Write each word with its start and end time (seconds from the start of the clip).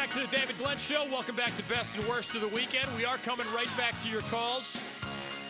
back 0.00 0.08
to 0.08 0.20
the 0.20 0.34
David 0.34 0.56
Glenn 0.56 0.78
Show. 0.78 1.04
Welcome 1.10 1.36
back 1.36 1.54
to 1.56 1.62
Best 1.64 1.94
and 1.94 2.08
Worst 2.08 2.34
of 2.34 2.40
the 2.40 2.48
Weekend. 2.48 2.88
We 2.96 3.04
are 3.04 3.18
coming 3.18 3.46
right 3.54 3.68
back 3.76 4.00
to 4.00 4.08
your 4.08 4.22
calls. 4.22 4.80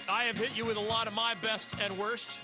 I 0.08 0.24
have 0.24 0.36
hit 0.36 0.56
you 0.56 0.64
with 0.64 0.76
a 0.76 0.80
lot 0.80 1.06
of 1.06 1.12
my 1.12 1.34
best 1.34 1.76
and 1.80 1.96
worst. 1.96 2.40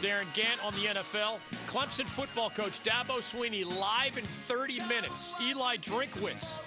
Darren 0.00 0.26
Gantt 0.34 0.62
on 0.62 0.74
the 0.74 1.00
NFL. 1.00 1.38
Clemson 1.66 2.06
football 2.06 2.50
coach 2.50 2.82
Dabo 2.82 3.20
Swinney 3.20 3.64
live 3.64 4.18
in 4.18 4.24
30 4.24 4.80
minutes. 4.88 5.34
Eli 5.40 5.78
Drinkwitz, 5.78 6.60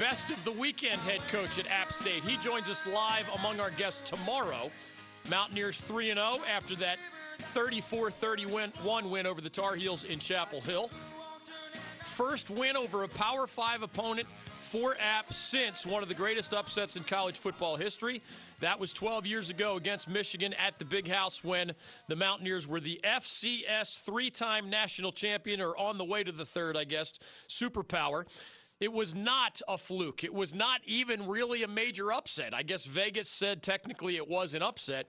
best 0.00 0.32
of 0.32 0.42
the 0.42 0.50
weekend 0.50 1.00
head 1.02 1.20
coach 1.28 1.56
at 1.60 1.68
App 1.68 1.92
State. 1.92 2.24
He 2.24 2.36
joins 2.38 2.68
us 2.68 2.88
live 2.88 3.28
among 3.38 3.60
our 3.60 3.70
guests 3.70 4.10
tomorrow. 4.10 4.72
Mountaineers 5.30 5.80
3 5.80 6.06
0 6.06 6.40
after 6.52 6.74
that 6.74 6.98
34 7.38 8.10
31 8.10 8.72
win 9.08 9.26
over 9.28 9.40
the 9.40 9.48
Tar 9.48 9.76
Heels 9.76 10.02
in 10.02 10.18
Chapel 10.18 10.60
Hill. 10.60 10.90
First 12.08 12.50
win 12.50 12.76
over 12.76 13.04
a 13.04 13.08
Power 13.08 13.46
5 13.46 13.82
opponent 13.82 14.26
for 14.46 14.96
App 15.00 15.32
since 15.32 15.86
one 15.86 16.02
of 16.02 16.08
the 16.08 16.14
greatest 16.14 16.52
upsets 16.52 16.96
in 16.96 17.04
college 17.04 17.38
football 17.38 17.76
history. 17.76 18.22
That 18.60 18.80
was 18.80 18.92
12 18.92 19.24
years 19.24 19.50
ago 19.50 19.76
against 19.76 20.08
Michigan 20.08 20.52
at 20.54 20.78
the 20.78 20.84
Big 20.84 21.06
House 21.06 21.44
when 21.44 21.72
the 22.08 22.16
Mountaineers 22.16 22.66
were 22.66 22.80
the 22.80 23.00
FCS 23.04 24.04
three 24.04 24.30
time 24.30 24.68
national 24.68 25.12
champion, 25.12 25.60
or 25.60 25.76
on 25.76 25.96
the 25.96 26.04
way 26.04 26.24
to 26.24 26.32
the 26.32 26.44
third, 26.44 26.76
I 26.76 26.84
guess, 26.84 27.12
superpower. 27.48 28.24
It 28.80 28.92
was 28.92 29.14
not 29.14 29.60
a 29.68 29.78
fluke. 29.78 30.24
It 30.24 30.34
was 30.34 30.54
not 30.54 30.80
even 30.86 31.26
really 31.26 31.62
a 31.62 31.68
major 31.68 32.12
upset. 32.12 32.52
I 32.52 32.62
guess 32.62 32.84
Vegas 32.84 33.28
said 33.28 33.62
technically 33.62 34.16
it 34.16 34.28
was 34.28 34.54
an 34.54 34.62
upset, 34.62 35.08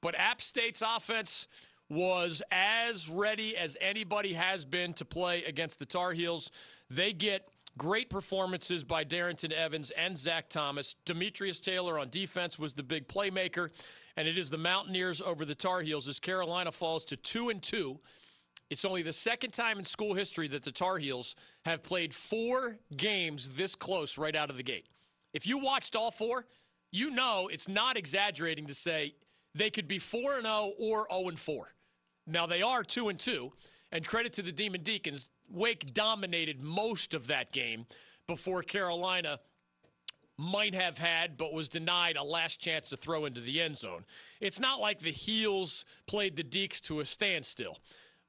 but 0.00 0.14
App 0.14 0.40
State's 0.40 0.82
offense 0.82 1.48
was 1.88 2.42
as 2.50 3.08
ready 3.08 3.56
as 3.56 3.76
anybody 3.80 4.34
has 4.34 4.64
been 4.64 4.92
to 4.94 5.04
play 5.04 5.44
against 5.44 5.78
the 5.78 5.86
Tar 5.86 6.12
Heels. 6.12 6.50
They 6.90 7.12
get 7.12 7.48
great 7.78 8.10
performances 8.10 8.82
by 8.84 9.04
Darrynton 9.04 9.52
Evans 9.52 9.90
and 9.92 10.16
Zach 10.16 10.48
Thomas. 10.48 10.96
Demetrius 11.04 11.60
Taylor 11.60 11.98
on 11.98 12.08
defense 12.08 12.58
was 12.58 12.74
the 12.74 12.82
big 12.82 13.06
playmaker, 13.06 13.70
and 14.16 14.26
it 14.26 14.38
is 14.38 14.50
the 14.50 14.58
Mountaineers 14.58 15.20
over 15.20 15.44
the 15.44 15.54
Tar 15.54 15.80
Heels 15.82 16.08
as 16.08 16.18
Carolina 16.18 16.72
falls 16.72 17.04
to 17.06 17.16
two 17.16 17.50
and 17.50 17.62
two. 17.62 18.00
It's 18.68 18.84
only 18.84 19.02
the 19.02 19.12
second 19.12 19.52
time 19.52 19.78
in 19.78 19.84
school 19.84 20.14
history 20.14 20.48
that 20.48 20.64
the 20.64 20.72
Tar 20.72 20.98
Heels 20.98 21.36
have 21.64 21.82
played 21.82 22.12
four 22.12 22.78
games 22.96 23.50
this 23.50 23.76
close 23.76 24.18
right 24.18 24.34
out 24.34 24.50
of 24.50 24.56
the 24.56 24.64
gate. 24.64 24.86
If 25.32 25.46
you 25.46 25.58
watched 25.58 25.94
all 25.94 26.10
four, 26.10 26.46
you 26.90 27.10
know 27.10 27.48
it's 27.52 27.68
not 27.68 27.96
exaggerating 27.96 28.66
to 28.66 28.74
say 28.74 29.14
they 29.54 29.70
could 29.70 29.88
be 29.88 29.98
4 29.98 30.36
and 30.36 30.44
0 30.44 30.72
or 30.78 31.06
0 31.10 31.28
and 31.28 31.38
4. 31.38 31.72
Now 32.26 32.46
they 32.46 32.62
are 32.62 32.82
2 32.82 33.08
and 33.08 33.18
2, 33.18 33.52
and 33.92 34.06
credit 34.06 34.32
to 34.34 34.42
the 34.42 34.52
Demon 34.52 34.82
Deacons, 34.82 35.30
Wake 35.48 35.94
dominated 35.94 36.60
most 36.60 37.14
of 37.14 37.28
that 37.28 37.52
game 37.52 37.86
before 38.26 38.62
Carolina 38.62 39.38
might 40.36 40.74
have 40.74 40.98
had, 40.98 41.36
but 41.36 41.52
was 41.52 41.68
denied 41.68 42.16
a 42.16 42.22
last 42.22 42.60
chance 42.60 42.90
to 42.90 42.96
throw 42.96 43.24
into 43.24 43.40
the 43.40 43.60
end 43.60 43.78
zone. 43.78 44.04
It's 44.40 44.60
not 44.60 44.80
like 44.80 44.98
the 44.98 45.12
Heels 45.12 45.84
played 46.06 46.36
the 46.36 46.44
Deacs 46.44 46.80
to 46.82 47.00
a 47.00 47.06
standstill, 47.06 47.78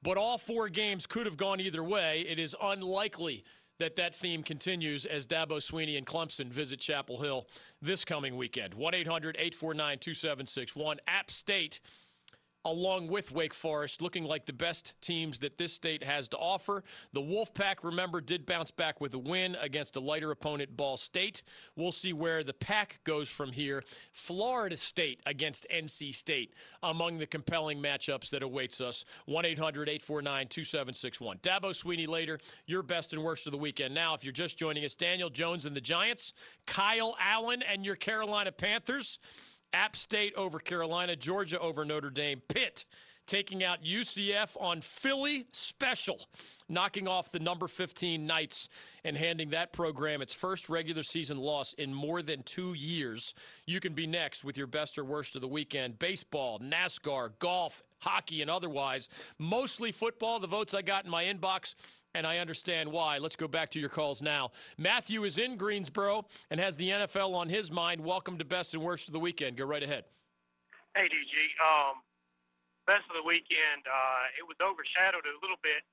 but 0.02 0.16
all 0.16 0.38
four 0.38 0.68
games 0.68 1.06
could 1.06 1.26
have 1.26 1.36
gone 1.36 1.60
either 1.60 1.82
way. 1.82 2.20
It 2.20 2.38
is 2.38 2.56
unlikely 2.62 3.44
that 3.78 3.96
that 3.96 4.14
theme 4.14 4.42
continues 4.42 5.04
as 5.04 5.26
Dabo 5.26 5.58
Swinney 5.58 5.96
and 5.96 6.06
Clemson 6.06 6.50
visit 6.50 6.80
Chapel 6.80 7.20
Hill 7.20 7.46
this 7.80 8.04
coming 8.04 8.36
weekend. 8.36 8.74
1 8.74 8.94
800 8.94 9.36
849 9.36 9.98
2761. 9.98 11.00
App 11.06 11.30
State 11.30 11.80
along 12.64 13.08
with 13.08 13.32
Wake 13.32 13.54
Forest, 13.54 14.02
looking 14.02 14.24
like 14.24 14.46
the 14.46 14.52
best 14.52 15.00
teams 15.00 15.38
that 15.40 15.58
this 15.58 15.72
state 15.72 16.02
has 16.02 16.28
to 16.28 16.36
offer. 16.36 16.82
The 17.12 17.20
Wolfpack, 17.20 17.82
remember, 17.82 18.20
did 18.20 18.46
bounce 18.46 18.70
back 18.70 19.00
with 19.00 19.14
a 19.14 19.18
win 19.18 19.56
against 19.60 19.96
a 19.96 20.00
lighter 20.00 20.30
opponent, 20.30 20.76
Ball 20.76 20.96
State. 20.96 21.42
We'll 21.76 21.92
see 21.92 22.12
where 22.12 22.42
the 22.42 22.54
pack 22.54 23.00
goes 23.04 23.28
from 23.28 23.52
here. 23.52 23.82
Florida 24.12 24.76
State 24.76 25.20
against 25.26 25.66
NC 25.74 26.14
State 26.14 26.54
among 26.82 27.18
the 27.18 27.26
compelling 27.26 27.78
matchups 27.78 28.30
that 28.30 28.42
awaits 28.42 28.80
us. 28.80 29.04
1 29.26 29.44
800 29.44 29.88
849 29.88 30.48
2761. 30.48 31.38
Dabo 31.38 31.70
Swinney 31.70 32.08
later, 32.08 32.38
your 32.66 32.82
best 32.82 33.12
and 33.12 33.22
worst 33.22 33.46
of 33.46 33.52
the 33.52 33.58
weekend. 33.58 33.94
Now, 33.94 34.14
if 34.14 34.24
you're 34.24 34.32
just 34.32 34.58
joining 34.58 34.84
us, 34.84 34.94
Daniel 34.94 35.30
Jones 35.30 35.66
and 35.66 35.76
the 35.76 35.80
Giants, 35.80 36.32
Kyle 36.66 37.16
Allen 37.20 37.62
and 37.62 37.84
your 37.84 37.96
Carolina 37.96 38.52
Panthers. 38.52 39.18
App 39.72 39.96
State 39.96 40.34
over 40.34 40.58
Carolina, 40.58 41.16
Georgia 41.16 41.58
over 41.60 41.84
Notre 41.84 42.10
Dame, 42.10 42.42
Pitt 42.48 42.84
taking 43.28 43.62
out 43.62 43.84
UCF 43.84 44.56
on 44.60 44.80
Philly 44.80 45.46
special, 45.52 46.18
knocking 46.68 47.06
off 47.06 47.30
the 47.30 47.38
number 47.38 47.68
15 47.68 48.26
Knights 48.26 48.70
and 49.04 49.16
handing 49.16 49.50
that 49.50 49.72
program 49.72 50.22
its 50.22 50.32
first 50.32 50.68
regular 50.70 51.02
season 51.02 51.36
loss 51.36 51.74
in 51.74 51.92
more 51.92 52.22
than 52.22 52.42
two 52.42 52.72
years. 52.72 53.34
You 53.66 53.80
can 53.80 53.92
be 53.92 54.06
next 54.06 54.44
with 54.44 54.56
your 54.56 54.66
best 54.66 54.98
or 54.98 55.04
worst 55.04 55.36
of 55.36 55.42
the 55.42 55.48
weekend. 55.48 55.98
Baseball, 55.98 56.58
NASCAR, 56.58 57.38
golf, 57.38 57.82
hockey, 58.00 58.40
and 58.40 58.50
otherwise. 58.50 59.10
Mostly 59.38 59.92
football, 59.92 60.40
the 60.40 60.46
votes 60.46 60.72
I 60.72 60.80
got 60.80 61.04
in 61.04 61.10
my 61.10 61.24
inbox 61.24 61.74
and 62.14 62.26
I 62.26 62.38
understand 62.38 62.90
why. 62.90 63.18
Let's 63.18 63.36
go 63.36 63.48
back 63.48 63.70
to 63.70 63.80
your 63.80 63.88
calls 63.88 64.22
now. 64.22 64.50
Matthew 64.76 65.24
is 65.24 65.38
in 65.38 65.56
Greensboro 65.56 66.26
and 66.50 66.60
has 66.60 66.76
the 66.76 66.90
NFL 66.90 67.34
on 67.34 67.48
his 67.48 67.70
mind. 67.70 68.00
Welcome 68.02 68.38
to 68.38 68.44
Best 68.44 68.74
and 68.74 68.82
Worst 68.82 69.08
of 69.08 69.12
the 69.12 69.20
Weekend. 69.20 69.56
Go 69.56 69.64
right 69.64 69.82
ahead. 69.82 70.04
Hey, 70.96 71.06
DG. 71.06 71.36
Um, 71.62 72.02
best 72.86 73.04
of 73.12 73.14
the 73.20 73.22
weekend, 73.22 73.84
uh, 73.84 74.40
it 74.40 74.44
was 74.48 74.56
overshadowed 74.64 75.28
a 75.28 75.36
little 75.44 75.60
bit 75.60 75.84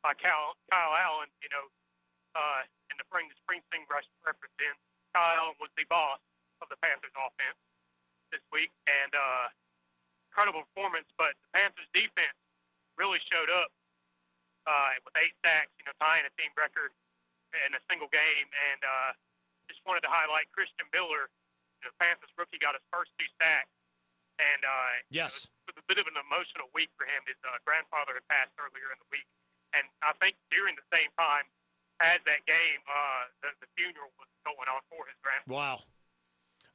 by 0.00 0.16
Kyle, 0.16 0.56
Kyle 0.72 0.96
Allen, 0.96 1.28
you 1.44 1.50
know, 1.52 1.68
uh, 2.32 2.64
and 2.88 2.96
to 2.96 3.04
bring 3.12 3.28
the 3.28 3.36
Springsteen 3.44 3.84
reference 3.86 4.56
in, 4.56 4.74
Kyle 5.12 5.36
Allen 5.36 5.56
was 5.60 5.68
the 5.76 5.84
boss 5.92 6.18
of 6.64 6.72
the 6.72 6.80
Panthers 6.80 7.12
offense 7.12 7.60
this 8.32 8.40
week, 8.48 8.72
and 8.88 9.12
uh, 9.12 9.52
incredible 10.32 10.64
performance, 10.72 11.08
but 11.20 11.36
the 11.44 11.60
Panthers 11.60 11.88
defense 11.92 12.36
really 12.96 13.20
showed 13.28 13.52
up 13.52 13.68
uh, 14.68 15.00
with 15.00 15.16
eight 15.16 15.32
sacks, 15.40 15.72
you 15.80 15.88
know, 15.88 15.96
tying 15.96 16.28
a 16.28 16.32
team 16.36 16.52
record 16.60 16.92
in 17.64 17.72
a 17.72 17.80
single 17.88 18.12
game. 18.12 18.48
And 18.68 18.80
uh, 18.84 19.10
just 19.72 19.80
wanted 19.88 20.04
to 20.04 20.12
highlight 20.12 20.52
Christian 20.52 20.84
Miller, 20.92 21.32
the 21.80 21.88
Panthers 21.96 22.28
rookie, 22.36 22.60
got 22.60 22.76
his 22.76 22.84
first 22.92 23.08
two 23.16 23.26
sacks. 23.40 23.72
And 24.36 24.62
uh, 24.62 25.02
yes, 25.10 25.48
you 25.48 25.72
know, 25.72 25.72
it 25.72 25.74
was 25.74 25.78
a 25.82 25.86
bit 25.88 25.98
of 25.98 26.06
an 26.06 26.20
emotional 26.20 26.70
week 26.76 26.92
for 26.94 27.08
him. 27.08 27.24
His 27.26 27.40
uh, 27.42 27.58
grandfather 27.66 28.14
had 28.14 28.26
passed 28.30 28.54
earlier 28.54 28.92
in 28.94 28.98
the 29.02 29.08
week, 29.10 29.26
and 29.74 29.82
I 29.98 30.14
think 30.22 30.38
during 30.54 30.78
the 30.78 30.86
same 30.94 31.10
time 31.18 31.48
as 31.98 32.22
that 32.22 32.46
game, 32.46 32.80
uh, 32.86 33.34
the, 33.42 33.50
the 33.58 33.68
funeral 33.74 34.14
was 34.14 34.30
going 34.46 34.70
on 34.70 34.78
for 34.86 35.02
his 35.10 35.18
grandfather. 35.26 35.58
Wow. 35.58 35.78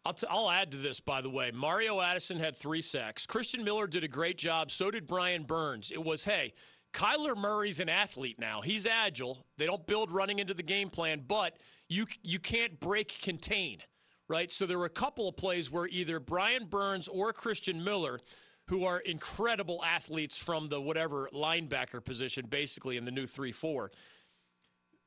I'll, 0.06 0.12
t- 0.12 0.28
I'll 0.30 0.52
add 0.52 0.72
to 0.72 0.78
this, 0.78 1.00
by 1.00 1.22
the 1.22 1.30
way. 1.30 1.52
Mario 1.52 2.02
Addison 2.02 2.38
had 2.38 2.58
three 2.58 2.81
sacks. 2.81 3.25
Christian 3.25 3.64
Miller 3.64 3.88
did 3.88 4.04
a 4.04 4.10
great 4.10 4.38
job. 4.38 4.70
So 4.70 4.92
did 4.92 5.08
Brian 5.08 5.44
Burns. 5.44 5.92
It 5.92 6.04
was, 6.04 6.25
hey, 6.25 6.54
Kyler 6.94 7.36
Murray's 7.36 7.80
an 7.80 7.90
athlete 7.90 8.40
now. 8.40 8.62
He's 8.62 8.86
agile. 8.86 9.46
They 9.58 9.66
don't 9.66 9.86
build 9.88 10.12
running 10.12 10.40
into 10.40 10.54
the 10.54 10.64
game 10.64 10.90
plan, 10.90 11.24
but 11.28 11.58
you 11.90 12.06
you 12.22 12.40
can't 12.40 12.80
break 12.80 13.20
contain, 13.22 13.80
right? 14.28 14.52
So 14.52 14.66
there 14.66 14.78
were 14.78 14.86
a 14.86 14.90
couple 14.90 15.28
of 15.28 15.36
plays 15.36 15.72
where 15.72 15.88
either 15.88 16.20
Brian 16.20 16.66
Burns 16.66 17.08
or 17.08 17.34
Christian 17.34 17.84
Miller, 17.84 18.20
who 18.68 18.86
are 18.86 19.00
incredible 19.00 19.84
athletes 19.84 20.38
from 20.38 20.70
the 20.70 20.80
whatever 20.80 21.30
linebacker 21.34 22.04
position, 22.04 22.46
basically 22.48 22.96
in 22.96 23.06
the 23.06 23.12
new 23.12 23.25
three 23.25 23.52
four, 23.52 23.92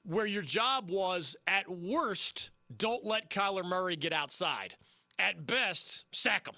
where 0.03 0.26
your 0.26 0.42
job 0.42 0.91
was 0.91 1.36
at 1.47 1.70
worst, 1.70 2.50
don't 2.76 3.04
let 3.04 3.30
Kyler 3.30 3.64
Murray 3.64 3.97
get 3.97 4.12
outside. 4.12 4.74
At 5.18 5.47
best, 5.47 6.04
sack 6.12 6.48
him 6.48 6.56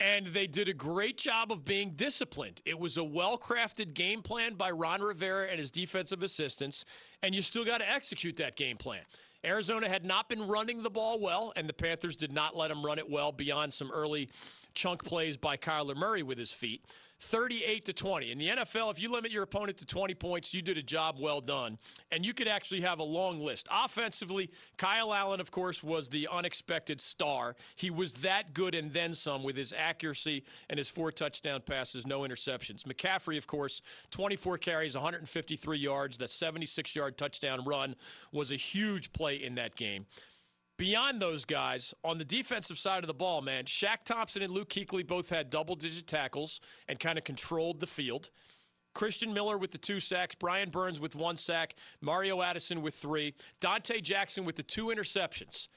and 0.00 0.28
they 0.28 0.46
did 0.46 0.68
a 0.68 0.74
great 0.74 1.18
job 1.18 1.50
of 1.50 1.64
being 1.64 1.92
disciplined. 1.96 2.62
It 2.64 2.78
was 2.78 2.96
a 2.96 3.04
well 3.04 3.36
crafted 3.36 3.94
game 3.94 4.22
plan 4.22 4.54
by 4.54 4.70
Ron 4.70 5.02
Rivera 5.02 5.48
and 5.48 5.58
his 5.58 5.70
defensive 5.70 6.22
assistants, 6.22 6.84
and 7.22 7.34
you 7.34 7.42
still 7.42 7.64
got 7.64 7.78
to 7.78 7.90
execute 7.90 8.36
that 8.36 8.56
game 8.56 8.76
plan. 8.76 9.02
Arizona 9.44 9.88
had 9.88 10.04
not 10.04 10.28
been 10.28 10.46
running 10.46 10.82
the 10.82 10.90
ball 10.90 11.20
well, 11.20 11.52
and 11.56 11.68
the 11.68 11.72
Panthers 11.72 12.16
did 12.16 12.32
not 12.32 12.56
let 12.56 12.68
them 12.68 12.84
run 12.84 12.98
it 12.98 13.08
well 13.08 13.30
beyond 13.30 13.72
some 13.72 13.90
early 13.92 14.28
chunk 14.78 15.04
plays 15.04 15.36
by 15.36 15.56
Kyler 15.56 15.96
Murray 15.96 16.22
with 16.22 16.38
his 16.38 16.52
feet. 16.52 16.84
38 17.20 17.84
to 17.86 17.92
20. 17.92 18.30
In 18.30 18.38
the 18.38 18.48
NFL, 18.48 18.92
if 18.92 19.02
you 19.02 19.10
limit 19.10 19.32
your 19.32 19.42
opponent 19.42 19.76
to 19.78 19.84
20 19.84 20.14
points, 20.14 20.54
you 20.54 20.62
did 20.62 20.78
a 20.78 20.82
job 20.82 21.16
well 21.18 21.40
done. 21.40 21.78
And 22.12 22.24
you 22.24 22.32
could 22.32 22.46
actually 22.46 22.82
have 22.82 23.00
a 23.00 23.04
long 23.04 23.40
list. 23.40 23.66
Offensively, 23.72 24.50
Kyle 24.76 25.12
Allen, 25.12 25.40
of 25.40 25.50
course, 25.50 25.82
was 25.82 26.08
the 26.08 26.28
unexpected 26.30 27.00
star. 27.00 27.56
He 27.74 27.90
was 27.90 28.12
that 28.14 28.54
good 28.54 28.76
and 28.76 28.92
then 28.92 29.14
some 29.14 29.42
with 29.42 29.56
his 29.56 29.74
accuracy 29.76 30.44
and 30.70 30.78
his 30.78 30.88
four 30.88 31.10
touchdown 31.10 31.60
passes, 31.66 32.06
no 32.06 32.20
interceptions. 32.20 32.84
McCaffrey, 32.84 33.36
of 33.36 33.48
course, 33.48 33.82
24 34.12 34.58
carries, 34.58 34.94
153 34.94 35.76
yards. 35.76 36.18
The 36.18 36.28
76 36.28 36.94
yard 36.94 37.18
touchdown 37.18 37.64
run 37.64 37.96
was 38.30 38.52
a 38.52 38.56
huge 38.56 39.12
play 39.12 39.34
in 39.42 39.56
that 39.56 39.74
game 39.74 40.06
beyond 40.78 41.20
those 41.20 41.44
guys, 41.44 41.92
on 42.02 42.16
the 42.16 42.24
defensive 42.24 42.78
side 42.78 43.02
of 43.02 43.08
the 43.08 43.14
ball, 43.14 43.42
man, 43.42 43.64
Shaq 43.64 44.04
Thompson 44.04 44.42
and 44.42 44.52
Luke 44.52 44.70
Kuechly 44.70 45.06
both 45.06 45.28
had 45.28 45.50
double 45.50 45.74
digit 45.74 46.06
tackles 46.06 46.60
and 46.88 46.98
kind 46.98 47.18
of 47.18 47.24
controlled 47.24 47.80
the 47.80 47.86
field. 47.86 48.30
Christian 48.94 49.34
Miller 49.34 49.58
with 49.58 49.70
the 49.70 49.78
two 49.78 50.00
sacks, 50.00 50.34
Brian 50.34 50.70
Burns 50.70 51.00
with 51.00 51.14
one 51.14 51.36
sack, 51.36 51.74
Mario 52.00 52.40
Addison 52.40 52.80
with 52.80 52.94
three, 52.94 53.34
Donte 53.60 54.02
Jackson 54.02 54.44
with 54.44 54.56
the 54.56 54.62
two 54.62 54.86
interceptions. 54.86 55.68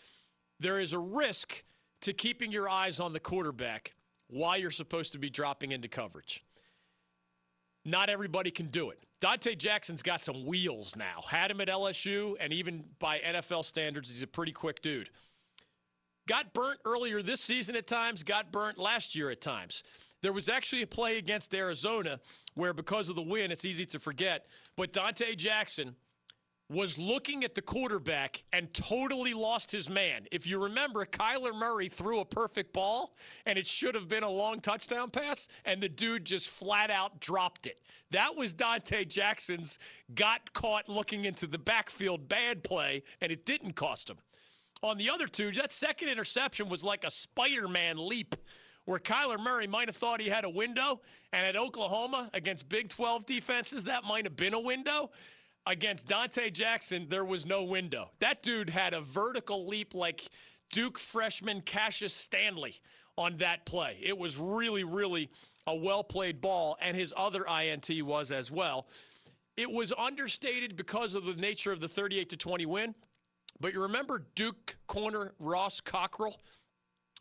There 0.60 0.80
is 0.80 0.94
a 0.94 1.00
risk 1.00 1.64
to 2.02 2.14
keeping 2.14 2.52
your 2.52 2.70
eyes 2.70 3.00
on 3.00 3.14
the 3.14 3.20
quarterback 3.20 3.94
while 4.30 4.58
you're 4.58 4.72
supposed 4.72 5.12
to 5.14 5.20
be 5.20 5.30
dropping 5.30 5.72
into 5.72 5.88
coverage. 5.88 6.44
Not 7.86 8.10
everybody 8.10 8.52
can 8.52 8.68
do 8.68 8.90
it. 8.92 9.00
Donte 9.22 9.58
Jackson's 9.58 10.02
got 10.02 10.24
some 10.24 10.46
wheels 10.46 10.96
now. 10.96 11.22
Had 11.28 11.52
him 11.52 11.62
at 11.62 11.68
LSU, 11.68 12.36
and 12.40 12.52
even 12.52 12.84
by 13.00 13.20
NFL 13.20 13.66
standards, 13.66 14.10
he's 14.10 14.24
a 14.24 14.28
pretty 14.28 14.52
quick 14.52 14.82
dude. 14.82 15.10
Got 16.28 16.54
burnt 16.54 16.80
earlier 16.86 17.22
this 17.22 17.42
season 17.42 17.76
at 17.76 17.88
times, 17.88 18.24
got 18.24 18.52
burnt 18.52 18.78
last 18.78 19.16
year 19.16 19.30
at 19.30 19.42
times. 19.42 19.84
There 20.22 20.34
was 20.34 20.50
actually 20.50 20.84
a 20.84 20.88
play 20.88 21.18
against 21.18 21.54
Arizona 21.56 22.20
where, 22.54 22.74
because 22.74 23.10
of 23.10 23.16
the 23.16 23.22
win, 23.22 23.52
it's 23.52 23.66
easy 23.66 23.86
to 23.88 24.00
forget, 24.00 24.46
but 24.76 24.94
Donte 24.94 25.36
Jackson 25.36 25.96
was 26.72 26.98
looking 26.98 27.44
at 27.44 27.54
the 27.54 27.62
quarterback 27.62 28.44
and 28.54 28.74
totally 28.74 29.34
lost 29.34 29.72
his 29.72 29.90
man. 29.90 30.26
If 30.32 30.48
you 30.48 30.64
remember, 30.64 31.06
Kyler 31.06 31.54
Murray 31.54 31.90
threw 31.90 32.20
a 32.20 32.26
perfect 32.26 32.72
ball 32.72 33.14
and 33.46 33.60
it 33.60 33.68
should 33.68 33.94
have 33.94 34.08
been 34.08 34.24
a 34.24 34.30
long 34.30 34.62
touchdown 34.62 35.10
pass, 35.10 35.50
and 35.66 35.82
the 35.82 35.90
dude 35.90 36.26
just 36.26 36.48
flat 36.48 36.90
out 36.90 37.20
dropped 37.20 37.68
it. 37.68 37.82
That 38.12 38.38
was 38.38 38.54
Donte 38.54 39.08
Jackson's 39.08 39.80
got 40.16 40.54
caught 40.54 40.88
looking 40.88 41.26
into 41.26 41.46
the 41.46 41.60
backfield 41.60 42.30
bad 42.30 42.64
play, 42.64 43.04
and 43.20 43.32
it 43.32 43.46
didn't 43.46 43.74
cost 43.74 44.10
him. 44.10 44.18
On 44.82 44.98
the 44.98 45.10
other 45.10 45.28
two, 45.28 45.52
that 45.52 45.72
second 45.72 46.08
interception 46.08 46.70
was 46.70 46.84
like 46.84 47.04
a 47.04 47.12
Spider 47.12 47.68
Man 47.68 47.98
leap 47.98 48.36
where 48.86 48.98
Kyler 48.98 49.40
Murray 49.40 49.68
might 49.68 49.88
have 49.88 49.96
thought 49.96 50.22
he 50.22 50.30
had 50.30 50.46
a 50.46 50.50
window, 50.50 51.02
and 51.34 51.46
at 51.46 51.56
Oklahoma 51.56 52.30
against 52.34 52.70
Big 52.70 52.90
12 52.90 53.26
defenses, 53.26 53.84
that 53.84 54.04
might 54.04 54.26
have 54.26 54.36
been 54.36 54.54
a 54.54 54.60
window 54.60 55.12
against 55.66 56.08
Donte 56.08 56.52
Jackson, 56.54 57.08
there 57.10 57.26
was 57.26 57.46
no 57.46 57.64
window. 57.64 58.10
That 58.20 58.44
dude 58.44 58.70
had 58.70 58.94
a 58.94 59.02
vertical 59.02 59.68
leap 59.68 59.94
like 59.94 60.24
Duke 60.72 60.98
freshman 60.98 61.62
Cassius 61.62 62.14
Stanley 62.14 62.76
on 63.18 63.38
that 63.38 63.66
play. 63.66 63.98
It 64.02 64.18
was 64.18 64.38
really, 64.38 64.84
really 64.84 65.30
a 65.68 65.76
well 65.76 66.04
played 66.04 66.42
ball, 66.42 66.78
and 66.82 66.96
his 66.98 67.14
other 67.16 67.46
INT 67.46 67.90
was 68.04 68.32
as 68.32 68.52
well. 68.52 68.88
It 69.58 69.72
was 69.72 69.94
understated 69.98 70.76
because 70.76 71.14
of 71.14 71.26
the 71.26 71.36
nature 71.36 71.72
of 71.72 71.82
the 71.82 71.88
38 71.88 72.30
to 72.30 72.38
20 72.38 72.66
win. 72.66 72.96
But 73.60 73.74
you 73.74 73.82
remember 73.84 74.26
Duke 74.34 74.78
corner 74.88 75.34
Ross 75.40 75.82
Cockrell? 75.82 76.36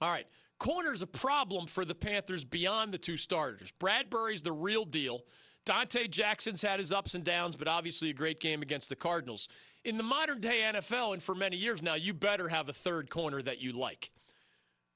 All 0.00 0.10
right. 0.10 0.26
Corner's 0.58 1.02
a 1.02 1.06
problem 1.06 1.66
for 1.66 1.84
the 1.84 1.94
Panthers 1.94 2.44
beyond 2.44 2.92
the 2.92 2.98
two 2.98 3.16
starters. 3.16 3.72
Bradberry's 3.80 4.42
the 4.42 4.52
real 4.52 4.84
deal. 4.84 5.22
Donte 5.70 6.10
Jackson's 6.10 6.62
had 6.62 6.80
his 6.80 6.90
ups 6.90 7.14
and 7.14 7.22
downs, 7.22 7.54
but 7.54 7.68
obviously 7.68 8.10
a 8.10 8.12
great 8.12 8.40
game 8.40 8.60
against 8.60 8.88
the 8.88 8.96
Cardinals. 8.96 9.46
In 9.84 9.98
the 9.98 10.02
modern 10.02 10.40
day 10.40 10.62
NFL, 10.62 11.12
and 11.12 11.22
for 11.22 11.32
many 11.32 11.56
years 11.56 11.80
now, 11.80 11.94
you 11.94 12.12
better 12.12 12.48
have 12.48 12.68
a 12.68 12.72
third 12.72 13.08
corner 13.08 13.40
that 13.40 13.60
you 13.60 13.70
like. 13.70 14.10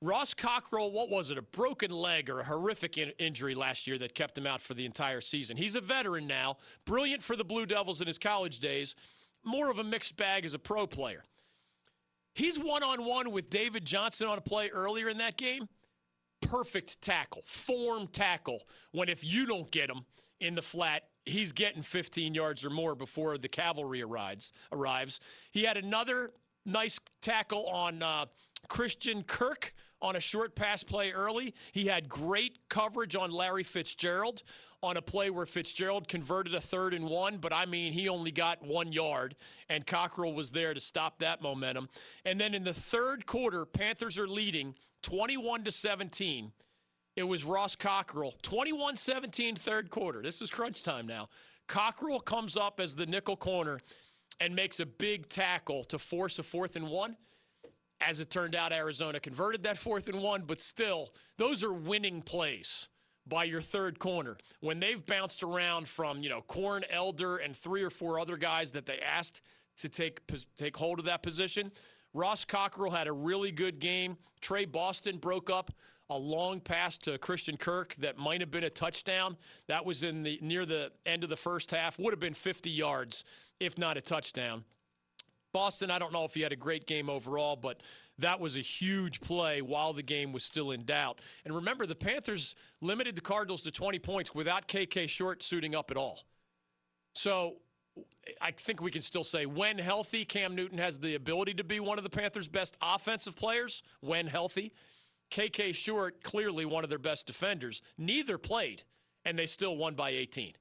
Ross 0.02 0.34
Cockrell, 0.34 0.90
what 0.90 1.10
was 1.10 1.30
it, 1.30 1.38
a 1.38 1.42
broken 1.42 1.92
leg 1.92 2.28
or 2.28 2.40
a 2.40 2.44
horrific 2.44 2.98
in- 2.98 3.12
injury 3.20 3.54
last 3.54 3.86
year 3.86 3.98
that 3.98 4.16
kept 4.16 4.36
him 4.36 4.48
out 4.48 4.60
for 4.60 4.74
the 4.74 4.84
entire 4.84 5.20
season? 5.20 5.56
He's 5.56 5.76
a 5.76 5.80
veteran 5.80 6.26
now, 6.26 6.56
brilliant 6.84 7.22
for 7.22 7.36
the 7.36 7.44
Blue 7.44 7.66
Devils 7.66 8.00
in 8.00 8.08
his 8.08 8.18
college 8.18 8.58
days, 8.58 8.96
more 9.44 9.70
of 9.70 9.78
a 9.78 9.84
mixed 9.84 10.16
bag 10.16 10.44
as 10.44 10.54
a 10.54 10.58
pro 10.58 10.88
player. 10.88 11.22
He's 12.34 12.58
one 12.58 12.82
on 12.82 13.04
one 13.04 13.30
with 13.30 13.48
David 13.48 13.84
Johnson 13.84 14.26
on 14.26 14.38
a 14.38 14.42
play 14.42 14.70
earlier 14.70 15.08
in 15.08 15.18
that 15.18 15.36
game. 15.36 15.68
Perfect 16.40 17.00
tackle, 17.00 17.42
form 17.46 18.08
tackle, 18.08 18.64
when 18.90 19.08
if 19.08 19.24
you 19.24 19.46
don't 19.46 19.70
get 19.70 19.88
him, 19.88 20.04
in 20.44 20.54
the 20.54 20.62
flat. 20.62 21.04
He's 21.24 21.52
getting 21.52 21.82
15 21.82 22.34
yards 22.34 22.64
or 22.64 22.70
more 22.70 22.94
before 22.94 23.38
the 23.38 23.48
cavalry 23.48 24.02
arrives. 24.02 24.52
arrives. 24.70 25.20
He 25.50 25.64
had 25.64 25.76
another 25.76 26.32
nice 26.66 26.98
tackle 27.22 27.66
on 27.66 28.02
uh, 28.02 28.26
Christian 28.68 29.22
Kirk 29.22 29.72
on 30.02 30.16
a 30.16 30.20
short 30.20 30.54
pass 30.54 30.82
play 30.82 31.12
early. 31.12 31.54
He 31.72 31.86
had 31.86 32.10
great 32.10 32.58
coverage 32.68 33.16
on 33.16 33.30
Larry 33.30 33.62
Fitzgerald 33.62 34.42
on 34.82 34.98
a 34.98 35.02
play 35.02 35.30
where 35.30 35.46
Fitzgerald 35.46 36.08
converted 36.08 36.54
a 36.54 36.60
third 36.60 36.92
and 36.92 37.06
one, 37.06 37.38
but 37.38 37.54
I 37.54 37.64
mean, 37.64 37.94
he 37.94 38.10
only 38.10 38.30
got 38.30 38.62
one 38.62 38.92
yard, 38.92 39.34
and 39.70 39.86
Cockrell 39.86 40.34
was 40.34 40.50
there 40.50 40.74
to 40.74 40.80
stop 40.80 41.20
that 41.20 41.40
momentum. 41.40 41.88
And 42.26 42.38
then 42.38 42.54
in 42.54 42.64
the 42.64 42.74
third 42.74 43.24
quarter, 43.24 43.64
Panthers 43.64 44.18
are 44.18 44.28
leading 44.28 44.74
21 45.02 45.64
to 45.64 45.72
17 45.72 46.52
it 47.16 47.24
was 47.24 47.44
Ross 47.44 47.76
Cockrell, 47.76 48.34
21 48.42 48.96
17 48.96 49.56
third 49.56 49.90
quarter. 49.90 50.22
This 50.22 50.42
is 50.42 50.50
crunch 50.50 50.82
time 50.82 51.06
now. 51.06 51.28
Cockrell 51.66 52.20
comes 52.20 52.56
up 52.56 52.80
as 52.80 52.94
the 52.94 53.06
nickel 53.06 53.36
corner 53.36 53.78
and 54.40 54.54
makes 54.54 54.80
a 54.80 54.86
big 54.86 55.28
tackle 55.28 55.84
to 55.84 55.98
force 55.98 56.38
a 56.38 56.42
fourth 56.42 56.76
and 56.76 56.88
one. 56.88 57.16
As 58.00 58.20
it 58.20 58.28
turned 58.28 58.54
out, 58.54 58.72
Arizona 58.72 59.20
converted 59.20 59.62
that 59.62 59.78
fourth 59.78 60.08
and 60.08 60.20
one, 60.20 60.42
but 60.46 60.60
still, 60.60 61.08
those 61.38 61.62
are 61.62 61.72
winning 61.72 62.20
plays 62.20 62.88
by 63.26 63.44
your 63.44 63.60
third 63.60 63.98
corner. 63.98 64.36
When 64.60 64.80
they've 64.80 65.04
bounced 65.04 65.42
around 65.42 65.88
from, 65.88 66.20
you 66.20 66.28
know, 66.28 66.42
Corn 66.42 66.84
Elder 66.90 67.36
and 67.36 67.56
three 67.56 67.82
or 67.82 67.90
four 67.90 68.18
other 68.18 68.36
guys 68.36 68.72
that 68.72 68.86
they 68.86 68.98
asked 68.98 69.40
to 69.78 69.88
take 69.88 70.20
take 70.56 70.76
hold 70.76 70.98
of 70.98 71.04
that 71.06 71.22
position, 71.22 71.70
Ross 72.14 72.44
Cockrell 72.44 72.92
had 72.92 73.08
a 73.08 73.12
really 73.12 73.50
good 73.50 73.80
game. 73.80 74.16
Tre 74.40 74.64
Boston 74.64 75.18
broke 75.18 75.50
up 75.50 75.72
a 76.10 76.16
long 76.16 76.60
pass 76.60 76.96
to 76.98 77.18
Christian 77.18 77.56
Kirk 77.56 77.94
that 77.96 78.16
might 78.16 78.40
have 78.40 78.50
been 78.50 78.64
a 78.64 78.70
touchdown. 78.70 79.36
That 79.68 79.84
was 79.84 80.02
in 80.02 80.22
the 80.22 80.38
near 80.40 80.64
the 80.64 80.92
end 81.04 81.24
of 81.24 81.30
the 81.30 81.36
first 81.36 81.70
half. 81.70 81.98
Would 81.98 82.12
have 82.12 82.20
been 82.20 82.34
50 82.34 82.70
yards, 82.70 83.24
if 83.58 83.76
not 83.78 83.96
a 83.96 84.00
touchdown. 84.00 84.64
Boston, 85.52 85.90
I 85.90 86.00
don't 86.00 86.12
know 86.12 86.24
if 86.24 86.34
he 86.34 86.40
had 86.42 86.52
a 86.52 86.56
great 86.56 86.86
game 86.86 87.08
overall, 87.08 87.54
but 87.54 87.80
that 88.18 88.40
was 88.40 88.56
a 88.56 88.60
huge 88.60 89.20
play 89.20 89.62
while 89.62 89.92
the 89.92 90.02
game 90.02 90.32
was 90.32 90.44
still 90.44 90.72
in 90.72 90.84
doubt. 90.84 91.20
And 91.44 91.54
remember, 91.54 91.86
the 91.86 91.94
Panthers 91.94 92.56
limited 92.80 93.14
the 93.14 93.20
Cardinals 93.20 93.62
to 93.62 93.70
20 93.70 94.00
points 94.00 94.34
without 94.34 94.66
KK 94.66 95.08
Short 95.08 95.44
suiting 95.44 95.74
up 95.74 95.92
at 95.92 95.96
all. 95.96 96.20
So 97.14 97.58
I 98.40 98.50
think 98.52 98.80
we 98.80 98.90
can 98.90 99.02
still 99.02 99.24
say 99.24 99.46
when 99.46 99.78
healthy, 99.78 100.24
Cam 100.24 100.54
Newton 100.54 100.78
has 100.78 100.98
the 100.98 101.14
ability 101.14 101.54
to 101.54 101.64
be 101.64 101.80
one 101.80 101.98
of 101.98 102.04
the 102.04 102.10
Panthers' 102.10 102.48
best 102.48 102.76
offensive 102.82 103.36
players 103.36 103.82
when 104.00 104.26
healthy. 104.26 104.72
KK 105.30 105.74
Short, 105.74 106.22
clearly 106.22 106.64
one 106.64 106.84
of 106.84 106.90
their 106.90 106.98
best 106.98 107.26
defenders. 107.26 107.82
Neither 107.98 108.38
played, 108.38 108.82
and 109.24 109.38
they 109.38 109.46
still 109.46 109.76
won 109.76 109.94
by 109.94 110.10
18. 110.10 110.52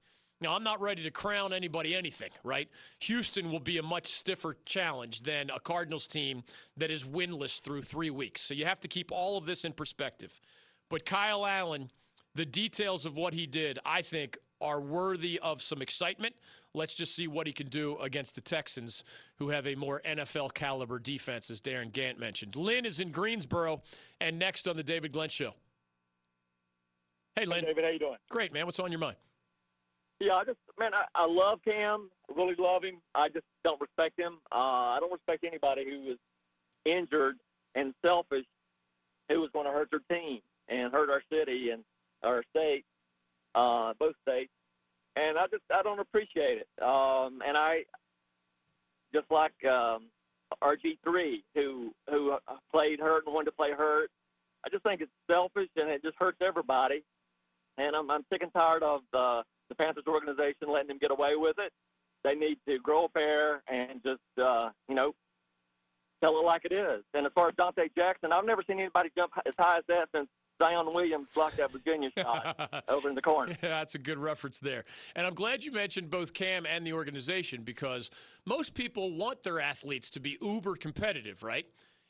Now, 0.41 0.55
I'm 0.55 0.63
not 0.63 0.81
ready 0.81 1.03
to 1.03 1.11
crown 1.11 1.53
anybody 1.53 1.95
anything, 1.95 2.31
right? 2.43 2.67
Houston 2.99 3.49
will 3.49 3.61
be 3.61 3.77
a 3.77 3.83
much 3.83 4.07
stiffer 4.07 4.57
challenge 4.65 5.21
than 5.21 5.49
a 5.49 5.59
Cardinals 5.59 6.05
team 6.05 6.43
that 6.75 6.91
is 6.91 7.05
winless 7.05 7.61
through 7.61 7.83
three 7.83 8.09
weeks. 8.09 8.41
So 8.41 8.53
you 8.53 8.65
have 8.65 8.81
to 8.81 8.89
keep 8.89 9.11
all 9.11 9.37
of 9.37 9.45
this 9.45 9.63
in 9.63 9.71
perspective. 9.71 10.41
But 10.89 11.05
Kyle 11.05 11.45
Allen, 11.45 11.91
the 12.35 12.45
details 12.45 13.05
of 13.05 13.15
what 13.15 13.33
he 13.33 13.45
did, 13.45 13.79
I 13.85 14.01
think, 14.01 14.37
are 14.63 14.79
worthy 14.79 15.39
of 15.39 15.61
some 15.61 15.81
excitement. 15.81 16.35
Let's 16.73 16.95
just 16.95 17.15
see 17.15 17.27
what 17.27 17.45
he 17.45 17.53
can 17.53 17.67
do 17.67 17.97
against 17.97 18.35
the 18.35 18.41
Texans, 18.41 19.03
who 19.37 19.49
have 19.49 19.67
a 19.67 19.75
more 19.75 20.01
NFL 20.05 20.53
caliber 20.53 20.97
defense, 20.97 21.51
as 21.51 21.61
Darren 21.61 21.91
Gantt 21.91 22.17
mentioned. 22.17 22.55
Lynn 22.55 22.85
is 22.85 22.99
in 22.99 23.11
Greensboro, 23.11 23.83
and 24.19 24.39
next 24.39 24.67
on 24.67 24.77
the 24.77 24.83
David 24.83 25.11
Glenn 25.11 25.29
Show. 25.29 25.51
Hey, 27.35 27.45
Lynn. 27.45 27.59
Hey, 27.59 27.67
David, 27.67 27.83
how 27.83 27.89
you 27.89 27.99
doing? 27.99 28.17
Great, 28.29 28.53
man. 28.53 28.65
What's 28.65 28.79
on 28.79 28.91
your 28.91 28.99
mind? 28.99 29.17
Yeah, 30.19 30.33
I 30.33 30.45
just 30.45 30.57
man, 30.79 30.91
I, 30.93 31.03
I 31.15 31.27
love 31.27 31.59
Cam. 31.65 32.09
I 32.29 32.33
really 32.39 32.55
love 32.57 32.83
him. 32.83 33.01
I 33.13 33.27
just 33.27 33.45
don't 33.63 33.81
respect 33.81 34.17
him. 34.17 34.37
Uh, 34.51 34.95
I 34.95 34.97
don't 34.99 35.11
respect 35.11 35.43
anybody 35.43 35.83
who 35.83 36.11
is 36.11 36.17
injured 36.85 37.37
and 37.75 37.93
selfish, 38.05 38.45
who 39.29 39.43
is 39.43 39.49
going 39.51 39.65
to 39.65 39.71
hurt 39.71 39.89
their 39.91 40.17
team 40.17 40.39
and 40.69 40.93
hurt 40.93 41.09
our 41.09 41.21
city 41.29 41.71
and 41.71 41.83
our 42.23 42.43
state 42.51 42.85
uh, 43.55 43.93
both 43.99 44.15
states, 44.27 44.51
and 45.15 45.37
I 45.37 45.45
just 45.47 45.63
I 45.73 45.81
don't 45.83 45.99
appreciate 45.99 46.59
it. 46.59 46.67
Um, 46.81 47.41
and 47.45 47.57
I 47.57 47.83
just 49.13 49.29
like 49.29 49.53
um, 49.65 50.07
RG3 50.61 51.43
who 51.55 51.93
who 52.09 52.37
played 52.71 52.99
hurt 52.99 53.25
and 53.25 53.33
wanted 53.33 53.45
to 53.45 53.51
play 53.57 53.71
hurt. 53.71 54.09
I 54.65 54.69
just 54.69 54.83
think 54.83 55.01
it's 55.01 55.11
selfish 55.29 55.69
and 55.75 55.89
it 55.89 56.01
just 56.03 56.15
hurts 56.17 56.37
everybody. 56.41 57.03
And 57.77 57.95
I'm 57.95 58.09
I'm 58.09 58.25
sick 58.31 58.41
and 58.41 58.53
tired 58.53 58.83
of 58.83 59.01
the 59.11 59.43
the 59.69 59.75
Panthers 59.75 60.05
organization 60.07 60.67
letting 60.67 60.87
them 60.87 60.99
get 60.99 61.11
away 61.11 61.35
with 61.35 61.57
it. 61.59 61.71
They 62.23 62.35
need 62.35 62.57
to 62.67 62.79
grow 62.79 63.05
a 63.05 63.09
pair 63.09 63.61
and 63.67 64.01
just 64.03 64.21
uh, 64.41 64.69
you 64.87 64.95
know 64.95 65.13
tell 66.23 66.39
it 66.39 66.45
like 66.45 66.61
it 66.63 66.71
is. 66.71 67.03
And 67.13 67.25
as 67.25 67.31
far 67.35 67.49
as 67.49 67.55
Donte 67.55 67.93
Jackson, 67.95 68.31
I've 68.31 68.45
never 68.45 68.63
seen 68.67 68.79
anybody 68.79 69.09
jump 69.17 69.33
as 69.45 69.53
high 69.59 69.77
as 69.77 69.83
that 69.89 70.07
since 70.15 70.29
Zion 70.63 70.93
Williams 70.93 71.27
blocked 71.33 71.57
that 71.57 71.71
Virginia 71.71 72.09
shot 72.17 72.83
over 72.87 73.09
in 73.09 73.15
the 73.15 73.21
corner. 73.21 73.55
Yeah, 73.61 73.69
that's 73.69 73.95
a 73.95 73.99
good 73.99 74.17
reference 74.17 74.59
there. 74.59 74.85
And 75.15 75.27
I'm 75.27 75.33
glad 75.33 75.63
you 75.63 75.71
mentioned 75.71 76.09
both 76.09 76.33
Cam 76.33 76.65
and 76.65 76.85
the 76.85 76.93
organization 76.93 77.63
because 77.63 78.09
most 78.45 78.73
people 78.73 79.15
want 79.17 79.43
their 79.43 79.59
athletes 79.59 80.09
to 80.11 80.19
be 80.19 80.37
uber 80.41 80.75
competitive, 80.75 81.43
right? 81.43 81.65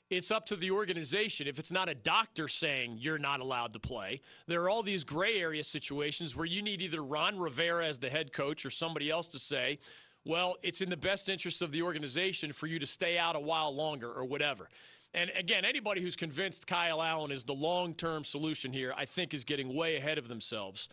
it's 0.09 0.31
up 0.31 0.45
to 0.45 0.55
the 0.55 0.69
organization. 0.69 1.47
If 1.47 1.57
it's 1.57 1.71
not 1.71 1.89
a 1.89 1.95
doctor 1.95 2.47
saying 2.47 2.97
you're 2.99 3.17
not 3.17 3.39
allowed 3.39 3.73
to 3.73 3.79
play, 3.79 4.21
there 4.47 4.61
are 4.61 4.69
all 4.69 4.83
these 4.83 5.03
gray 5.03 5.39
area 5.39 5.63
situations 5.63 6.35
where 6.35 6.45
you 6.45 6.61
need 6.61 6.81
either 6.81 7.03
Ron 7.03 7.39
Rivera 7.39 7.87
as 7.87 7.97
the 7.97 8.09
head 8.09 8.31
coach 8.31 8.65
or 8.65 8.69
somebody 8.69 9.09
else 9.09 9.27
to 9.29 9.39
say, 9.39 9.79
well, 10.25 10.55
it's 10.61 10.81
in 10.81 10.89
the 10.89 10.97
best 10.97 11.29
interest 11.29 11.61
of 11.61 11.71
the 11.71 11.81
organization 11.81 12.53
for 12.53 12.67
you 12.67 12.79
to 12.79 12.85
stay 12.85 13.17
out 13.17 13.35
a 13.35 13.39
while 13.39 13.73
longer 13.73 14.11
or 14.11 14.23
whatever. 14.23 14.69
And 15.13 15.31
again, 15.37 15.63
anybody 15.63 16.01
who's 16.01 16.15
convinced 16.15 16.65
Kyle 16.65 17.01
Allen 17.01 17.31
is 17.31 17.43
the 17.43 17.53
long-term 17.53 18.23
solution 18.23 18.73
here, 18.73 18.93
I 18.97 19.05
think 19.05 19.33
is 19.33 19.43
getting 19.43 19.75
way 19.75 19.95
ahead 19.95 20.17
of 20.17 20.27
themselves. 20.27 20.89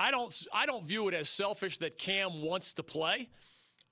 I 0.00 0.10
don't 0.10 0.34
I 0.52 0.66
don't 0.66 0.84
view 0.84 1.08
it 1.08 1.14
as 1.14 1.28
selfish 1.28 1.78
that 1.78 1.98
Cam 1.98 2.42
wants 2.42 2.72
to 2.74 2.82
play. 2.82 3.28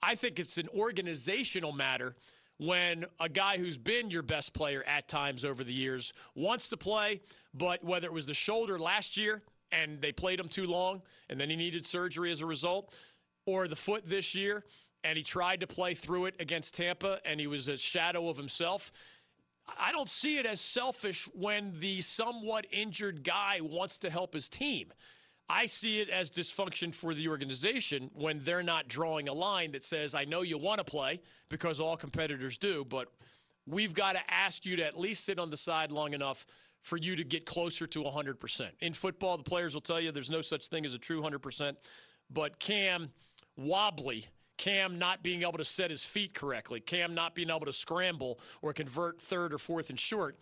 I 0.03 0.15
think 0.15 0.39
it's 0.39 0.59
an 0.59 0.69
organizational 0.75 1.73
matter 1.73 2.15
when 2.57 3.05
a 3.21 3.29
guy 3.29 3.59
who's 3.59 3.79
been 3.79 4.11
your 4.11 4.23
best 4.23 4.53
player 4.53 4.83
at 4.85 5.07
times 5.07 5.45
over 5.45 5.63
the 5.63 5.73
years 5.73 6.13
wants 6.35 6.71
to 6.71 6.77
play, 6.77 7.21
but 7.55 7.85
whether 7.85 8.07
it 8.07 8.13
was 8.13 8.27
the 8.27 8.35
shoulder 8.35 8.79
last 8.79 9.17
year 9.17 9.43
and 9.71 10.01
they 10.01 10.13
played 10.13 10.41
him 10.41 10.49
too 10.49 10.67
long 10.67 11.03
and 11.29 11.39
then 11.39 11.51
he 11.51 11.57
needed 11.57 11.85
surgery 11.85 12.33
as 12.33 12.41
a 12.41 12.47
result, 12.47 12.99
or 13.47 13.69
the 13.69 13.77
foot 13.77 14.05
this 14.05 14.35
year 14.35 14.65
and 15.05 15.17
he 15.17 15.23
tried 15.23 15.61
to 15.61 15.67
play 15.67 15.95
through 15.95 16.27
it 16.27 16.35
against 16.41 16.75
Tampa 16.75 17.21
and 17.25 17.39
he 17.39 17.47
was 17.47 17.69
a 17.69 17.77
shadow 17.77 18.29
of 18.29 18.37
himself. 18.37 18.93
I 19.79 19.93
don't 19.93 20.09
see 20.09 20.39
it 20.39 20.47
as 20.47 20.61
selfish 20.61 21.29
when 21.35 21.73
the 21.79 22.01
somewhat 22.01 22.67
injured 22.71 23.23
guy 23.23 23.59
wants 23.61 23.99
to 23.99 24.11
help 24.11 24.35
his 24.35 24.49
team. 24.49 24.93
I 25.49 25.67
see 25.67 26.01
it 26.01 26.11
as 26.11 26.31
dysfunction 26.31 26.95
for 26.95 27.15
the 27.15 27.29
organization 27.29 28.11
when 28.13 28.39
they're 28.41 28.63
not 28.63 28.89
drawing 28.89 29.29
a 29.29 29.33
line 29.33 29.73
that 29.73 29.83
says, 29.83 30.15
I 30.15 30.25
know 30.25 30.43
you 30.43 30.59
want 30.59 30.79
to 30.79 30.85
play 30.85 31.21
because 31.49 31.81
all 31.81 31.97
competitors 31.97 32.59
do, 32.59 32.85
but 32.85 33.09
we've 33.67 33.95
got 33.95 34.13
to 34.13 34.21
ask 34.29 34.67
you 34.67 34.77
to 34.77 34.85
at 34.85 34.99
least 34.99 35.25
sit 35.25 35.39
on 35.39 35.51
the 35.51 35.57
side 35.57 35.91
long 35.91 36.13
enough 36.13 36.45
for 36.83 36.97
you 36.97 37.17
to 37.17 37.25
get 37.25 37.47
closer 37.47 37.87
to 37.87 38.03
100%. 38.03 38.69
In 38.81 38.93
football, 38.93 39.37
the 39.37 39.43
players 39.43 39.75
will 39.75 39.81
tell 39.81 40.01
you 40.01 40.13
there's 40.13 40.31
no 40.31 40.43
such 40.43 40.69
thing 40.69 40.85
as 40.85 40.95
a 40.95 40.99
true 40.99 41.23
100%, 41.23 41.77
but 42.31 42.59
Cam 42.59 43.11
wobbly 43.57 44.27
Cam 44.59 44.97
not 44.97 45.23
being 45.23 45.43
able 45.43 45.59
to 45.59 45.65
set 45.65 45.91
his 45.91 46.05
feet 46.05 46.35
correctly, 46.35 46.81
Cam 46.81 47.15
not 47.15 47.35
being 47.35 47.49
able 47.49 47.67
to 47.67 47.73
scramble 47.73 48.38
or 48.61 48.73
convert 48.73 49.21
third 49.21 49.55
or 49.55 49.59
fourth 49.59 49.88
and 49.88 49.99
short 49.99 50.37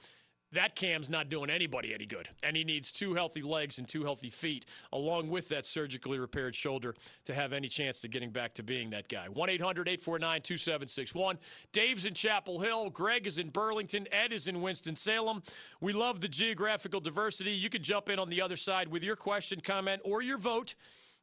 that 0.53 0.75
Cam's 0.77 1.09
not 1.09 1.29
doing 1.29 1.51
anybody 1.51 1.93
any 1.93 2.07
good. 2.07 2.29
And 2.43 2.57
he 2.57 2.65
needs 2.65 2.93
two 2.93 3.15
healthy 3.15 3.43
legs 3.43 3.79
and 3.79 3.87
two 3.87 4.05
healthy 4.05 4.31
feet, 4.31 4.65
along 4.93 5.29
with 5.29 5.49
that 5.49 5.67
surgically 5.67 6.19
repaired 6.19 6.55
shoulder, 6.55 6.95
to 7.25 7.35
have 7.35 7.53
any 7.53 7.69
chance 7.69 8.01
to 8.01 8.09
getting 8.09 8.31
back 8.31 8.55
to 8.55 8.63
being 8.63 8.91
that 8.91 9.09
guy. 9.09 9.27
1 9.29 9.51
800 9.51 9.89
849 9.89 10.43
2761. 10.43 11.39
Dave's 11.73 12.07
in 12.07 12.15
Chapel 12.15 12.61
Hill. 12.61 12.91
Greg 12.91 13.27
is 13.27 13.39
in 13.39 13.51
Burlington. 13.51 14.07
Ed 14.13 14.33
is 14.33 14.47
in 14.47 14.63
Winston-Salem. 14.63 15.43
We 15.81 15.93
love 15.93 16.21
the 16.21 16.29
geographical 16.29 17.01
diversity. 17.01 17.53
You 17.53 17.69
can 17.69 17.83
jump 17.83 18.09
in 18.09 18.19
on 18.19 18.31
the 18.31 18.41
other 18.41 18.57
side 18.57 18.89
with 18.89 19.03
your 19.03 19.17
question, 19.17 19.61
comment, 19.61 20.01
or 20.05 20.23
your 20.23 20.39
vote. 20.39 20.75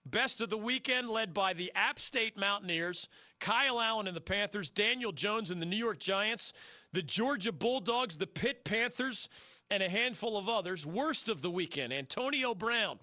Best 0.05 0.41
of 0.41 0.49
the 0.49 0.57
weekend, 0.57 1.09
led 1.09 1.33
by 1.33 1.53
the 1.53 1.71
App 1.75 1.97
State 1.97 2.37
Mountaineers, 2.37 3.07
Kyle 3.39 3.79
Allen 3.79 4.07
and 4.07 4.15
the 4.15 4.21
Panthers, 4.21 4.69
Daniel 4.69 5.13
Jones 5.13 5.49
and 5.49 5.61
the 5.61 5.65
New 5.65 5.77
York 5.77 5.99
Giants, 5.99 6.51
the 6.91 7.01
Georgia 7.01 7.53
Bulldogs, 7.53 8.17
the 8.17 8.27
Pitt 8.27 8.65
Panthers, 8.65 9.29
and 9.71 9.81
a 9.81 9.89
handful 9.89 10.37
of 10.37 10.49
others. 10.49 10.85
Worst 10.85 11.29
of 11.29 11.41
the 11.41 11.49
weekend, 11.49 11.93
Antonio 11.93 12.53
Brown, 12.53 12.99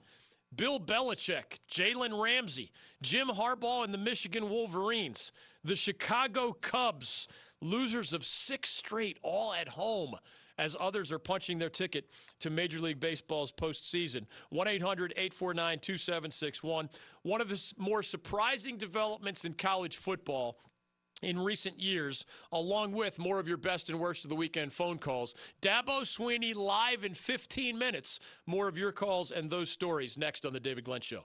Bill 0.55 0.79
Belichick, 0.79 1.61
Jalen 1.71 2.23
Ramsey, 2.23 2.71
Jim 3.01 3.29
Harbaugh, 3.29 3.85
and 3.85 3.95
the 3.95 3.99
Michigan 3.99 4.51
Wolverines, 4.51 5.33
the 5.65 5.77
Chicago 5.77 6.53
Cubs, 6.61 7.29
losers 7.63 8.13
of 8.13 8.25
six 8.25 8.69
straight, 8.69 9.19
all 9.23 9.55
at 9.55 9.69
home 9.69 10.17
as 10.61 10.77
others 10.79 11.11
are 11.11 11.19
punching 11.19 11.59
their 11.59 11.71
ticket 11.71 12.11
to 12.39 12.51
Major 12.51 12.79
League 12.79 13.01
Baseball's 13.01 13.51
postseason. 13.51 14.27
1 14.51 14.69
800 14.69 15.13
849 15.17 15.79
2761. 15.79 16.91
One 17.23 17.41
of 17.41 17.49
the 17.49 17.73
more 17.79 18.03
surprising 18.03 18.77
developments 18.77 19.45
in 19.45 19.55
college 19.55 19.97
football 19.97 20.59
in 21.23 21.39
recent 21.39 21.81
years, 21.81 22.25
along 22.53 22.93
with 22.93 23.19
more 23.19 23.39
of 23.39 23.49
your 23.49 23.57
best 23.57 23.91
and 23.91 23.99
worst 23.99 24.25
of 24.25 24.29
the 24.29 24.37
weekend 24.37 24.73
phone 24.73 24.99
calls. 24.99 25.35
Dabo 25.63 26.03
Swinney 26.03 26.55
live 26.55 27.05
in 27.05 27.15
15 27.15 27.79
minutes. 27.79 28.21
More 28.47 28.69
of 28.69 28.79
your 28.79 28.93
calls 28.93 29.31
and 29.31 29.49
those 29.49 29.71
stories 29.71 30.19
next 30.19 30.47
on 30.47 30.53
The 30.53 30.61
David 30.61 30.85
Glenn 30.85 31.01
Show. 31.01 31.25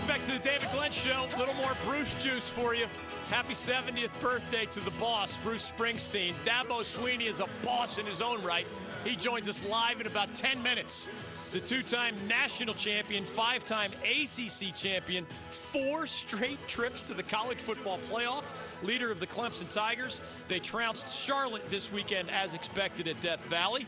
Welcome 0.00 0.16
back 0.16 0.26
to 0.28 0.32
the 0.32 0.48
David 0.48 0.70
Glenn 0.72 0.92
Show. 0.92 1.26
A 1.34 1.38
little 1.38 1.52
more 1.52 1.72
Bruce 1.84 2.14
juice 2.14 2.48
for 2.48 2.74
you. 2.74 2.86
Happy 3.28 3.52
70th 3.52 4.18
birthday 4.18 4.64
to 4.64 4.80
the 4.80 4.92
boss, 4.92 5.36
Bruce 5.36 5.70
Springsteen. 5.70 6.32
Dabo 6.42 6.80
Swinney 6.80 7.26
is 7.26 7.40
a 7.40 7.46
boss 7.62 7.98
in 7.98 8.06
his 8.06 8.22
own 8.22 8.42
right. 8.42 8.66
He 9.04 9.14
joins 9.14 9.46
us 9.46 9.62
live 9.62 10.00
in 10.00 10.06
about 10.06 10.34
10 10.34 10.62
minutes. 10.62 11.06
The 11.52 11.60
two 11.60 11.82
time 11.82 12.16
national 12.26 12.72
champion, 12.72 13.26
five 13.26 13.62
time 13.62 13.92
ACC 14.02 14.74
champion, 14.74 15.26
four 15.50 16.06
straight 16.06 16.66
trips 16.66 17.02
to 17.02 17.12
the 17.12 17.22
college 17.22 17.58
football 17.58 17.98
playoff, 18.10 18.54
leader 18.82 19.12
of 19.12 19.20
the 19.20 19.26
Clemson 19.26 19.70
Tigers. 19.72 20.22
They 20.48 20.60
trounced 20.60 21.14
Charlotte 21.22 21.68
this 21.68 21.92
weekend 21.92 22.30
as 22.30 22.54
expected 22.54 23.06
at 23.06 23.20
Death 23.20 23.44
Valley. 23.48 23.86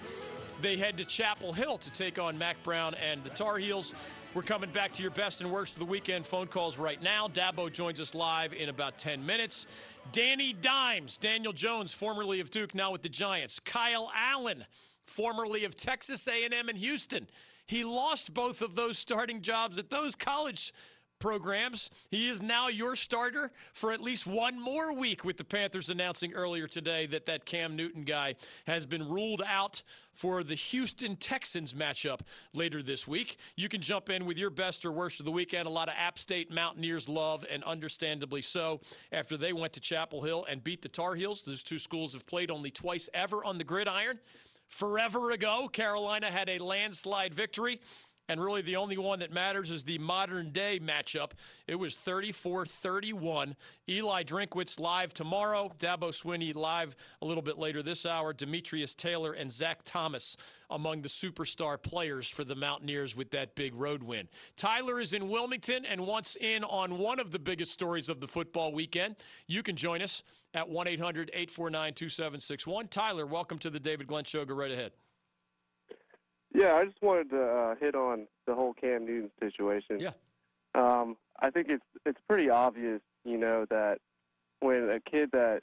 They 0.60 0.76
head 0.76 0.98
to 0.98 1.04
Chapel 1.04 1.52
Hill 1.52 1.78
to 1.78 1.90
take 1.90 2.18
on 2.18 2.36
Mack 2.38 2.62
Brown 2.62 2.94
and 2.94 3.24
the 3.24 3.30
Tar 3.30 3.56
Heels. 3.56 3.94
We're 4.34 4.40
coming 4.40 4.70
back 4.70 4.92
to 4.92 5.02
your 5.02 5.10
best 5.10 5.42
and 5.42 5.52
worst 5.52 5.74
of 5.74 5.80
the 5.80 5.84
weekend 5.84 6.24
phone 6.24 6.46
calls 6.46 6.78
right 6.78 7.02
now. 7.02 7.28
Dabo 7.28 7.70
joins 7.70 8.00
us 8.00 8.14
live 8.14 8.54
in 8.54 8.70
about 8.70 8.96
10 8.96 9.26
minutes. 9.26 9.66
Danny 10.10 10.54
Dimes, 10.54 11.18
Daniel 11.18 11.52
Jones, 11.52 11.92
formerly 11.92 12.40
of 12.40 12.48
Duke, 12.48 12.74
now 12.74 12.92
with 12.92 13.02
the 13.02 13.10
Giants. 13.10 13.60
Kyle 13.60 14.10
Allen, 14.16 14.64
formerly 15.04 15.66
of 15.66 15.76
Texas 15.76 16.26
A&M 16.26 16.70
and 16.70 16.78
Houston. 16.78 17.26
He 17.66 17.84
lost 17.84 18.32
both 18.32 18.62
of 18.62 18.74
those 18.74 18.96
starting 18.96 19.42
jobs 19.42 19.76
at 19.76 19.90
those 19.90 20.16
college 20.16 20.72
programs. 21.22 21.88
He 22.10 22.28
is 22.28 22.42
now 22.42 22.66
your 22.66 22.96
starter 22.96 23.52
for 23.72 23.92
at 23.92 24.00
least 24.00 24.26
one 24.26 24.60
more 24.60 24.92
week, 24.92 25.24
with 25.24 25.36
the 25.36 25.44
Panthers 25.44 25.88
announcing 25.88 26.32
earlier 26.32 26.66
today 26.66 27.06
that 27.06 27.26
that 27.26 27.46
Cam 27.46 27.76
Newton 27.76 28.02
guy 28.02 28.34
has 28.66 28.86
been 28.86 29.08
ruled 29.08 29.40
out 29.46 29.84
for 30.12 30.42
the 30.42 30.56
Houston 30.56 31.14
Texans 31.14 31.74
matchup 31.74 32.22
later 32.52 32.82
this 32.82 33.06
week. 33.06 33.36
You 33.56 33.68
can 33.68 33.80
jump 33.80 34.10
in 34.10 34.26
with 34.26 34.36
your 34.36 34.50
best 34.50 34.84
or 34.84 34.90
worst 34.90 35.20
of 35.20 35.24
the 35.24 35.30
weekend. 35.30 35.68
A 35.68 35.70
lot 35.70 35.88
of 35.88 35.94
App 35.96 36.18
State 36.18 36.50
Mountaineers 36.50 37.08
love, 37.08 37.46
and 37.48 37.62
understandably 37.62 38.42
so, 38.42 38.80
after 39.12 39.36
they 39.36 39.52
went 39.52 39.72
to 39.74 39.80
Chapel 39.80 40.22
Hill 40.22 40.44
and 40.50 40.64
beat 40.64 40.82
the 40.82 40.88
Tar 40.88 41.14
Heels. 41.14 41.42
Those 41.42 41.62
two 41.62 41.78
schools 41.78 42.14
have 42.14 42.26
played 42.26 42.50
only 42.50 42.72
twice 42.72 43.08
ever 43.14 43.44
on 43.44 43.58
the 43.58 43.64
gridiron. 43.64 44.18
Forever 44.66 45.30
ago, 45.32 45.68
Carolina 45.70 46.30
had 46.30 46.48
a 46.48 46.58
landslide 46.58 47.34
victory 47.34 47.80
and 48.28 48.42
really, 48.42 48.62
the 48.62 48.76
only 48.76 48.96
one 48.96 49.18
that 49.18 49.32
matters 49.32 49.70
is 49.70 49.84
the 49.84 49.98
modern 49.98 50.52
day 50.52 50.80
matchup. 50.80 51.32
It 51.66 51.74
was 51.74 51.96
34 51.96 52.66
31. 52.66 53.56
Eli 53.88 54.22
Drinkwitz 54.22 54.78
live 54.78 55.12
tomorrow. 55.12 55.72
Dabo 55.78 56.10
Swinney 56.10 56.54
live 56.54 56.94
a 57.20 57.26
little 57.26 57.42
bit 57.42 57.58
later 57.58 57.82
this 57.82 58.06
hour. 58.06 58.32
Demetrius 58.32 58.94
Taylor 58.94 59.32
and 59.32 59.50
Zach 59.50 59.80
Thomas 59.84 60.36
among 60.70 61.02
the 61.02 61.08
superstar 61.08 61.82
players 61.82 62.28
for 62.28 62.44
the 62.44 62.54
Mountaineers 62.54 63.16
with 63.16 63.32
that 63.32 63.56
big 63.56 63.74
road 63.74 64.02
win. 64.02 64.28
Tyler 64.56 65.00
is 65.00 65.12
in 65.14 65.28
Wilmington 65.28 65.84
and 65.84 66.06
wants 66.06 66.36
in 66.36 66.62
on 66.64 66.98
one 66.98 67.18
of 67.18 67.32
the 67.32 67.38
biggest 67.40 67.72
stories 67.72 68.08
of 68.08 68.20
the 68.20 68.26
football 68.28 68.72
weekend. 68.72 69.16
You 69.48 69.64
can 69.64 69.74
join 69.74 70.00
us 70.00 70.22
at 70.54 70.68
1 70.68 70.86
800 70.86 71.30
849 71.34 71.94
2761. 71.94 72.88
Tyler, 72.88 73.26
welcome 73.26 73.58
to 73.58 73.68
the 73.68 73.80
David 73.80 74.06
Glenn 74.06 74.24
Show. 74.24 74.44
Go 74.44 74.54
right 74.54 74.70
ahead. 74.70 74.92
Yeah, 76.62 76.74
I 76.74 76.84
just 76.84 77.02
wanted 77.02 77.30
to 77.30 77.42
uh, 77.42 77.74
hit 77.74 77.96
on 77.96 78.28
the 78.46 78.54
whole 78.54 78.72
Cam 78.72 79.04
Newton 79.04 79.32
situation. 79.40 79.98
Yeah. 79.98 80.12
Um, 80.76 81.16
I 81.40 81.50
think 81.50 81.66
it's 81.68 81.84
it's 82.06 82.20
pretty 82.28 82.50
obvious, 82.50 83.00
you 83.24 83.36
know, 83.36 83.66
that 83.68 83.98
when 84.60 84.88
a 84.88 85.00
kid 85.00 85.30
that 85.32 85.62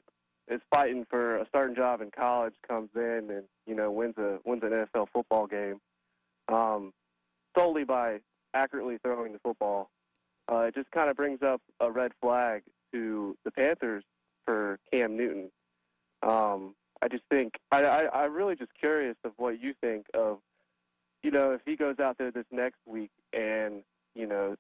is 0.50 0.60
fighting 0.74 1.06
for 1.10 1.38
a 1.38 1.48
starting 1.48 1.76
job 1.76 2.02
in 2.02 2.12
college 2.12 2.54
comes 2.68 2.90
in 2.96 3.30
and 3.32 3.44
you 3.66 3.76
know 3.76 3.90
wins 3.90 4.16
a 4.18 4.40
wins 4.44 4.62
an 4.64 4.72
NFL 4.72 5.08
football 5.14 5.48
game 5.48 5.80
um, 6.52 6.92
solely 7.58 7.86
by 7.86 8.20
accurately 8.54 8.98
throwing 9.02 9.32
the 9.32 9.40
football, 9.40 9.90
uh, 10.52 10.64
it 10.64 10.76
just 10.76 10.92
kind 10.92 11.10
of 11.10 11.16
brings 11.16 11.42
up 11.42 11.62
a 11.80 11.90
red 11.90 12.12
flag 12.20 12.64
to 12.92 13.38
the 13.46 13.52
Panthers 13.52 14.04
for 14.44 14.80
Cam 14.92 15.16
Newton. 15.16 15.50
Um, 16.24 16.76
I 17.02 17.08
just 17.08 17.24
think 17.30 17.54
I, 17.72 17.86
I 17.86 18.24
I'm 18.26 18.34
really 18.34 18.58
just 18.58 18.72
curious 18.78 19.16
of 19.24 19.32
what 19.38 19.62
you 19.62 19.74
think 19.80 20.06
of 20.14 20.40
you 21.24 21.32
know, 21.32 21.52
if 21.52 21.62
he 21.66 21.76
goes 21.76 22.00
out 22.00 22.18
there 22.18 22.32
this 22.32 22.46
next 22.52 22.80
week 22.86 23.12
and 23.34 23.84
you 24.16 24.28
know 24.28 24.56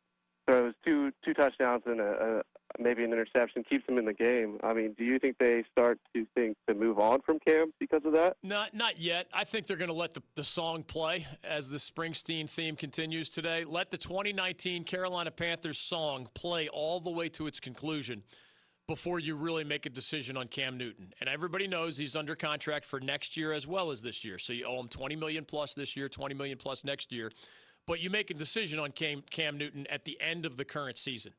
throws 0.47 0.73
two 0.85 1.11
two 1.23 1.33
touchdowns 1.33 1.83
and 1.85 1.99
a, 1.99 2.41
a 2.77 2.81
maybe 2.81 3.03
an 3.03 3.11
interception, 3.11 3.63
keeps 3.63 3.87
him 3.87 3.97
in 3.97 4.05
the 4.05 4.13
game. 4.13 4.59
I 4.63 4.73
mean, 4.73 4.93
do 4.97 5.03
you 5.03 5.19
think 5.19 5.37
they 5.39 5.63
start 5.71 5.99
to 6.15 6.25
think 6.35 6.57
to 6.67 6.75
move 6.75 6.99
on 6.99 7.21
from 7.21 7.39
Cam 7.39 7.73
because 7.79 8.01
of 8.05 8.13
that? 8.13 8.37
Not 8.43 8.73
not 8.73 8.99
yet. 8.99 9.27
I 9.33 9.43
think 9.43 9.67
they're 9.67 9.77
going 9.77 9.89
to 9.89 9.93
let 9.93 10.13
the, 10.13 10.23
the 10.35 10.43
song 10.43 10.83
play 10.83 11.27
as 11.43 11.69
the 11.69 11.77
Springsteen 11.77 12.49
theme 12.49 12.75
continues 12.75 13.29
today. 13.29 13.63
Let 13.63 13.91
the 13.91 13.97
2019 13.97 14.83
Carolina 14.83 15.31
Panthers 15.31 15.77
song 15.77 16.27
play 16.33 16.67
all 16.67 16.99
the 16.99 17.11
way 17.11 17.29
to 17.29 17.47
its 17.47 17.59
conclusion 17.59 18.23
before 18.89 19.19
you 19.19 19.35
really 19.35 19.63
make 19.63 19.85
a 19.85 19.89
decision 19.89 20.35
on 20.35 20.47
Cam 20.47 20.75
Newton. 20.75 21.13
And 21.19 21.29
everybody 21.29 21.67
knows 21.67 21.95
he's 21.95 22.15
under 22.15 22.35
contract 22.35 22.87
for 22.87 22.99
next 22.99 23.37
year 23.37 23.53
as 23.53 23.67
well 23.67 23.91
as 23.91 24.01
this 24.01 24.25
year. 24.25 24.39
So 24.39 24.51
you 24.51 24.65
owe 24.65 24.79
him 24.79 24.87
20 24.87 25.15
million 25.15 25.45
plus 25.45 25.75
this 25.75 25.95
year, 25.95 26.09
20 26.09 26.33
million 26.33 26.57
plus 26.57 26.83
next 26.83 27.13
year. 27.13 27.31
But 27.85 27.99
you 27.99 28.09
make 28.09 28.31
a 28.31 28.33
decision 28.33 28.79
on 28.79 28.91
Cam, 28.91 29.21
Cam 29.29 29.59
Newton 29.59 29.85
at 29.91 30.05
the 30.05 30.19
end 30.19 30.43
of 30.43 30.57
the 30.57 30.65
current 30.65 30.97
season. 30.97 31.33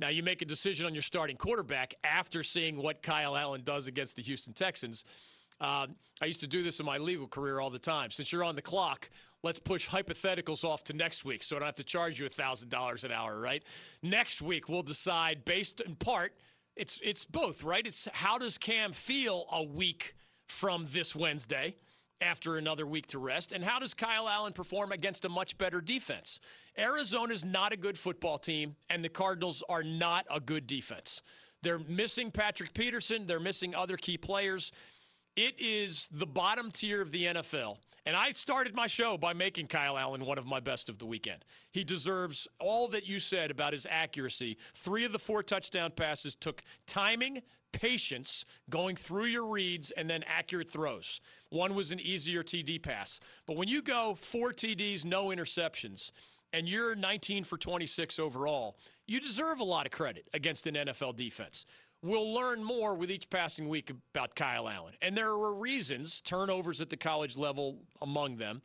Now 0.00 0.08
you 0.08 0.24
make 0.24 0.42
a 0.42 0.44
decision 0.44 0.86
on 0.86 0.92
your 0.92 1.02
starting 1.02 1.36
quarterback 1.36 1.94
after 2.02 2.42
seeing 2.42 2.82
what 2.82 3.00
Kyle 3.00 3.36
Allen 3.36 3.62
does 3.62 3.86
against 3.86 4.16
the 4.16 4.22
Houston 4.22 4.52
Texans. 4.52 5.04
Uh, 5.60 5.86
I 6.20 6.24
used 6.24 6.40
to 6.40 6.48
do 6.48 6.64
this 6.64 6.80
in 6.80 6.86
my 6.86 6.98
legal 6.98 7.28
career 7.28 7.60
all 7.60 7.70
the 7.70 7.78
time. 7.78 8.10
Since 8.10 8.32
you're 8.32 8.42
on 8.42 8.56
the 8.56 8.62
clock, 8.62 9.08
let's 9.44 9.60
push 9.60 9.88
hypotheticals 9.88 10.64
off 10.64 10.82
to 10.84 10.94
next 10.94 11.24
week 11.24 11.44
so 11.44 11.54
I 11.54 11.58
don't 11.60 11.66
have 11.66 11.76
to 11.76 11.84
charge 11.84 12.18
you 12.18 12.26
$1,000 12.26 13.04
an 13.04 13.12
hour, 13.12 13.38
right? 13.38 13.62
Next 14.02 14.42
week, 14.42 14.68
we'll 14.68 14.82
decide 14.82 15.44
based 15.44 15.80
in 15.80 15.94
part– 15.94 16.32
it's 16.78 16.98
it's 17.02 17.24
both, 17.24 17.64
right? 17.64 17.86
It's 17.86 18.08
how 18.12 18.38
does 18.38 18.56
Cam 18.56 18.92
feel 18.92 19.46
a 19.52 19.62
week 19.62 20.14
from 20.46 20.86
this 20.88 21.14
Wednesday 21.14 21.76
after 22.20 22.56
another 22.56 22.86
week 22.86 23.06
to 23.08 23.18
rest, 23.18 23.52
and 23.52 23.64
how 23.64 23.78
does 23.78 23.94
Kyle 23.94 24.28
Allen 24.28 24.52
perform 24.52 24.92
against 24.92 25.24
a 25.24 25.28
much 25.28 25.58
better 25.58 25.80
defense? 25.80 26.40
Arizona 26.78 27.32
is 27.32 27.44
not 27.44 27.72
a 27.72 27.76
good 27.76 27.98
football 27.98 28.38
team, 28.38 28.76
and 28.88 29.04
the 29.04 29.08
Cardinals 29.08 29.62
are 29.68 29.82
not 29.82 30.26
a 30.30 30.40
good 30.40 30.66
defense. 30.66 31.22
They're 31.62 31.78
missing 31.78 32.30
Patrick 32.30 32.72
Peterson. 32.74 33.26
They're 33.26 33.40
missing 33.40 33.74
other 33.74 33.96
key 33.96 34.16
players. 34.16 34.72
It 35.36 35.54
is 35.58 36.08
the 36.10 36.26
bottom 36.26 36.70
tier 36.70 37.00
of 37.02 37.12
the 37.12 37.26
NFL. 37.26 37.78
And 38.06 38.16
I 38.16 38.32
started 38.32 38.74
my 38.74 38.86
show 38.86 39.18
by 39.18 39.32
making 39.32 39.66
Kyle 39.66 39.98
Allen 39.98 40.24
one 40.24 40.38
of 40.38 40.46
my 40.46 40.60
best 40.60 40.88
of 40.88 40.98
the 40.98 41.06
weekend. 41.06 41.44
He 41.70 41.84
deserves 41.84 42.48
all 42.58 42.88
that 42.88 43.06
you 43.06 43.18
said 43.18 43.50
about 43.50 43.72
his 43.72 43.86
accuracy. 43.90 44.56
Three 44.74 45.04
of 45.04 45.12
the 45.12 45.18
four 45.18 45.42
touchdown 45.42 45.92
passes 45.94 46.34
took 46.34 46.62
timing, 46.86 47.42
patience, 47.72 48.44
going 48.70 48.96
through 48.96 49.26
your 49.26 49.46
reads, 49.46 49.90
and 49.90 50.08
then 50.08 50.24
accurate 50.26 50.70
throws. 50.70 51.20
One 51.50 51.74
was 51.74 51.92
an 51.92 52.00
easier 52.00 52.42
TD 52.42 52.82
pass. 52.82 53.20
But 53.46 53.56
when 53.56 53.68
you 53.68 53.82
go 53.82 54.14
four 54.14 54.52
TDs, 54.52 55.04
no 55.04 55.26
interceptions, 55.26 56.10
and 56.52 56.68
you're 56.68 56.94
19 56.94 57.44
for 57.44 57.58
26 57.58 58.18
overall, 58.18 58.78
you 59.06 59.20
deserve 59.20 59.60
a 59.60 59.64
lot 59.64 59.86
of 59.86 59.92
credit 59.92 60.28
against 60.32 60.66
an 60.66 60.74
NFL 60.74 61.16
defense. 61.16 61.66
We'll 62.02 62.32
learn 62.32 62.62
more 62.62 62.94
with 62.94 63.10
each 63.10 63.28
passing 63.28 63.68
week 63.68 63.90
about 64.14 64.36
Kyle 64.36 64.68
Allen. 64.68 64.94
And 65.02 65.16
there 65.16 65.30
are 65.30 65.52
reasons, 65.52 66.20
turnovers 66.20 66.80
at 66.80 66.90
the 66.90 66.96
college 66.96 67.36
level 67.36 67.80
among 68.00 68.36
them, 68.36 68.62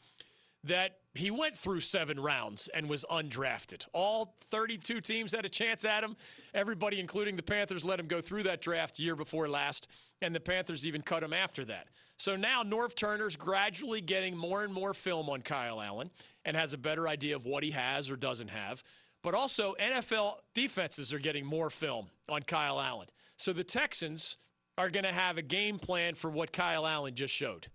that 0.63 0.97
he 1.15 1.29
went 1.29 1.55
through 1.55 1.81
seven 1.81 2.19
rounds 2.19 2.69
and 2.73 2.87
was 2.87 3.05
undrafted. 3.09 3.85
All 3.91 4.35
32 4.45 5.01
teams 5.01 5.33
had 5.33 5.45
a 5.45 5.49
chance 5.49 5.83
at 5.83 6.03
him. 6.03 6.15
Everybody, 6.53 6.99
including 6.99 7.35
the 7.35 7.43
Panthers, 7.43 7.83
let 7.83 7.99
him 7.99 8.07
go 8.07 8.21
through 8.21 8.43
that 8.43 8.61
draft 8.61 8.97
year 8.97 9.15
before 9.15 9.49
last, 9.49 9.87
and 10.21 10.33
the 10.33 10.39
Panthers 10.39 10.87
even 10.87 11.01
cut 11.01 11.21
him 11.21 11.33
after 11.33 11.65
that. 11.65 11.87
So 12.17 12.35
now 12.35 12.63
Norv 12.63 12.95
Turner's 12.95 13.35
gradually 13.35 13.99
getting 13.99 14.37
more 14.37 14.63
and 14.63 14.73
more 14.73 14.93
film 14.93 15.29
on 15.29 15.41
Kyle 15.41 15.81
Allen 15.81 16.09
and 16.45 16.55
has 16.55 16.73
a 16.73 16.77
better 16.77 17.07
idea 17.07 17.35
of 17.35 17.45
what 17.45 17.63
he 17.63 17.71
has 17.71 18.09
or 18.09 18.15
doesn't 18.15 18.49
have. 18.49 18.83
But 19.23 19.33
also, 19.35 19.73
NFL 19.79 20.33
defenses 20.53 21.13
are 21.13 21.19
getting 21.19 21.45
more 21.45 21.69
film 21.69 22.07
on 22.29 22.41
Kyle 22.41 22.79
Allen. 22.79 23.07
So 23.37 23.53
the 23.53 23.63
Texans 23.63 24.37
are 24.77 24.89
going 24.89 25.05
to 25.05 25.13
have 25.13 25.37
a 25.37 25.41
game 25.41 25.79
plan 25.79 26.13
for 26.15 26.29
what 26.29 26.51
Kyle 26.51 26.85
Allen 26.85 27.15
just 27.15 27.33
showed. 27.33 27.67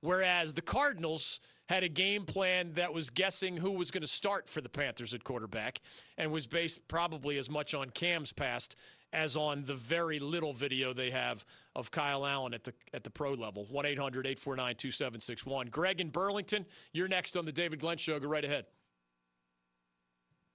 Whereas 0.00 0.54
the 0.54 0.62
Cardinals 0.62 1.40
had 1.68 1.82
a 1.84 1.88
game 1.88 2.24
plan 2.24 2.72
that 2.72 2.92
was 2.92 3.10
guessing 3.10 3.56
who 3.56 3.72
was 3.72 3.90
going 3.90 4.02
to 4.02 4.08
start 4.08 4.48
for 4.48 4.60
the 4.60 4.68
Panthers 4.68 5.14
at 5.14 5.24
quarterback 5.24 5.80
and 6.16 6.30
was 6.30 6.46
based 6.46 6.86
probably 6.86 7.38
as 7.38 7.50
much 7.50 7.74
on 7.74 7.90
Cam's 7.90 8.32
past 8.32 8.76
as 9.12 9.36
on 9.36 9.62
the 9.62 9.74
very 9.74 10.18
little 10.18 10.52
video 10.52 10.92
they 10.92 11.10
have 11.10 11.44
of 11.74 11.90
Kyle 11.90 12.26
Allen 12.26 12.54
at 12.54 12.64
the 12.64 12.74
at 12.92 13.02
the 13.04 13.10
pro 13.10 13.32
level. 13.32 13.66
1-800-849-2761. 13.72 15.70
Greg 15.70 16.00
in 16.00 16.10
Burlington, 16.10 16.66
you're 16.92 17.08
next 17.08 17.36
on 17.36 17.44
the 17.44 17.52
David 17.52 17.80
Glenn 17.80 17.96
show. 17.96 18.18
Go 18.20 18.28
right 18.28 18.44
ahead. 18.44 18.66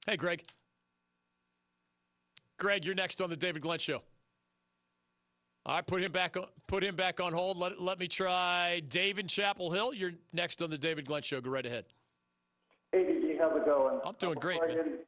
Hey 0.07 0.17
Greg. 0.17 0.43
Greg, 2.57 2.85
you're 2.85 2.95
next 2.95 3.21
on 3.21 3.29
the 3.29 3.35
David 3.35 3.61
Glenn 3.61 3.79
show. 3.79 4.01
All 5.65 5.75
right, 5.75 5.85
put 5.85 6.03
him 6.03 6.11
back 6.11 6.37
on. 6.37 6.45
Put 6.67 6.83
him 6.83 6.95
back 6.95 7.19
on 7.19 7.33
hold. 7.33 7.57
Let, 7.57 7.79
let 7.79 7.99
me 7.99 8.07
try 8.07 8.81
Dave 8.87 9.19
in 9.19 9.27
Chapel 9.27 9.71
Hill. 9.71 9.93
You're 9.93 10.13
next 10.33 10.63
on 10.63 10.71
the 10.71 10.77
David 10.77 11.05
Glenn 11.05 11.21
Show. 11.21 11.39
Go 11.39 11.51
right 11.51 11.65
ahead. 11.65 11.85
Hey, 12.91 13.03
DG, 13.03 13.39
how's 13.39 13.55
it 13.55 13.65
going? 13.65 13.99
I'm 14.03 14.15
doing 14.17 14.37
uh, 14.37 14.41
great, 14.41 14.59
I 14.61 14.67
man. 14.67 14.75
get, 14.75 15.07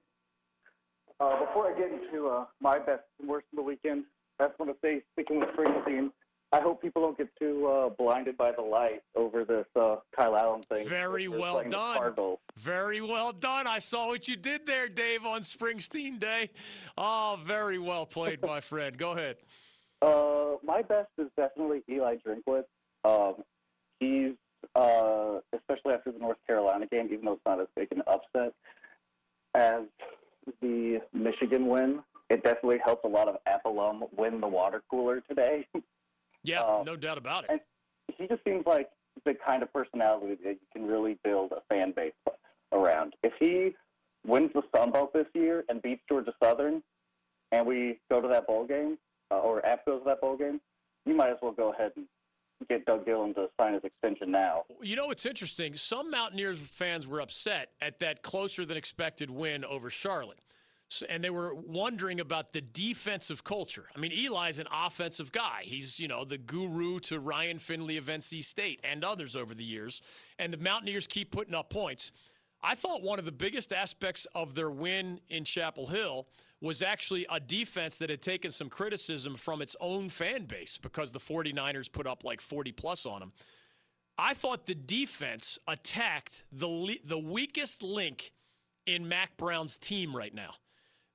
uh, 1.20 1.46
before 1.46 1.74
I 1.74 1.78
get 1.78 1.92
into 1.92 2.28
uh, 2.28 2.46
my 2.62 2.78
best 2.78 3.02
and 3.20 3.28
worst 3.28 3.48
of 3.52 3.58
the 3.58 3.64
weekend, 3.64 4.06
I 4.40 4.48
just 4.48 4.60
want 4.60 4.72
to 4.72 4.78
say, 4.82 5.02
speaking 5.14 5.40
with 5.40 5.50
Springsteen, 5.50 6.12
I 6.54 6.62
hope 6.62 6.84
people 6.84 7.02
don't 7.02 7.18
get 7.18 7.36
too 7.40 7.66
uh, 7.66 7.90
blinded 7.90 8.38
by 8.38 8.52
the 8.52 8.62
light 8.62 9.02
over 9.16 9.44
this 9.44 9.66
uh, 9.76 9.96
Kyle 10.16 10.38
Allen 10.38 10.62
thing. 10.62 10.88
Very 10.88 11.28
well 11.28 11.64
done. 11.68 12.14
Very 12.56 13.02
well 13.02 13.34
done. 13.34 13.66
I 13.66 13.80
saw 13.80 14.10
what 14.10 14.28
you 14.28 14.36
did 14.36 14.68
there, 14.68 14.88
Dave, 14.88 15.26
on 15.26 15.42
Springsteen 15.42 16.20
Day. 16.20 16.52
Oh, 16.96 17.40
very 17.44 17.80
well 17.80 18.06
played, 18.06 18.40
my 18.44 18.60
friend. 18.62 18.96
Go 18.96 19.14
ahead. 19.14 19.38
Uh, 20.00 20.58
my 20.64 20.84
best 20.84 21.10
is 21.18 21.28
definitely 21.36 21.82
Eli 21.90 22.18
Drinkwitz. 22.18 22.66
Um, 23.04 23.44
he's, 24.00 24.34
uh, 24.76 25.40
especially 25.54 25.94
after 25.94 26.12
the 26.12 26.20
North 26.20 26.38
Carolina 26.46 26.86
game, 26.86 27.10
even 27.12 27.26
though 27.26 27.34
it's 27.34 27.42
not 27.48 27.62
as 27.62 27.68
big 27.76 27.88
an 27.92 28.04
upset 28.06 28.54
as 29.56 29.82
the 30.62 31.02
Michigan 31.14 31.66
win, 31.66 32.02
it 32.30 32.44
definitely 32.44 32.78
helped 32.86 33.06
a 33.06 33.10
lot 33.10 33.28
of 33.28 33.38
App 33.48 33.66
alum 33.66 34.04
win 34.16 34.40
the 34.40 34.48
water 34.48 34.84
cooler 34.92 35.20
today. 35.28 35.66
Yeah, 36.44 36.62
Uh, 36.62 36.84
no 36.86 36.96
doubt 36.96 37.18
about 37.18 37.46
it. 37.50 37.62
he 38.18 38.28
just 38.28 38.44
seems 38.44 38.66
like 38.66 38.90
the 39.26 39.34
kind 39.34 39.64
of 39.64 39.72
personality 39.72 40.36
that 40.44 40.52
you 40.54 40.68
can 40.74 40.86
really 40.86 41.18
build 41.24 41.52
a 41.52 41.62
fan 41.70 41.92
base 41.96 42.14
around. 42.72 43.14
If 43.24 43.34
he 43.40 43.76
wins 44.26 44.52
the 44.54 44.64
Sun 44.76 44.92
Belt 44.92 45.14
this 45.14 45.28
year 45.34 45.64
and 45.70 45.82
beats 45.82 46.02
Georgia 46.10 46.34
Southern, 46.42 46.84
and 47.52 47.66
we 47.66 48.00
go 48.10 48.20
to 48.22 48.28
that 48.28 48.48
bowl 48.48 48.66
game, 48.66 48.98
uh, 49.32 49.40
or 49.40 49.66
App 49.66 49.86
goes 49.86 50.02
to 50.02 50.06
that 50.06 50.22
bowl 50.22 50.36
game, 50.36 50.60
you 51.06 51.14
might 51.16 51.30
as 51.30 51.38
well 51.42 51.52
go 51.52 51.72
ahead 51.72 51.92
and 51.96 52.06
get 52.70 52.86
Doug 52.86 53.06
Gillin 53.06 53.34
to 53.36 53.48
sign 53.60 53.74
his 53.74 53.84
extension 53.84 54.32
now. 54.32 54.64
You 54.82 54.96
know 54.96 55.08
what's 55.08 55.26
interesting? 55.26 55.76
Some 55.76 56.10
Mountaineers 56.12 56.60
fans 56.60 57.06
were 57.08 57.20
upset 57.22 57.70
at 57.82 58.00
that 58.00 58.22
closer 58.24 58.66
than 58.66 58.78
expected 58.78 59.30
win 59.30 59.64
over 59.66 59.90
Charlotte. 59.90 60.40
And 61.02 61.24
they 61.24 61.30
were 61.30 61.56
wondering 61.56 62.20
about 62.20 62.52
the 62.52 62.62
defensive 62.62 63.44
culture. 63.44 63.86
I 63.96 64.00
mean, 64.00 64.12
Eli's 64.12 64.60
an 64.60 64.68
offensive 64.72 65.32
guy. 65.32 65.62
He's, 65.64 66.00
you 66.00 66.08
know, 66.08 66.26
the 66.26 66.38
guru 66.38 67.00
to 67.02 67.20
Ryan 67.20 67.60
Finley 67.60 67.98
of 67.98 68.06
NC 68.06 68.44
State 68.44 68.82
and 68.84 69.04
others 69.04 69.36
over 69.36 69.56
the 69.56 69.64
years. 69.64 70.02
And 70.38 70.54
the 70.54 70.58
Mountaineers 70.58 71.08
keep 71.08 71.32
putting 71.32 71.56
up 71.56 71.70
points. 71.70 72.12
I 72.62 72.76
thought 72.76 73.04
one 73.04 73.20
of 73.20 73.26
the 73.26 73.32
biggest 73.32 73.74
aspects 73.74 74.26
of 74.34 74.56
their 74.56 74.70
win 74.70 75.20
in 75.30 75.44
Chapel 75.44 75.88
Hill 75.88 76.28
was 76.62 76.82
actually 76.82 77.26
a 77.30 77.40
defense 77.40 77.98
that 77.98 78.10
had 78.10 78.22
taken 78.22 78.50
some 78.52 78.70
criticism 78.70 79.36
from 79.36 79.62
its 79.62 79.76
own 79.82 80.08
fan 80.08 80.46
base 80.46 80.78
because 80.78 81.12
the 81.12 81.20
49ers 81.20 81.92
put 81.92 82.08
up 82.08 82.24
like 82.24 82.40
40 82.40 82.72
plus 82.72 83.06
on 83.06 83.20
them. 83.20 83.32
I 84.18 84.34
thought 84.34 84.66
the 84.66 84.76
defense 84.76 85.60
attacked 85.68 86.46
the 86.52 87.00
the 87.04 87.18
weakest 87.18 87.84
link 87.84 88.32
in 88.86 89.08
Mack 89.08 89.36
Brown's 89.38 89.78
team 89.78 90.16
right 90.16 90.34
now. 90.34 90.52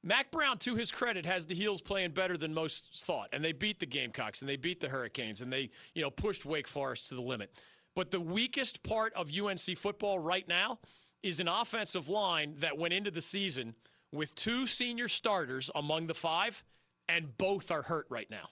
Mack 0.03 0.31
Brown, 0.31 0.59
to 0.59 0.77
his 0.77 0.93
credit, 0.93 1.27
has 1.27 1.47
the 1.47 1.55
heels 1.55 1.81
playing 1.81 2.13
better 2.13 2.37
than 2.37 2.55
most 2.55 3.05
thought, 3.05 3.29
and 3.33 3.45
they 3.45 3.53
beat 3.53 3.81
the 3.81 3.87
Gamecocks 3.87 4.41
and 4.41 4.49
they 4.49 4.57
beat 4.57 4.81
the 4.81 4.89
Hurricanes 4.89 5.41
and 5.41 5.53
they, 5.53 5.71
you 5.95 6.03
know, 6.03 6.11
pushed 6.11 6.47
Wake 6.47 6.69
Forest 6.69 7.09
to 7.09 7.15
the 7.15 7.23
limit. 7.23 7.53
But 7.97 8.11
the 8.11 8.21
weakest 8.21 8.85
part 8.85 9.13
of 9.15 9.31
UNC 9.37 9.77
football 9.77 10.21
right 10.21 10.47
now 10.47 10.79
is 11.23 11.41
an 11.41 11.49
offensive 11.49 12.09
line 12.09 12.55
that 12.59 12.79
went 12.79 12.95
into 12.95 13.11
the 13.11 13.21
season 13.21 13.75
with 14.13 14.35
two 14.37 14.67
senior 14.67 15.09
starters 15.09 15.71
among 15.75 16.07
the 16.07 16.15
five, 16.15 16.63
and 17.09 17.37
both 17.37 17.73
are 17.73 17.83
hurt 17.83 18.07
right 18.09 18.31
now. 18.31 18.51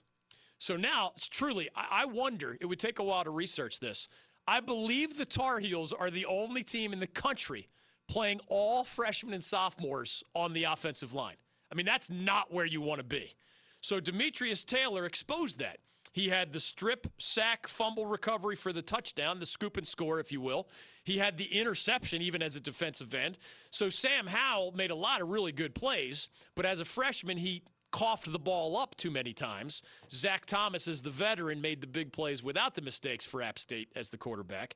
So 0.58 0.76
now, 0.76 1.12
it's 1.16 1.28
truly, 1.28 1.68
I, 1.76 2.02
I 2.02 2.04
wonder, 2.06 2.56
it 2.60 2.66
would 2.66 2.80
take 2.80 2.98
a 2.98 3.04
while 3.04 3.22
to 3.22 3.30
research 3.30 3.78
this. 3.78 4.08
I 4.48 4.60
believe 4.60 5.16
the 5.16 5.24
Tar 5.24 5.60
Heels 5.60 5.92
are 5.92 6.10
the 6.10 6.26
only 6.26 6.62
team 6.62 6.92
in 6.92 7.00
the 7.00 7.06
country 7.06 7.68
playing 8.08 8.40
all 8.48 8.84
freshmen 8.84 9.34
and 9.34 9.44
sophomores 9.44 10.22
on 10.34 10.52
the 10.52 10.64
offensive 10.64 11.14
line. 11.14 11.36
I 11.70 11.74
mean, 11.74 11.86
that's 11.86 12.10
not 12.10 12.52
where 12.52 12.66
you 12.66 12.80
want 12.80 12.98
to 12.98 13.04
be. 13.04 13.34
So 13.80 14.00
Demetrius 14.00 14.64
Taylor 14.64 15.04
exposed 15.04 15.58
that. 15.58 15.78
He 16.12 16.30
had 16.30 16.52
the 16.52 16.60
strip 16.60 17.08
sack 17.18 17.68
fumble 17.68 18.06
recovery 18.06 18.56
for 18.56 18.72
the 18.72 18.80
touchdown, 18.80 19.38
the 19.38 19.44
scoop 19.44 19.76
and 19.76 19.86
score, 19.86 20.18
if 20.18 20.32
you 20.32 20.40
will. 20.40 20.66
He 21.04 21.18
had 21.18 21.36
the 21.36 21.44
interception, 21.44 22.22
even 22.22 22.42
as 22.42 22.56
a 22.56 22.60
defensive 22.60 23.14
end. 23.14 23.36
So 23.70 23.90
Sam 23.90 24.26
Howell 24.26 24.72
made 24.72 24.90
a 24.90 24.94
lot 24.94 25.20
of 25.20 25.28
really 25.28 25.52
good 25.52 25.74
plays, 25.74 26.30
but 26.54 26.64
as 26.64 26.80
a 26.80 26.86
freshman, 26.86 27.36
he 27.36 27.64
coughed 27.92 28.32
the 28.32 28.38
ball 28.38 28.78
up 28.78 28.96
too 28.96 29.10
many 29.10 29.34
times. 29.34 29.82
Zach 30.10 30.46
Thomas, 30.46 30.88
as 30.88 31.02
the 31.02 31.10
veteran, 31.10 31.60
made 31.60 31.82
the 31.82 31.86
big 31.86 32.12
plays 32.12 32.42
without 32.42 32.74
the 32.74 32.82
mistakes 32.82 33.26
for 33.26 33.42
App 33.42 33.58
State 33.58 33.90
as 33.94 34.08
the 34.08 34.16
quarterback. 34.16 34.74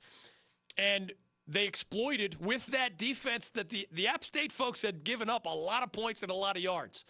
And 0.76 1.12
they 1.50 1.66
exploited 1.66 2.36
with 2.44 2.66
that 2.66 2.96
defense 2.96 3.50
that 3.50 3.70
the, 3.70 3.86
the 3.90 4.06
App 4.06 4.24
State 4.24 4.52
folks 4.52 4.82
had 4.82 5.02
given 5.02 5.28
up 5.28 5.46
a 5.46 5.50
lot 5.50 5.82
of 5.82 5.90
points 5.90 6.22
and 6.22 6.30
a 6.30 6.34
lot 6.34 6.56
of 6.56 6.62
yards. 6.62 7.04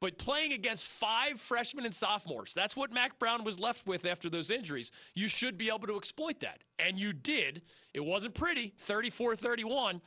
But 0.00 0.18
playing 0.18 0.52
against 0.52 0.86
five 0.86 1.40
freshmen 1.40 1.84
and 1.84 1.94
sophomores, 1.94 2.54
that's 2.54 2.76
what 2.76 2.92
Mack 2.92 3.18
Brown 3.18 3.44
was 3.44 3.60
left 3.60 3.86
with 3.86 4.04
after 4.04 4.28
those 4.28 4.50
injuries. 4.50 4.90
You 5.14 5.28
should 5.28 5.58
be 5.58 5.68
able 5.68 5.86
to 5.86 5.96
exploit 5.96 6.40
that. 6.40 6.62
And 6.78 6.98
you 6.98 7.12
did. 7.12 7.62
It 7.92 8.04
wasn't 8.04 8.34
pretty, 8.34 8.72
34 8.78 9.36
31, 9.36 10.00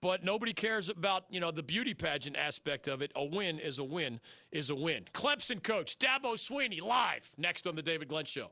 but 0.00 0.22
nobody 0.22 0.52
cares 0.52 0.88
about, 0.88 1.24
you 1.30 1.40
know, 1.40 1.50
the 1.50 1.62
beauty 1.62 1.94
pageant 1.94 2.36
aspect 2.36 2.88
of 2.88 3.00
it. 3.02 3.10
A 3.16 3.24
win 3.24 3.58
is 3.58 3.78
a 3.78 3.84
win 3.84 4.20
is 4.52 4.68
a 4.68 4.74
win. 4.74 5.04
Clemson 5.12 5.62
coach 5.62 5.98
Dabo 5.98 6.34
Swinney 6.34 6.82
live 6.82 7.30
next 7.38 7.66
on 7.66 7.74
the 7.74 7.82
David 7.82 8.08
Glenn 8.08 8.26
Show. 8.26 8.50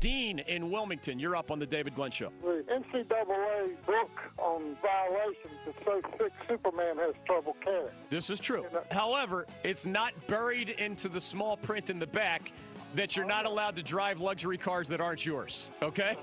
Dean 0.00 0.40
in 0.40 0.70
Wilmington, 0.70 1.18
you're 1.18 1.36
up 1.36 1.50
on 1.50 1.58
the 1.58 1.66
David 1.66 1.94
Glenn 1.94 2.10
Show. 2.10 2.30
The 2.42 2.64
NCAA 2.70 3.76
book 3.86 4.10
on 4.38 4.76
violations 4.82 5.54
is 5.66 5.74
so 5.84 6.02
thick 6.18 6.32
Superman 6.46 6.98
has 6.98 7.14
trouble 7.24 7.56
carrying. 7.64 7.88
This 8.10 8.28
is 8.28 8.38
true. 8.38 8.66
However, 8.90 9.46
it's 9.64 9.86
not 9.86 10.12
buried 10.26 10.70
into 10.70 11.08
the 11.08 11.20
small 11.20 11.56
print 11.56 11.88
in 11.88 11.98
the 11.98 12.06
back 12.06 12.52
that 12.94 13.16
you're 13.16 13.26
not 13.26 13.46
allowed 13.46 13.74
to 13.76 13.82
drive 13.82 14.20
luxury 14.20 14.58
cars 14.58 14.88
that 14.88 15.00
aren't 15.00 15.24
yours. 15.24 15.70
Okay? 15.82 16.16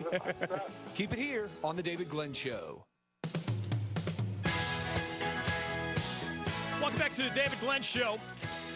Keep 0.95 1.13
it 1.13 1.19
here 1.19 1.49
on 1.63 1.75
the 1.75 1.83
David 1.83 2.09
Glenn 2.09 2.33
Show. 2.33 2.83
Welcome 6.79 6.99
back 6.99 7.11
to 7.13 7.23
the 7.23 7.29
David 7.29 7.59
Glenn 7.59 7.81
Show. 7.81 8.19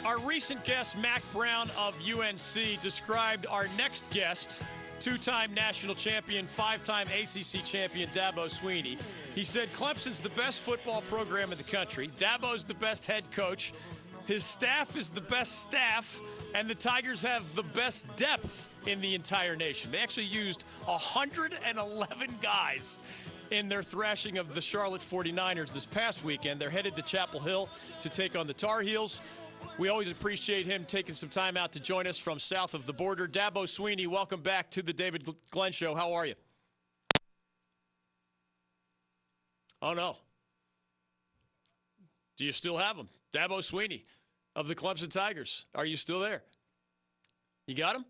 Our 0.05 0.19
recent 0.19 0.63
guest, 0.63 0.97
Mack 0.97 1.21
Brown 1.33 1.69
of 1.77 1.95
UNC, 2.01 2.79
described 2.81 3.45
our 3.47 3.67
next 3.77 4.09
guest, 4.11 4.63
two 4.99 5.17
time 5.17 5.53
national 5.53 5.95
champion, 5.95 6.47
five 6.47 6.83
time 6.83 7.07
ACC 7.07 7.63
champion, 7.63 8.09
Dabo 8.09 8.45
Swinney. 8.45 8.97
He 9.35 9.43
said 9.43 9.71
Clemson's 9.73 10.19
the 10.19 10.29
best 10.29 10.61
football 10.61 11.01
program 11.01 11.51
in 11.51 11.57
the 11.57 11.63
country, 11.63 12.09
Dabo's 12.17 12.63
the 12.63 12.73
best 12.73 13.05
head 13.05 13.29
coach, 13.31 13.73
his 14.27 14.43
staff 14.43 14.97
is 14.97 15.09
the 15.09 15.21
best 15.21 15.61
staff, 15.61 16.21
and 16.53 16.67
the 16.67 16.75
Tigers 16.75 17.21
have 17.23 17.55
the 17.55 17.63
best 17.63 18.13
depth 18.17 18.75
in 18.85 18.99
the 18.99 19.15
entire 19.15 19.55
nation. 19.55 19.89
They 19.89 19.99
actually 19.99 20.25
used 20.25 20.65
111 20.85 22.35
guys 22.41 22.99
in 23.51 23.69
their 23.69 23.83
thrashing 23.83 24.37
of 24.37 24.53
the 24.53 24.59
Charlotte 24.59 25.01
49ers 25.01 25.71
this 25.71 25.85
past 25.85 26.25
weekend. 26.25 26.59
They're 26.59 26.69
headed 26.69 26.95
to 26.97 27.01
Chapel 27.01 27.39
Hill 27.39 27.69
to 28.01 28.09
take 28.09 28.35
on 28.35 28.47
the 28.47 28.53
Tar 28.53 28.81
Heels. 28.81 29.21
We 29.79 29.89
always 29.89 30.11
appreciate 30.11 30.65
him 30.65 30.85
taking 30.85 31.13
some 31.13 31.29
time 31.29 31.55
out 31.55 31.71
to 31.73 31.79
join 31.79 32.07
us 32.07 32.17
from 32.17 32.39
south 32.39 32.73
of 32.73 32.87
the 32.87 32.93
border. 32.93 33.27
Dabo 33.27 33.65
Swinney, 33.65 34.07
welcome 34.07 34.41
back 34.41 34.71
to 34.71 34.81
the 34.81 34.91
David 34.91 35.29
Glenn 35.51 35.71
Show. 35.71 35.93
How 35.93 36.13
are 36.13 36.25
you? 36.25 36.33
Oh, 39.79 39.93
no. 39.93 40.15
Do 42.37 42.45
you 42.45 42.51
still 42.51 42.77
have 42.77 42.97
him? 42.97 43.07
Dabo 43.31 43.59
Swinney 43.59 44.01
of 44.55 44.67
the 44.67 44.73
Clemson 44.73 45.09
Tigers. 45.09 45.67
Are 45.75 45.85
you 45.85 45.95
still 45.95 46.21
there? 46.21 46.41
You 47.67 47.75
got 47.75 47.95
him? 47.95 48.05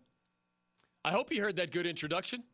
I 1.04 1.10
hope 1.10 1.30
you 1.30 1.42
heard 1.42 1.56
that 1.56 1.70
good 1.70 1.86
introduction. 1.86 2.44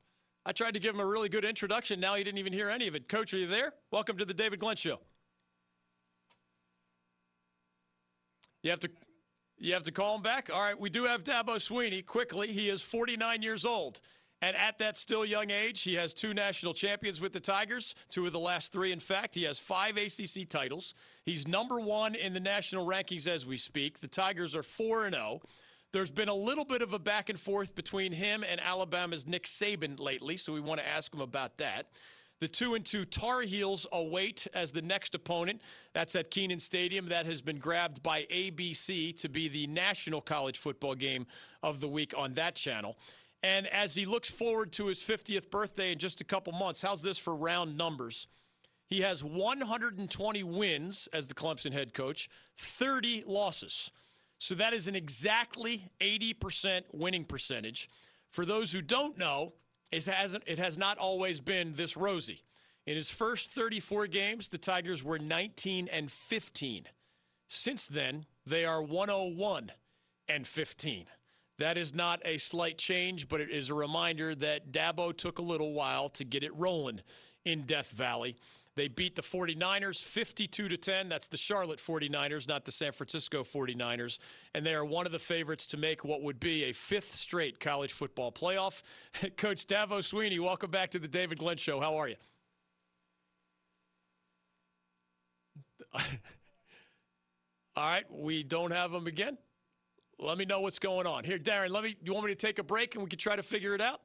I 0.44 0.50
tried 0.50 0.74
to 0.74 0.81
give 0.81 0.92
him 0.92 1.00
a 1.00 1.07
really 1.07 1.29
good 1.29 1.44
introduction. 1.44 2.00
Now 2.00 2.16
he 2.16 2.24
didn't 2.24 2.38
even 2.38 2.53
hear 2.53 2.68
any 2.68 2.88
of 2.88 2.96
it. 2.96 3.09
Coach, 3.09 3.33
are 3.33 3.38
you 3.38 3.46
there? 3.46 3.74
Welcome 3.92 4.18
to 4.18 4.24
the 4.24 4.35
David 4.35 4.59
Glenn 4.59 4.74
Show. 4.74 4.98
You 8.64 8.70
have 8.70 8.81
to 8.81 8.90
you 9.64 9.72
have 9.72 9.83
to 9.85 9.92
call 9.92 10.16
him 10.16 10.22
back. 10.22 10.50
All 10.53 10.61
right, 10.61 10.79
we 10.79 10.90
do 10.90 11.05
have 11.05 11.24
Dabo 11.24 11.57
Swinney. 11.57 12.05
Quickly, 12.05 12.53
he 12.53 12.68
is 12.68 12.83
49 12.83 13.40
years 13.40 13.64
old. 13.64 14.00
And 14.42 14.55
at 14.57 14.79
that 14.79 14.94
still 14.94 15.24
young 15.24 15.50
age, 15.50 15.81
he 15.83 15.94
has 15.94 16.12
two 16.12 16.35
national 16.35 16.74
champions 16.74 17.18
with 17.18 17.33
the 17.33 17.40
Tigers, 17.40 17.94
two 18.11 18.27
of 18.27 18.33
the 18.33 18.38
last 18.38 18.74
three, 18.74 18.92
in 18.92 19.00
fact. 19.00 19.35
He 19.35 19.44
has 19.44 19.59
five 19.59 19.96
ACC 19.96 20.46
titles. 20.46 20.92
He's 21.24 21.48
number 21.48 21.81
one 21.81 22.14
in 22.14 22.35
the 22.35 22.40
national 22.40 22.87
rankings 22.87 23.27
as 23.27 23.46
we 23.46 23.57
speak. 23.57 24.00
The 24.00 24.09
Tigers 24.09 24.55
are 24.55 24.62
4 24.62 25.11
0. 25.11 25.40
There's 25.92 26.11
been 26.11 26.29
a 26.29 26.35
little 26.35 26.66
bit 26.66 26.83
of 26.83 26.92
a 26.92 26.98
back 26.98 27.31
and 27.31 27.38
forth 27.38 27.74
between 27.74 28.12
him 28.12 28.44
and 28.46 28.61
Alabama's 28.61 29.27
Nick 29.27 29.44
Saban 29.44 29.98
lately, 29.98 30.37
so 30.37 30.53
we 30.53 30.61
want 30.61 30.81
to 30.81 30.87
ask 30.87 31.14
him 31.14 31.22
about 31.22 31.57
that. 31.57 31.87
The 32.40 32.49
two 32.49 32.75
and 32.75 32.85
two 32.85 33.05
Tar 33.05 33.42
Heels 33.42 33.87
await 33.92 34.47
as 34.55 34.73
the 34.73 34.83
next 34.83 35.14
opponent. 35.14 35.62
That's 35.92 36.14
at 36.16 36.31
Kenan 36.31 36.59
Stadium. 36.59 37.07
That 37.07 37.27
has 37.27 37.40
been 37.40 37.59
grabbed 37.59 38.03
by 38.03 38.23
ABC 38.25 39.16
to 39.20 39.29
be 39.29 39.49
the 39.49 39.66
national 39.66 40.20
college 40.20 40.59
football 40.59 40.94
game 40.94 41.27
of 41.62 41.81
the 41.81 41.88
week 41.88 42.12
on 42.16 42.33
that 42.33 42.55
channel. 42.57 42.97
And 43.42 43.66
as 43.68 43.94
he 43.94 44.07
looks 44.07 44.31
forward 44.31 44.73
to 44.73 44.87
his 44.87 45.01
50th 45.01 45.51
birthday 45.51 45.92
in 45.92 45.99
just 45.99 46.20
a 46.20 46.25
couple 46.25 46.53
months, 46.53 46.83
how's 46.83 47.03
this 47.03 47.18
for 47.18 47.35
round 47.35 47.77
numbers? 47.77 48.27
He 48.87 49.01
has 49.01 49.25
120 49.25 50.42
wins 50.42 51.09
as 51.12 51.29
the 51.29 51.35
Clemson 51.35 51.73
head 51.73 51.94
coach, 51.94 52.29
30 52.57 53.25
losses. 53.27 53.90
So 54.38 54.55
that 54.57 54.73
is 54.73 54.88
an 54.88 54.97
exactly 54.97 55.90
80% 56.01 56.83
winning 56.92 57.25
percentage. 57.25 57.88
For 58.31 58.44
those 58.44 58.73
who 58.73 58.83
don't 58.83 59.16
know, 59.16 59.53
it 59.95 60.07
hasn't 60.09 60.45
it 60.47 60.59
has 60.59 60.77
not 60.77 60.99
always 60.99 61.41
been 61.41 61.73
this 61.75 61.97
rosy. 61.97 62.43
In 62.87 62.97
his 62.97 63.11
first 63.11 63.49
34 63.49 64.09
games, 64.09 64.49
the 64.49 64.59
Tigers 64.59 65.03
were 65.03 65.19
19 65.19 65.89
and 65.89 66.11
15. 66.11 66.85
Since 67.47 67.87
then, 67.87 68.27
they 68.45 68.65
are 68.65 68.83
101 68.83 69.71
and 70.29 70.47
15. 70.47 71.07
That 71.59 71.79
is 71.79 71.95
not 71.95 72.21
a 72.25 72.37
slight 72.37 72.77
change, 72.77 73.29
but 73.29 73.41
it 73.41 73.51
is 73.51 73.71
a 73.71 73.75
reminder 73.75 74.35
that 74.35 74.73
Dabo 74.73 75.17
took 75.17 75.39
a 75.39 75.43
little 75.43 75.73
while 75.73 76.09
to 76.11 76.25
get 76.25 76.43
it 76.43 76.55
rolling 76.57 77.01
in 77.45 77.63
Death 77.63 77.93
Valley. 77.93 78.37
They 78.77 78.89
beat 78.89 79.15
the 79.15 79.23
49ers 79.23 80.03
52 80.03 80.69
to 80.69 80.77
10. 80.77 81.09
That's 81.09 81.29
the 81.29 81.37
Charlotte 81.37 81.79
49ers, 81.79 82.49
not 82.49 82.65
the 82.65 82.73
San 82.73 82.91
Francisco 82.93 83.45
49ers. 83.45 84.19
And 84.55 84.67
they 84.67 84.75
are 84.75 84.85
one 84.85 85.07
of 85.07 85.13
the 85.13 85.21
favorites 85.21 85.67
to 85.69 85.77
make 85.77 86.05
what 86.05 86.23
would 86.23 86.41
be 86.41 86.65
a 86.65 86.73
fifth 86.73 87.13
straight 87.13 87.61
college 87.61 87.93
football 87.93 88.33
playoff. 88.33 88.83
Coach 89.37 89.67
Dabo 89.67 89.99
Swinney, 90.01 90.41
welcome 90.41 90.71
back 90.71 90.91
to 90.91 90.99
the 90.99 91.07
David 91.07 91.39
Glenn 91.39 91.57
Show. 91.57 91.81
How 91.81 91.97
are 91.97 92.09
you? 92.09 92.17
All 97.77 97.85
right, 97.85 98.05
we 98.11 98.43
don't 98.43 98.73
have 98.73 98.93
him 98.93 99.07
again. 99.07 99.39
Let 100.19 100.39
me 100.39 100.45
know 100.45 100.61
what's 100.61 100.79
going 100.79 101.07
on. 101.07 101.25
Here, 101.25 101.39
Darren, 101.39 101.71
let 101.71 101.83
me 101.83 101.97
you 102.03 102.13
want 102.13 102.27
me 102.27 102.33
to 102.33 102.37
take 102.37 102.59
a 102.59 102.65
break 102.65 102.95
and 102.95 103.03
we 103.03 103.11
can 103.11 103.19
try 103.19 103.37
to 103.37 103.43
figure 103.43 103.75
it 103.75 103.81
out? 103.81 104.01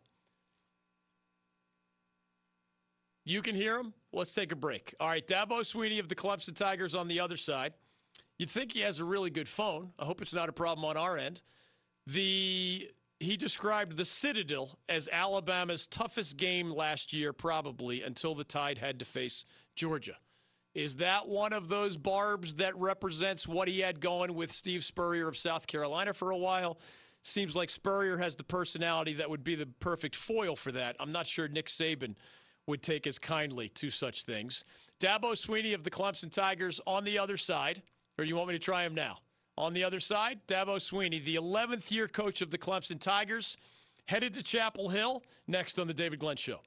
You 3.30 3.44
can 3.44 3.54
hear 3.54 3.78
him? 3.78 3.94
Let's 4.12 4.34
take 4.34 4.52
a 4.52 4.56
break. 4.56 4.96
All 5.00 5.08
right, 5.08 5.26
Dabo 5.26 5.60
Swinney 5.60 6.00
of 6.00 6.08
the 6.08 6.16
Clemson 6.16 6.56
Tigers 6.56 6.96
on 6.96 7.08
the 7.08 7.20
other 7.20 7.38
side. 7.38 7.74
You'd 8.40 8.50
think 8.50 8.72
he 8.72 8.80
has 8.80 9.00
a 9.00 9.06
really 9.06 9.30
good 9.30 9.48
phone. 9.48 9.92
I 10.00 10.06
hope 10.06 10.24
it's 10.24 10.34
not 10.34 10.50
a 10.50 10.52
problem 10.52 10.84
on 10.84 10.98
our 10.98 11.16
end. 11.16 11.44
The 12.08 12.90
he 13.20 13.38
described 13.38 13.98
the 13.98 14.06
Citadel 14.06 14.80
as 14.88 15.08
Alabama's 15.12 15.86
toughest 15.86 16.38
game 16.38 16.72
last 16.72 17.14
year, 17.14 17.32
probably 17.32 18.02
until 18.02 18.34
the 18.34 18.44
Tide 18.44 18.80
had 18.80 18.98
to 18.98 19.06
face 19.06 19.46
Georgia. 19.76 20.16
Is 20.74 20.96
that 20.96 21.28
one 21.28 21.54
of 21.54 21.70
those 21.70 21.98
barbs 21.98 22.56
that 22.56 22.76
represents 22.78 23.48
what 23.48 23.68
he 23.68 23.82
had 23.82 24.00
going 24.00 24.34
with 24.34 24.52
Steve 24.52 24.84
Spurrier 24.84 25.28
of 25.28 25.38
South 25.38 25.68
Carolina 25.68 26.14
for 26.14 26.32
a 26.32 26.38
while? 26.38 26.80
Seems 27.22 27.56
like 27.56 27.70
Spurrier 27.70 28.18
has 28.18 28.38
the 28.38 28.44
personality 28.44 29.14
that 29.16 29.30
would 29.30 29.44
be 29.44 29.54
the 29.54 29.68
perfect 29.68 30.16
foil 30.16 30.56
for 30.56 30.72
that. 30.72 30.96
I'm 31.00 31.12
not 31.12 31.28
sure 31.28 31.48
Nick 31.48 31.68
Saban 31.68 32.16
would 32.70 32.82
take 32.82 33.06
as 33.06 33.20
kindly 33.20 33.68
to 33.70 33.90
such 33.90 34.24
things. 34.24 34.64
Dabo 35.00 35.34
Swinney 35.34 35.74
of 35.74 35.84
the 35.84 35.92
Clemson 35.92 36.32
Tigers 36.32 36.80
on 36.86 37.04
the 37.04 37.20
other 37.20 37.38
side, 37.38 37.82
or 38.18 38.24
do 38.24 38.30
you 38.30 38.36
want 38.36 38.48
me 38.48 38.54
to 38.56 38.60
try 38.60 38.84
him 38.84 38.96
now? 38.96 39.18
On 39.58 39.74
the 39.74 39.84
other 39.84 40.00
side, 40.00 40.40
Dabo 40.48 40.78
Swinney, 40.78 41.24
the 41.24 41.36
11th 41.36 41.92
year 41.92 42.08
coach 42.08 42.42
of 42.42 42.52
the 42.52 42.58
Clemson 42.58 43.00
Tigers, 43.00 43.58
headed 44.08 44.34
to 44.36 44.44
Chapel 44.44 44.90
Hill 44.90 45.24
next 45.48 45.80
on 45.80 45.88
the 45.88 45.94
David 45.94 46.20
Glenn 46.20 46.38
Show. 46.38 46.60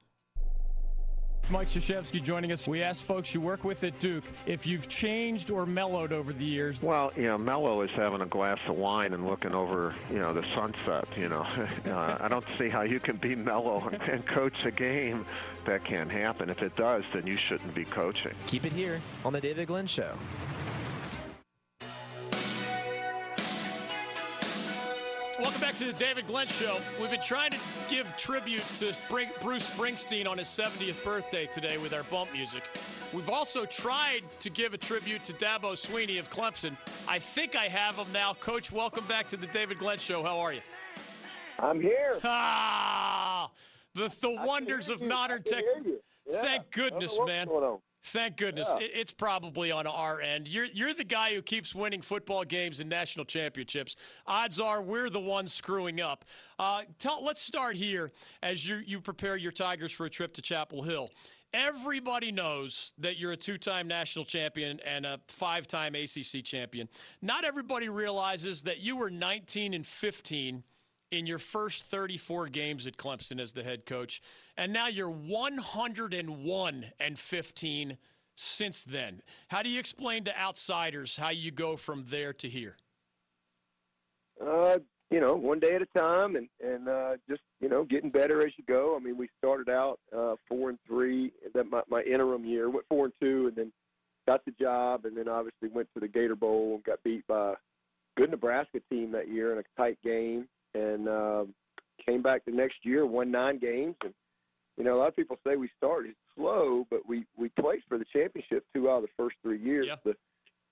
Mike 1.49 1.67
Krzyzewski 1.67 2.23
joining 2.23 2.53
us. 2.53 2.69
We 2.69 2.81
asked 2.81 3.03
folks 3.03 3.33
you 3.33 3.41
work 3.41 3.65
with 3.65 3.83
at 3.83 3.99
Duke 3.99 4.23
if 4.45 4.65
you've 4.65 4.87
changed 4.87 5.51
or 5.51 5.65
mellowed 5.65 6.13
over 6.13 6.31
the 6.31 6.45
years. 6.45 6.81
Well, 6.81 7.11
you 7.17 7.23
know, 7.23 7.37
mellow 7.37 7.81
is 7.81 7.89
having 7.97 8.21
a 8.21 8.25
glass 8.25 8.59
of 8.69 8.75
wine 8.77 9.13
and 9.13 9.27
looking 9.27 9.53
over, 9.53 9.93
you 10.09 10.19
know, 10.19 10.33
the 10.33 10.43
sunset. 10.55 11.05
You 11.17 11.27
know, 11.29 11.41
uh, 11.85 12.17
I 12.21 12.29
don't 12.29 12.45
see 12.57 12.69
how 12.69 12.83
you 12.83 12.99
can 12.99 13.17
be 13.17 13.35
mellow 13.35 13.89
and 14.09 14.25
coach 14.27 14.55
a 14.65 14.71
game. 14.71 15.25
That 15.65 15.85
can't 15.85 16.11
happen. 16.11 16.49
If 16.49 16.61
it 16.61 16.75
does, 16.75 17.03
then 17.13 17.25
you 17.25 17.37
shouldn't 17.47 17.73
be 17.73 17.85
coaching. 17.85 18.33
Keep 18.47 18.65
it 18.65 18.73
here 18.73 19.01
on 19.23 19.31
the 19.31 19.39
David 19.39 19.67
Glenn 19.67 19.87
Show. 19.87 20.13
Welcome 25.39 25.53
Welcome 25.53 25.61
back 25.61 25.75
to 25.77 25.85
the 25.85 25.93
David 25.93 26.27
Glenn 26.27 26.47
Show. 26.47 26.77
We've 26.99 27.09
been 27.09 27.21
trying 27.21 27.51
to 27.51 27.57
give 27.89 28.15
tribute 28.17 28.63
to 28.75 28.95
Bruce 29.41 29.69
Springsteen 29.69 30.27
on 30.27 30.37
his 30.37 30.47
70th 30.47 31.03
birthday 31.03 31.45
today 31.45 31.77
with 31.77 31.93
our 31.93 32.03
bump 32.03 32.31
music. 32.33 32.63
We've 33.13 33.29
also 33.29 33.65
tried 33.65 34.21
to 34.39 34.49
give 34.49 34.73
a 34.73 34.77
tribute 34.77 35.23
to 35.25 35.33
Dabo 35.33 35.73
Swinney 35.73 36.19
of 36.19 36.29
Clemson. 36.29 36.75
I 37.07 37.19
think 37.19 37.55
I 37.55 37.67
have 37.67 37.95
him 37.95 38.07
now. 38.11 38.33
Coach, 38.35 38.71
welcome 38.71 39.05
back 39.05 39.27
to 39.29 39.37
the 39.37 39.47
David 39.47 39.79
Glenn 39.79 39.97
Show. 39.97 40.23
How 40.23 40.39
are 40.39 40.53
you? 40.53 40.61
I'm 41.59 41.79
here. 41.79 42.17
Ah, 42.23 43.49
the, 43.95 44.13
the 44.21 44.31
wonders 44.45 44.89
of 44.89 45.01
modern 45.01 45.43
tech. 45.43 45.63
Yeah. 46.25 46.41
Thank 46.41 46.71
goodness, 46.71 47.19
man. 47.25 47.47
Thank 48.05 48.35
goodness. 48.35 48.73
Yeah. 48.79 48.87
It's 48.93 49.13
probably 49.13 49.71
on 49.71 49.87
our 49.87 50.19
end. 50.19 50.49
You're 50.49 50.65
you're 50.65 50.93
the 50.93 51.05
guy 51.05 51.33
who 51.33 51.41
keeps 51.41 51.73
winning 51.73 52.01
football 52.01 52.43
games 52.43 52.81
and 52.81 52.89
national 52.89 53.25
championships. 53.25 53.95
Odds 54.27 54.59
are 54.59 54.81
we're 54.81 55.09
the 55.09 55.21
ones 55.21 55.53
screwing 55.53 56.01
up. 56.01 56.25
Uh, 56.59 56.81
tell, 56.99 57.23
let's 57.23 57.41
start 57.41 57.77
here 57.77 58.11
as 58.41 58.67
you 58.67 58.81
you 58.85 58.99
prepare 58.99 59.37
your 59.37 59.53
Tigers 59.53 59.91
for 59.91 60.05
a 60.05 60.09
trip 60.09 60.33
to 60.33 60.41
Chapel 60.41 60.83
Hill. 60.83 61.09
Everybody 61.53 62.31
knows 62.31 62.93
that 62.97 63.17
you're 63.17 63.33
a 63.33 63.37
two-time 63.37 63.87
national 63.87 64.25
champion 64.25 64.79
and 64.87 65.05
a 65.05 65.19
five-time 65.27 65.93
ACC 65.93 66.43
champion. 66.43 66.89
Not 67.21 67.45
everybody 67.45 67.89
realizes 67.89 68.63
that 68.63 68.79
you 68.79 68.97
were 68.97 69.11
19 69.11 69.75
and 69.75 69.85
15 69.85 70.63
in 71.13 71.27
your 71.27 71.37
first 71.37 71.83
34 71.83 72.47
games 72.47 72.87
at 72.87 72.97
Clemson 72.97 73.39
as 73.39 73.53
the 73.53 73.63
head 73.63 73.85
coach, 73.85 74.21
and 74.57 74.73
now 74.73 74.87
you're 74.87 75.09
101 75.09 76.85
and 76.99 77.19
15 77.19 77.97
since 78.35 78.83
then. 78.83 79.21
How 79.49 79.61
do 79.61 79.69
you 79.69 79.79
explain 79.79 80.23
to 80.23 80.37
outsiders 80.37 81.17
how 81.17 81.29
you 81.29 81.51
go 81.51 81.77
from 81.77 82.05
there 82.07 82.33
to 82.33 82.49
here? 82.49 82.77
Uh, 84.43 84.79
you 85.11 85.19
know, 85.19 85.35
one 85.35 85.59
day 85.59 85.75
at 85.75 85.83
a 85.83 85.85
time, 85.97 86.35
and 86.35 86.49
and 86.59 86.89
uh, 86.89 87.17
just 87.29 87.43
you 87.61 87.69
know, 87.69 87.83
getting 87.83 88.09
better 88.09 88.41
as 88.45 88.51
you 88.57 88.63
go. 88.67 88.95
I 88.95 88.99
mean, 88.99 89.15
we 89.15 89.29
started 89.37 89.69
out 89.69 89.99
uh, 90.15 90.35
four 90.49 90.69
and 90.69 90.79
three. 90.87 91.31
That 91.53 91.69
my, 91.69 91.83
my 91.87 92.01
interim 92.01 92.43
year 92.43 92.69
went 92.71 92.87
four 92.89 93.05
and 93.05 93.13
two, 93.21 93.47
and 93.47 93.55
then 93.55 93.71
got 94.27 94.43
the 94.45 94.51
job, 94.59 95.05
and 95.05 95.15
then 95.15 95.27
obviously 95.27 95.69
went 95.69 95.89
to 95.93 95.99
the 95.99 96.07
Gator 96.07 96.35
Bowl 96.35 96.73
and 96.75 96.83
got 96.83 97.03
beat 97.03 97.27
by 97.27 97.51
a 97.51 97.55
good 98.17 98.31
Nebraska 98.31 98.79
team 98.89 99.11
that 99.11 99.27
year 99.27 99.51
in 99.51 99.59
a 99.59 99.63
tight 99.77 99.99
game 100.03 100.47
and 100.73 101.07
um, 101.07 101.53
came 102.05 102.21
back 102.21 102.45
the 102.45 102.51
next 102.51 102.77
year, 102.83 103.05
won 103.05 103.31
nine 103.31 103.59
games, 103.59 103.95
and 104.03 104.13
you 104.77 104.83
know 104.83 104.95
a 104.95 104.99
lot 104.99 105.07
of 105.07 105.15
people 105.15 105.37
say 105.45 105.55
we 105.55 105.69
started 105.77 106.15
slow, 106.35 106.85
but 106.89 107.07
we 107.07 107.25
we 107.37 107.49
played 107.49 107.81
for 107.87 107.97
the 107.97 108.05
championship 108.05 108.65
two 108.73 108.89
out 108.89 108.97
of 108.97 109.03
the 109.03 109.09
first 109.17 109.35
three 109.41 109.59
years. 109.59 109.87
Yeah. 109.87 109.95
The, 110.03 110.15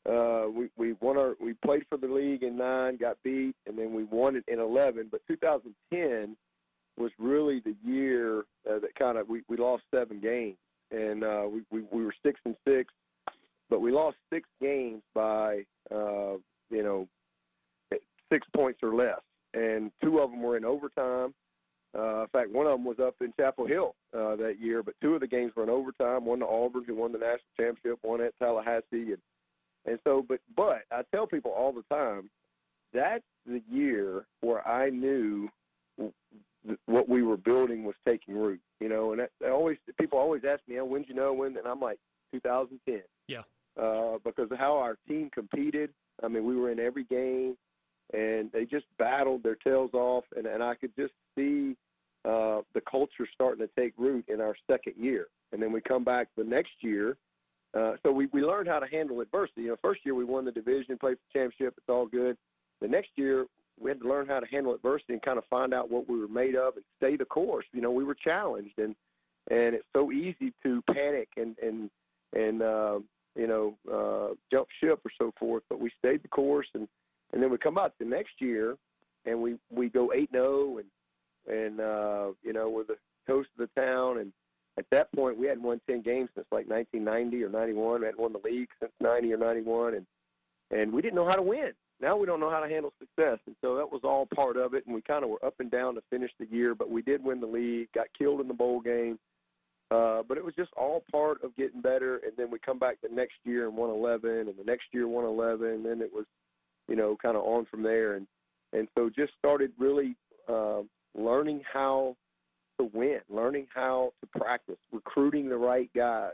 uh, 0.04 0.48
we 0.48 0.70
we 0.78 0.94
won 0.94 1.18
our 1.18 1.36
we 1.40 1.54
played 1.54 1.86
for 1.90 1.98
the 1.98 2.08
league 2.08 2.44
in 2.44 2.58
nine, 2.58 2.98
got 2.98 3.18
beat, 3.24 3.56
and 3.68 3.78
then 3.78 3.94
we 3.94 4.04
won 4.04 4.36
it 4.36 4.44
in 4.48 4.60
eleven. 4.60 5.08
But 5.12 5.22
2010 5.28 6.36
was 6.98 7.12
really 7.18 7.60
the 7.60 7.76
year 7.84 8.40
uh, 8.70 8.80
that 8.80 8.96
kind 8.96 9.18
of 9.18 9.30
we, 9.30 9.42
we 9.48 9.58
lost 9.58 9.84
seven 9.94 10.20
games, 10.20 10.58
and 10.92 11.24
uh, 11.24 11.46
we, 11.48 11.62
we 11.72 11.86
we 11.92 12.04
were 12.04 12.16
six 12.24 12.40
and 12.46 12.56
six, 12.68 12.92
but 13.70 13.82
we 13.82 13.92
lost 13.92 14.18
six 14.32 14.50
games 14.60 15.04
by 15.14 15.66
uh, 15.94 16.34
you 16.70 16.84
know 16.84 17.08
six 18.32 18.48
points 18.56 18.80
or 18.82 18.96
less 18.96 19.20
and 19.54 19.92
two 20.04 20.20
of 20.20 20.32
them 20.32 20.42
were 20.42 20.58
in 20.58 20.66
overtime. 20.66 21.34
Uh, 21.98 22.22
in 22.22 22.28
fact, 22.28 22.52
one 22.52 22.68
of 22.68 22.74
them 22.74 22.86
was 22.86 23.00
up 23.00 23.16
in 23.20 23.34
Chapel 23.38 23.68
Hill 23.68 23.96
uh, 24.14 24.36
that 24.38 24.60
year, 24.60 24.82
but 24.82 24.96
two 25.02 25.14
of 25.14 25.22
the 25.22 25.28
games 25.28 25.52
were 25.56 25.64
in 25.64 25.70
overtime. 25.70 26.26
One 26.26 26.40
to 26.40 26.48
Auburn, 26.48 26.86
who 26.86 26.96
won 26.96 27.12
the 27.12 27.18
national 27.18 27.40
championship, 27.58 28.00
one 28.02 28.22
at 28.22 28.38
Tallahassee, 28.40 28.84
and 29.14 29.18
and 29.86 30.00
so. 30.06 30.26
But 30.28 30.40
but 30.56 30.84
I 30.92 31.02
tell 31.14 31.28
people 31.28 31.52
all 31.52 31.74
the 31.74 31.84
time, 31.94 32.30
that's 32.94 33.24
the 33.46 33.62
year 33.70 34.26
where 34.40 34.66
I 34.66 34.90
knew 34.90 35.50
what 36.86 37.10
we 37.10 37.24
were 37.24 37.38
building 37.38 37.84
was 37.84 37.96
taking 38.08 38.38
root. 38.38 38.62
You 38.80 38.88
know, 38.88 39.12
and 39.12 39.20
that, 39.20 39.32
always 39.50 39.78
people 40.00 40.18
always 40.18 40.44
ask 40.46 40.62
me, 40.70 40.80
oh, 40.80 40.86
"When'd 40.86 41.10
you 41.10 41.16
know 41.16 41.34
when?" 41.34 41.58
And 41.58 41.68
I'm 41.68 41.82
like, 41.82 42.00
2010. 42.32 43.02
Yeah. 43.28 43.42
Uh, 43.82 44.18
because 44.24 44.52
of 44.52 44.58
how 44.58 44.78
our 44.78 44.98
team 45.08 45.30
competed. 45.34 45.92
I 46.24 46.28
mean, 46.28 46.46
we 46.46 46.56
were 46.56 46.72
in 46.72 46.80
every 46.80 47.04
game 47.04 47.58
and 48.14 48.52
they 48.52 48.66
just 48.66 48.86
battled 48.98 49.44
their 49.44 49.56
tails 49.56 49.92
off, 49.94 50.26
and, 50.36 50.46
and 50.46 50.62
I 50.64 50.76
could 50.76 50.96
just 50.96 51.14
see 51.36 51.76
uh, 52.26 52.62
the 52.74 52.82
culture 52.82 53.28
starting 53.34 53.66
to 53.66 53.74
take 53.80 53.94
root 53.98 54.26
in 54.28 54.42
our 54.42 54.56
second 54.70 54.94
year. 54.98 55.28
And 55.52 55.62
then 55.62 55.72
we 55.72 55.82
come 55.82 56.04
back 56.04 56.28
the 56.38 56.44
next 56.44 56.74
year. 56.82 57.18
Uh, 57.74 57.94
so 58.04 58.12
we, 58.12 58.28
we 58.28 58.42
learned 58.42 58.68
how 58.68 58.80
to 58.80 58.88
handle 58.88 59.22
adversity. 59.22 59.62
You 59.64 59.70
know, 59.70 59.78
first 59.82 60.02
year 60.06 60.14
we 60.14 60.26
won 60.26 60.46
the 60.46 60.52
division, 60.52 60.98
played 60.98 61.18
for 61.18 61.24
the 61.34 61.40
championship. 61.40 61.76
It's 61.78 61.90
all 61.90 62.06
good. 62.06 62.38
The 62.82 62.88
next 62.88 63.12
year 63.16 63.48
we 63.80 63.90
had 63.90 64.02
to 64.02 64.08
learn 64.08 64.28
how 64.28 64.40
to 64.40 64.48
handle 64.48 64.74
adversity 64.74 65.14
and 65.14 65.22
kind 65.22 65.38
of 65.38 65.46
find 65.46 65.74
out 65.74 65.90
what 65.90 66.08
we 66.08 66.20
were 66.20 66.28
made 66.28 66.56
of 66.56 66.76
and 66.76 66.86
stay 66.98 67.16
the 67.16 67.26
course. 67.26 67.66
You 67.74 67.82
know, 67.82 67.92
we 67.92 68.04
were 68.04 68.16
challenged, 68.16 68.78
and 68.78 68.96
and 69.50 69.74
it's 69.76 69.88
so 69.96 70.12
easy 70.12 70.54
to 70.64 70.82
panic 70.84 71.30
and 71.38 71.58
and 71.60 71.90
and 72.34 72.62
uh, 72.62 73.00
you 73.36 73.48
know 73.48 73.76
uh, 73.92 74.36
jump 74.52 74.68
ship 74.80 75.00
or 75.04 75.12
so 75.18 75.34
forth. 75.40 75.64
But 75.70 75.80
we 75.80 75.92
stayed 75.98 76.24
the 76.24 76.28
course 76.28 76.68
and 76.74 76.88
and 77.34 77.42
then 77.42 77.50
we 77.50 77.58
come 77.58 77.78
out 77.78 77.94
the 78.00 78.06
next 78.06 78.34
year 78.40 78.76
and 79.26 79.42
we 79.42 79.58
we 79.70 79.90
go 79.90 80.12
eight 80.14 80.32
zero 80.32 80.46
oh 80.48 80.78
and 80.80 80.88
and 81.48 81.80
uh, 81.80 82.28
you 82.44 82.54
know 82.54 82.70
we're 82.70 82.84
the 82.84 82.98
toast 83.28 83.50
of 83.58 83.68
the 83.76 83.82
town. 83.82 84.20
And 84.20 84.32
at 84.78 84.86
that 84.92 85.12
point 85.14 85.38
we 85.38 85.48
hadn't 85.48 85.64
won 85.64 85.82
ten 85.88 86.02
games 86.02 86.30
since 86.36 86.48
like 86.52 86.70
1990 86.70 87.44
or 87.44 87.50
91 87.50 88.00
we 88.00 88.06
hadn't 88.06 88.22
won 88.22 88.34
the 88.34 88.50
league 88.50 88.70
since 88.80 88.92
90 89.00 89.34
or 89.34 89.38
91 89.38 89.96
and 89.96 90.06
and 90.72 90.94
we 90.94 91.02
didn't 91.02 91.16
know 91.16 91.28
how 91.28 91.36
to 91.36 91.42
win. 91.42 91.72
Now 92.00 92.18
we 92.18 92.26
don't 92.26 92.40
know 92.40 92.50
how 92.50 92.62
to 92.62 92.70
handle 92.70 92.94
success. 92.98 93.40
And 93.46 93.56
so 93.62 93.76
that 93.76 93.92
was 93.92 94.02
all 94.04 94.26
part 94.34 94.58
of 94.58 94.74
it. 94.74 94.86
And 94.86 94.96
we 94.96 95.02
kind 95.02 95.24
of 95.24 95.30
were 95.30 95.46
up 95.46 95.56
and 95.60 95.70
down 95.70 95.96
to 95.96 96.02
finish 96.10 96.32
the 96.40 96.48
year 96.48 96.76
but 96.76 96.90
we 96.90 97.02
did 97.02 97.24
win 97.24 97.40
the 97.40 97.48
league 97.48 97.90
got 97.94 98.08
killed 98.18 98.42
in 98.42 98.48
the 98.48 98.54
bowl 98.54 98.80
game. 98.80 99.20
Uh, 99.92 100.24
but 100.26 100.38
it 100.38 100.46
was 100.46 100.56
just 100.56 100.72
all 100.78 101.04
part 101.12 101.44
of 101.44 101.54
getting 101.58 101.82
better. 101.82 102.22
And 102.26 102.32
then 102.38 102.50
we 102.50 102.60
come 102.60 102.80
back 102.80 102.98
the 103.04 103.14
next 103.14 103.36
year 103.44 103.68
and 103.68 103.76
won 103.76 103.90
11 103.90 104.30
and 104.30 104.58
the 104.58 104.64
next 104.64 104.86
year 104.94 105.08
won 105.08 105.26
11 105.26 105.68
and 105.68 105.86
then 105.86 106.02
it 106.02 106.12
was 106.14 106.26
you 106.88 106.96
know, 106.96 107.18
kind 107.22 107.36
of 107.36 107.44
on 107.44 107.66
from 107.66 107.84
there. 107.84 108.16
And 108.16 108.28
and 108.74 108.88
so 108.98 109.10
just 109.10 109.34
started 109.38 109.72
really 109.78 110.16
uh, 110.48 110.82
learning 111.16 111.62
how 111.72 112.16
to 112.80 112.90
win, 112.94 113.20
learning 113.30 113.68
how 113.74 114.14
to 114.22 114.40
practice, 114.40 114.78
recruiting 114.92 115.50
the 115.50 115.58
right 115.58 115.90
guys, 115.96 116.34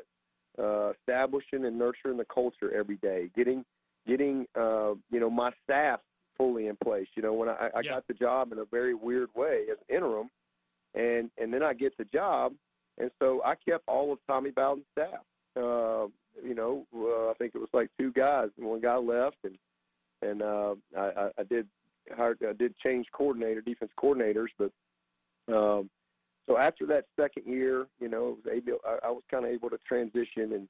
uh, 0.60 0.92
establishing 0.92 1.66
and 1.66 1.78
nurturing 1.78 2.18
the 2.18 2.26
culture 2.26 2.74
every 2.74 2.98
day, 2.98 3.30
getting 3.36 3.66
getting 4.08 4.46
uh, 4.56 4.94
you 5.12 5.20
know 5.20 5.30
my 5.30 5.52
staff 5.64 6.00
fully 6.38 6.68
in 6.68 6.78
place. 6.84 7.08
You 7.16 7.24
know, 7.24 7.34
when 7.34 7.50
I, 7.50 7.70
I 7.76 7.82
yeah. 7.84 7.92
got 7.92 8.08
the 8.08 8.14
job 8.14 8.52
in 8.52 8.60
a 8.60 8.66
very 8.66 8.94
weird 8.94 9.30
way 9.36 9.66
as 9.72 9.78
interim, 9.90 10.30
and 10.96 11.30
and 11.38 11.54
then 11.54 11.64
I 11.64 11.74
get 11.74 11.98
the 11.98 12.06
job, 12.06 12.54
and 12.98 13.12
so 13.20 13.42
I 13.46 13.56
kept 13.56 13.84
all 13.88 14.12
of 14.14 14.20
Tommy 14.28 14.52
Bowden's 14.52 14.86
staff. 14.92 15.22
Uh, 15.56 16.08
you 16.44 16.54
know, 16.54 16.86
uh, 16.96 17.32
I 17.32 17.34
think 17.38 17.54
it 17.56 17.60
was 17.60 17.70
like 17.74 17.90
two 18.00 18.12
guys, 18.12 18.50
and 18.58 18.68
one 18.68 18.82
guy 18.82 18.96
left, 18.96 19.38
and 19.44 19.58
and 20.22 20.42
uh, 20.42 20.76
I, 20.98 21.30
I 21.38 21.44
did 21.44 21.68
hired, 22.16 22.40
I 22.48 22.54
did 22.54 22.78
change 22.78 23.08
coordinator, 23.12 23.62
defense 23.62 23.92
coordinators, 24.02 24.48
but 24.58 24.72
um, 25.54 25.90
so 26.48 26.58
after 26.58 26.86
that 26.88 27.06
second 27.20 27.46
year, 27.46 27.88
you 28.00 28.08
know, 28.08 28.38
was 28.44 28.54
able, 28.54 28.80
I, 28.86 29.08
I 29.08 29.12
was 29.12 29.24
kind 29.30 29.46
of 29.46 29.52
able 29.52 29.70
to 29.70 29.78
transition 29.88 30.54
and 30.54 30.68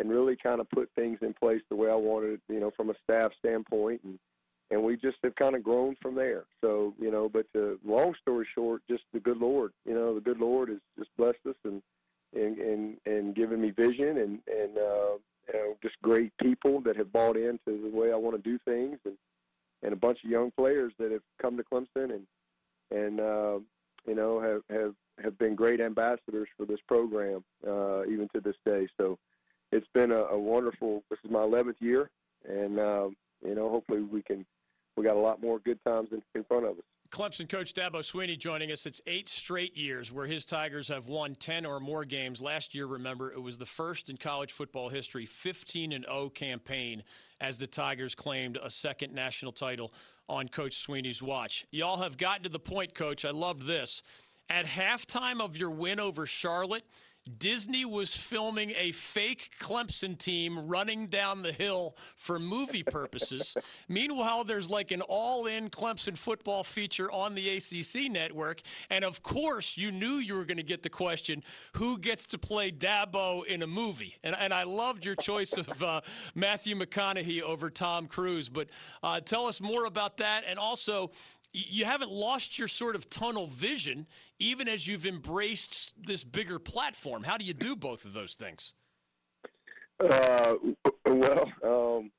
and 0.00 0.10
really 0.10 0.36
kind 0.36 0.60
of 0.60 0.68
put 0.70 0.90
things 0.96 1.18
in 1.22 1.32
place 1.34 1.62
the 1.68 1.76
way 1.76 1.88
I 1.88 1.94
wanted, 1.94 2.40
you 2.48 2.58
know, 2.58 2.72
from 2.76 2.90
a 2.90 2.94
staff 3.04 3.32
standpoint, 3.38 4.02
and 4.04 4.18
and 4.70 4.82
we 4.82 4.96
just 4.96 5.18
have 5.22 5.34
kind 5.36 5.54
of 5.54 5.62
grown 5.62 5.96
from 6.02 6.14
there. 6.14 6.44
So 6.60 6.94
you 7.00 7.10
know, 7.10 7.28
but 7.28 7.46
uh, 7.56 7.76
long 7.84 8.14
story 8.20 8.46
short, 8.54 8.82
just 8.88 9.04
the 9.12 9.20
good 9.20 9.38
Lord, 9.38 9.72
you 9.86 9.94
know, 9.94 10.14
the 10.14 10.20
good 10.20 10.40
Lord 10.40 10.68
has 10.68 10.78
just 10.98 11.10
blessed 11.16 11.46
us 11.48 11.56
and 11.64 11.82
and 12.34 12.58
and, 12.58 12.96
and 13.06 13.34
given 13.34 13.60
me 13.60 13.70
vision 13.70 14.18
and 14.18 14.40
and 14.48 14.78
uh, 14.78 15.16
you 15.48 15.58
know, 15.58 15.76
just 15.82 16.00
great 16.02 16.32
people 16.40 16.80
that 16.82 16.96
have 16.96 17.12
bought 17.12 17.36
into 17.36 17.58
the 17.66 17.90
way 17.92 18.12
I 18.12 18.16
want 18.16 18.36
to 18.36 18.50
do 18.50 18.58
things, 18.64 18.98
and 19.04 19.16
and 19.82 19.92
a 19.92 19.96
bunch 19.96 20.18
of 20.24 20.30
young 20.30 20.50
players 20.56 20.92
that 20.98 21.12
have 21.12 21.22
come 21.40 21.56
to 21.56 21.64
Clemson 21.64 22.14
and 22.14 22.26
and 22.90 23.20
uh, 23.20 23.58
you 24.06 24.14
know 24.14 24.40
have 24.40 24.62
have 24.70 24.94
have 25.22 25.38
been 25.38 25.54
great 25.54 25.80
ambassadors 25.80 26.48
for 26.56 26.66
this 26.66 26.80
program 26.88 27.44
uh, 27.66 28.04
even 28.04 28.28
to 28.34 28.40
this 28.40 28.56
day. 28.64 28.88
So 28.98 29.18
it's 29.72 29.86
been 29.94 30.10
a, 30.10 30.24
a 30.24 30.38
wonderful. 30.38 31.02
This 31.10 31.18
is 31.24 31.30
my 31.30 31.40
11th 31.40 31.80
year, 31.80 32.10
and 32.48 32.78
um, 32.80 33.16
you 33.44 33.54
know 33.54 33.68
hopefully 33.68 34.02
we 34.02 34.22
can 34.22 34.44
we 34.96 35.04
got 35.04 35.16
a 35.16 35.20
lot 35.20 35.42
more 35.42 35.58
good 35.58 35.78
times 35.84 36.08
in, 36.12 36.22
in 36.34 36.44
front 36.44 36.64
of 36.64 36.78
us. 36.78 36.84
Clemson 37.14 37.48
coach 37.48 37.72
Dabo 37.74 38.00
Swinney 38.00 38.36
joining 38.36 38.72
us. 38.72 38.86
It's 38.86 39.00
eight 39.06 39.28
straight 39.28 39.76
years 39.76 40.10
where 40.10 40.26
his 40.26 40.44
Tigers 40.44 40.88
have 40.88 41.06
won 41.06 41.36
10 41.36 41.64
or 41.64 41.78
more 41.78 42.04
games. 42.04 42.42
Last 42.42 42.74
year, 42.74 42.86
remember, 42.86 43.30
it 43.30 43.40
was 43.40 43.56
the 43.56 43.66
first 43.66 44.10
in 44.10 44.16
college 44.16 44.50
football 44.50 44.88
history 44.88 45.24
15 45.24 45.92
and 45.92 46.04
0 46.06 46.30
campaign 46.30 47.04
as 47.40 47.58
the 47.58 47.68
Tigers 47.68 48.16
claimed 48.16 48.58
a 48.60 48.68
second 48.68 49.14
national 49.14 49.52
title 49.52 49.94
on 50.28 50.48
Coach 50.48 50.72
Swinney's 50.72 51.22
watch. 51.22 51.66
Y'all 51.70 51.98
have 51.98 52.18
gotten 52.18 52.42
to 52.42 52.48
the 52.48 52.58
point, 52.58 52.96
coach. 52.96 53.24
I 53.24 53.30
love 53.30 53.64
this. 53.64 54.02
At 54.50 54.66
halftime 54.66 55.40
of 55.40 55.56
your 55.56 55.70
win 55.70 56.00
over 56.00 56.26
Charlotte, 56.26 56.84
Disney 57.38 57.84
was 57.84 58.14
filming 58.14 58.72
a 58.76 58.92
fake 58.92 59.56
Clemson 59.58 60.18
team 60.18 60.68
running 60.68 61.06
down 61.06 61.42
the 61.42 61.52
hill 61.52 61.96
for 62.16 62.38
movie 62.38 62.82
purposes. 62.82 63.56
Meanwhile, 63.88 64.44
there's 64.44 64.68
like 64.68 64.90
an 64.90 65.00
all 65.00 65.46
in 65.46 65.70
Clemson 65.70 66.18
football 66.18 66.62
feature 66.64 67.10
on 67.10 67.34
the 67.34 67.56
ACC 67.56 68.10
network. 68.10 68.60
And 68.90 69.04
of 69.04 69.22
course, 69.22 69.76
you 69.78 69.90
knew 69.90 70.16
you 70.16 70.34
were 70.34 70.44
going 70.44 70.58
to 70.58 70.62
get 70.62 70.82
the 70.82 70.90
question 70.90 71.42
who 71.74 71.98
gets 71.98 72.26
to 72.26 72.38
play 72.38 72.70
Dabo 72.70 73.44
in 73.46 73.62
a 73.62 73.66
movie? 73.66 74.16
And, 74.22 74.36
and 74.38 74.52
I 74.52 74.64
loved 74.64 75.06
your 75.06 75.16
choice 75.16 75.54
of 75.54 75.82
uh, 75.82 76.02
Matthew 76.34 76.76
McConaughey 76.76 77.40
over 77.40 77.70
Tom 77.70 78.06
Cruise. 78.06 78.50
But 78.50 78.68
uh, 79.02 79.20
tell 79.20 79.46
us 79.46 79.60
more 79.60 79.86
about 79.86 80.18
that. 80.18 80.44
And 80.46 80.58
also, 80.58 81.10
you 81.54 81.84
haven't 81.84 82.10
lost 82.10 82.58
your 82.58 82.68
sort 82.68 82.96
of 82.96 83.08
tunnel 83.08 83.46
vision, 83.46 84.06
even 84.38 84.68
as 84.68 84.88
you've 84.88 85.06
embraced 85.06 85.94
this 86.02 86.24
bigger 86.24 86.58
platform. 86.58 87.22
How 87.22 87.36
do 87.36 87.44
you 87.44 87.54
do 87.54 87.76
both 87.76 88.04
of 88.04 88.12
those 88.12 88.34
things? 88.34 88.74
Uh, 90.00 90.56
well, 91.06 91.52
um, 91.64 92.10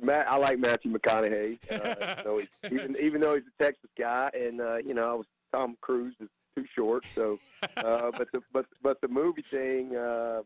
Matt, 0.00 0.26
I 0.28 0.36
like 0.36 0.58
Matthew 0.58 0.92
McConaughey. 0.92 1.58
Uh, 1.70 2.22
so 2.24 2.42
even 2.70 2.96
even 3.00 3.20
though 3.20 3.36
he's 3.36 3.44
a 3.58 3.62
Texas 3.62 3.90
guy, 3.96 4.30
and 4.34 4.60
uh, 4.60 4.76
you 4.78 4.92
know, 4.92 5.08
I 5.08 5.14
was 5.14 5.26
Tom 5.52 5.76
Cruise 5.80 6.16
is 6.20 6.28
too 6.56 6.64
short. 6.74 7.04
So, 7.04 7.36
uh, 7.76 8.10
but 8.10 8.28
the 8.32 8.42
but 8.52 8.66
but 8.82 9.00
the 9.00 9.08
movie 9.08 9.42
thing, 9.42 9.94
uh, 9.94 10.42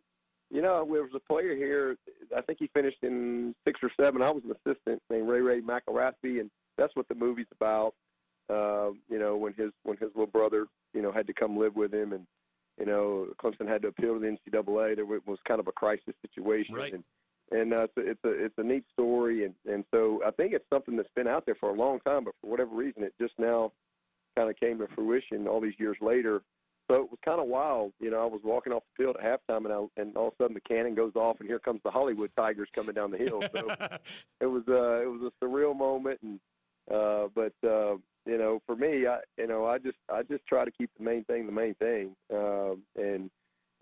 you 0.51 0.61
know, 0.61 0.85
there 0.85 1.03
was 1.03 1.14
a 1.14 1.21
player 1.21 1.57
here. 1.57 1.97
I 2.37 2.43
think 2.43 2.59
he 2.59 2.69
finished 2.75 2.99
in 3.03 3.55
six 3.66 3.81
or 3.83 3.90
seven. 3.99 4.21
I 4.21 4.31
was 4.31 4.45
an 4.45 4.53
assistant 4.53 5.03
named 5.09 5.29
Ray 5.29 5.40
Ray 5.40 5.62
McElrathbey, 5.62 6.40
and 6.40 6.51
that's 6.81 6.97
what 6.97 7.07
the 7.09 7.14
movie's 7.14 7.47
about. 7.53 7.95
Uh, 8.49 8.90
you 9.09 9.19
know, 9.19 9.37
when 9.37 9.53
his 9.55 9.71
when 9.85 9.97
his 9.99 10.09
little 10.14 10.27
brother, 10.27 10.66
you 10.95 11.03
know, 11.03 11.12
had 11.12 11.27
to 11.29 11.33
come 11.33 11.57
live 11.57 11.77
with 11.77 11.95
him, 11.95 12.12
and 12.12 12.27
you 12.81 12.87
know, 12.87 13.29
Clemson 13.40 13.69
had 13.69 13.83
to 13.83 13.88
appeal 13.88 14.14
to 14.14 14.21
the 14.21 14.27
NCAA. 14.51 14.97
There 14.97 15.05
was 15.07 15.38
kind 15.47 15.61
of 15.61 15.69
a 15.69 15.73
crisis 15.73 16.14
situation, 16.27 16.75
Right. 16.75 16.93
and 16.95 17.05
and 17.53 17.73
uh, 17.73 17.87
it's 17.87 17.97
a, 17.97 18.11
it's 18.11 18.25
a 18.25 18.45
it's 18.47 18.59
a 18.59 18.62
neat 18.64 18.85
story, 18.93 19.45
and 19.45 19.55
and 19.71 19.85
so 19.93 20.21
I 20.27 20.31
think 20.33 20.53
it's 20.53 20.64
something 20.73 20.97
that's 20.97 21.09
been 21.14 21.29
out 21.29 21.47
there 21.47 21.55
for 21.61 21.71
a 21.71 21.75
long 21.75 22.01
time, 22.01 22.25
but 22.25 22.35
for 22.40 22.49
whatever 22.51 22.75
reason, 22.75 23.05
it 23.05 23.14
just 23.21 23.35
now 23.38 23.71
kind 24.37 24.51
of 24.51 24.57
came 24.59 24.79
to 24.79 24.88
fruition 24.95 25.47
all 25.47 25.61
these 25.61 25.79
years 25.79 25.97
later. 26.01 26.43
So 26.90 26.97
it 27.03 27.11
was 27.11 27.19
kind 27.25 27.40
of 27.40 27.47
wild, 27.47 27.93
you 28.01 28.11
know. 28.11 28.21
I 28.21 28.27
was 28.27 28.40
walking 28.43 28.73
off 28.73 28.83
the 28.97 29.05
field 29.05 29.16
at 29.16 29.25
halftime, 29.25 29.64
and 29.64 29.73
I, 29.73 30.01
and 30.01 30.16
all 30.16 30.29
of 30.29 30.35
a 30.40 30.43
sudden 30.43 30.55
the 30.55 30.61
cannon 30.61 30.97
goes 30.97 31.14
off, 31.14 31.38
and 31.38 31.49
here 31.49 31.61
comes 31.61 31.81
the 31.85 31.90
Hollywood 31.93 32.33
Tigers 32.37 32.69
coming 32.75 32.95
down 32.97 33.12
the 33.12 33.19
hill. 33.19 33.43
So 33.55 33.69
it 34.40 34.47
was 34.47 34.64
uh, 34.69 35.03
it 35.03 35.07
was 35.09 35.31
a 35.31 35.45
surreal 35.45 35.77
moment, 35.77 36.19
and 36.23 36.40
uh, 36.92 37.29
but 37.35 37.53
uh, 37.66 37.96
you 38.26 38.38
know, 38.38 38.61
for 38.66 38.76
me, 38.76 39.07
I 39.07 39.20
you 39.38 39.46
know, 39.46 39.66
I 39.66 39.79
just 39.79 39.98
I 40.12 40.22
just 40.22 40.46
try 40.46 40.64
to 40.64 40.70
keep 40.70 40.90
the 40.96 41.05
main 41.05 41.24
thing 41.24 41.46
the 41.46 41.53
main 41.53 41.74
thing, 41.74 42.14
um, 42.33 42.83
and 42.96 43.31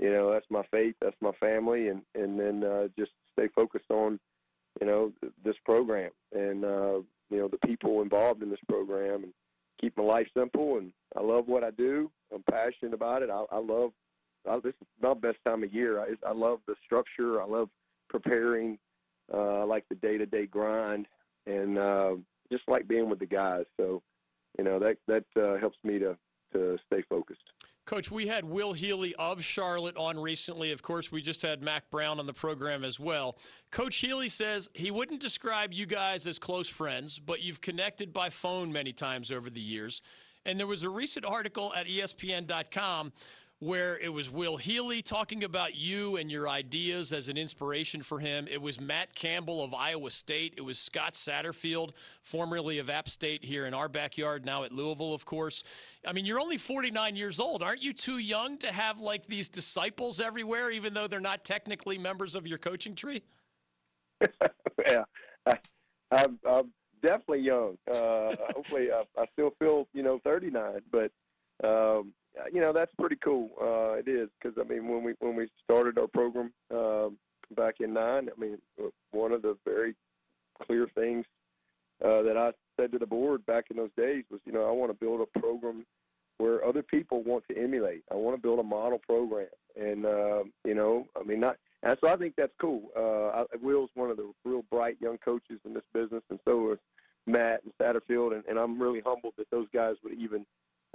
you 0.00 0.10
know, 0.10 0.32
that's 0.32 0.46
my 0.50 0.62
faith, 0.70 0.94
that's 1.00 1.16
my 1.20 1.32
family, 1.40 1.88
and 1.88 2.02
and 2.14 2.38
then 2.38 2.64
uh, 2.64 2.88
just 2.98 3.12
stay 3.32 3.48
focused 3.54 3.90
on 3.90 4.18
you 4.80 4.86
know 4.86 5.12
this 5.44 5.56
program 5.64 6.10
and 6.32 6.64
uh, 6.64 7.00
you 7.30 7.38
know 7.38 7.48
the 7.48 7.66
people 7.66 8.02
involved 8.02 8.42
in 8.42 8.50
this 8.50 8.60
program, 8.68 9.24
and 9.24 9.32
keep 9.80 9.96
my 9.96 10.04
life 10.04 10.28
simple. 10.36 10.78
And 10.78 10.92
I 11.16 11.22
love 11.22 11.48
what 11.48 11.64
I 11.64 11.70
do. 11.70 12.10
I'm 12.32 12.44
passionate 12.50 12.94
about 12.94 13.22
it. 13.22 13.30
I, 13.30 13.44
I 13.50 13.58
love 13.58 13.92
I, 14.48 14.58
this 14.60 14.74
is 14.80 14.86
my 15.02 15.14
best 15.14 15.38
time 15.44 15.62
of 15.62 15.72
year. 15.72 16.00
I, 16.00 16.14
I 16.26 16.32
love 16.32 16.60
the 16.66 16.74
structure. 16.84 17.42
I 17.42 17.46
love 17.46 17.68
preparing. 18.08 18.78
Uh, 19.32 19.60
I 19.60 19.64
like 19.64 19.84
the 19.88 19.96
day 19.96 20.16
to 20.16 20.26
day 20.26 20.46
grind, 20.46 21.06
and 21.46 21.78
uh, 21.78 22.14
just 22.52 22.64
like 22.68 22.88
being 22.88 23.08
with 23.08 23.18
the 23.18 23.26
guys. 23.26 23.64
So, 23.78 24.02
you 24.56 24.64
know 24.64 24.78
that 24.78 24.96
that 25.06 25.24
uh, 25.40 25.58
helps 25.58 25.78
me 25.84 25.98
to 25.98 26.16
to 26.52 26.76
stay 26.87 27.02
focused. 27.08 27.42
Coach, 27.88 28.11
we 28.11 28.26
had 28.26 28.44
Will 28.44 28.74
Healy 28.74 29.14
of 29.14 29.42
Charlotte 29.42 29.96
on 29.96 30.18
recently. 30.18 30.72
Of 30.72 30.82
course, 30.82 31.11
we 31.11 31.22
just 31.22 31.40
had 31.40 31.62
Mack 31.62 31.90
Brown 31.90 32.20
on 32.20 32.26
the 32.26 32.34
program 32.34 32.84
as 32.84 33.00
well. 33.00 33.38
Coach 33.70 33.96
Healy 33.96 34.28
says 34.28 34.68
he 34.74 34.90
wouldn't 34.90 35.20
describe 35.20 35.72
you 35.72 35.87
guys 35.87 36.26
as 36.26 36.38
close 36.38 36.68
friends, 36.68 37.18
but 37.18 37.40
you've 37.40 37.62
connected 37.62 38.12
by 38.12 38.28
phone 38.28 38.72
many 38.72 38.92
times 38.92 39.32
over 39.32 39.48
the 39.48 39.62
years. 39.62 40.02
And 40.44 40.58
there 40.58 40.66
was 40.66 40.82
a 40.82 40.90
recent 40.90 41.24
article 41.24 41.72
at 41.74 41.87
ESPN.com 41.87 43.12
where 43.60 43.98
it 43.98 44.12
was 44.12 44.30
Will 44.30 44.56
Healy 44.56 45.02
talking 45.02 45.42
about 45.42 45.74
you 45.74 46.16
and 46.16 46.30
your 46.30 46.48
ideas 46.48 47.12
as 47.12 47.28
an 47.28 47.36
inspiration 47.36 48.02
for 48.02 48.20
him. 48.20 48.46
It 48.48 48.62
was 48.62 48.80
Matt 48.80 49.16
Campbell 49.16 49.64
of 49.64 49.74
Iowa 49.74 50.10
State. 50.10 50.54
It 50.56 50.60
was 50.60 50.78
Scott 50.78 51.14
Satterfield, 51.14 51.90
formerly 52.22 52.78
of 52.78 52.88
App 52.88 53.08
State 53.08 53.44
here 53.44 53.66
in 53.66 53.74
our 53.74 53.88
backyard, 53.88 54.44
now 54.44 54.62
at 54.62 54.70
Louisville, 54.70 55.12
of 55.12 55.24
course. 55.24 55.64
I 56.06 56.12
mean, 56.12 56.24
you're 56.24 56.38
only 56.38 56.56
49 56.56 57.16
years 57.16 57.40
old. 57.40 57.62
Aren't 57.62 57.82
you 57.82 57.92
too 57.92 58.18
young 58.18 58.58
to 58.58 58.68
have 58.68 59.00
like 59.00 59.26
these 59.26 59.48
disciples 59.48 60.20
everywhere, 60.20 60.70
even 60.70 60.94
though 60.94 61.08
they're 61.08 61.18
not 61.18 61.44
technically 61.44 61.98
members 61.98 62.36
of 62.36 62.46
your 62.46 62.58
coaching 62.58 62.94
tree? 62.94 63.22
yeah, 64.88 65.04
I, 65.46 65.58
I'm, 66.12 66.38
I'm 66.48 66.72
definitely 67.02 67.40
young. 67.40 67.76
Uh, 67.92 68.36
hopefully, 68.54 68.90
I, 68.92 69.02
I 69.20 69.26
still 69.32 69.52
feel 69.58 69.88
you 69.92 70.04
know 70.04 70.20
39, 70.24 70.80
but 70.92 71.10
um, 71.64 72.12
you 72.53 72.61
know 72.61 72.72
that's 72.72 72.92
pretty 72.98 73.16
cool. 73.16 73.51
Uh, 73.61 73.98
it 73.98 74.09
is 74.09 74.29
because 74.40 74.59
I 74.59 74.68
mean 74.68 74.88
when 74.88 75.03
we 75.03 75.14
when 75.20 75.37
we 75.37 75.48
started 75.62 75.98
our 75.98 76.07
program 76.07 76.53
um, 76.70 77.18
back 77.57 77.77
in 77.81 77.94
nine, 77.94 78.29
I 78.35 78.40
mean 78.40 78.59
one 79.11 79.33
of 79.33 79.42
the 79.42 79.57
very 79.64 79.94
clear 80.62 80.88
things 80.94 81.24
uh, 82.05 82.22
that 82.22 82.37
I 82.37 82.53
said 82.79 82.92
to 82.92 82.98
the 82.98 83.07
board 83.07 83.44
back 83.46 83.66
in 83.70 83.77
those 83.77 83.90
days 83.96 84.24
was 84.31 84.40
you 84.44 84.53
know 84.53 84.66
I 84.66 84.72
want 84.72 84.90
to 84.90 84.98
build 84.98 85.20
a 85.20 85.38
program 85.38 85.85
where 86.38 86.64
other 86.64 86.83
people 86.83 87.22
want 87.24 87.44
to 87.51 87.59
emulate. 87.59 88.05
I 88.11 88.14
want 88.14 88.37
to 88.37 88.42
build 88.42 88.61
a 88.61 88.64
model 88.64 88.98
program, 88.98 89.48
and 89.81 90.07
um, 90.07 90.53
you 90.64 90.74
know 90.74 91.07
I 91.18 91.24
mean 91.24 91.40
not. 91.40 91.57
And 91.83 91.96
so 92.03 92.11
I 92.11 92.16
think 92.16 92.35
that's 92.37 92.53
cool. 92.61 92.90
Uh, 92.96 93.42
I, 93.42 93.44
Will's 93.62 93.90
one 93.94 94.11
of 94.11 94.16
the 94.16 94.33
real 94.44 94.64
bright 94.70 94.96
young 95.01 95.18
coaches 95.18 95.61
in 95.64 95.74
this 95.74 95.85
business, 95.94 96.22
and 96.29 96.40
so 96.44 96.72
is 96.72 96.79
Matt 97.29 97.62
and 97.62 97.72
Satterfield, 97.81 98.35
and, 98.35 98.42
and 98.48 98.59
I'm 98.59 98.81
really 98.81 99.01
humbled 99.05 99.35
that 99.37 99.51
those 99.51 99.68
guys 99.72 99.94
would 100.03 100.14
even, 100.14 100.44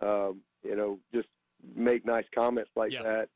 um, 0.02 0.42
you 0.64 0.76
know, 0.76 1.00
just 1.14 1.28
make 1.76 2.06
nice 2.06 2.26
comments 2.34 2.72
like 2.76 2.92
Yeah. 2.92 3.04
that. 3.04 3.30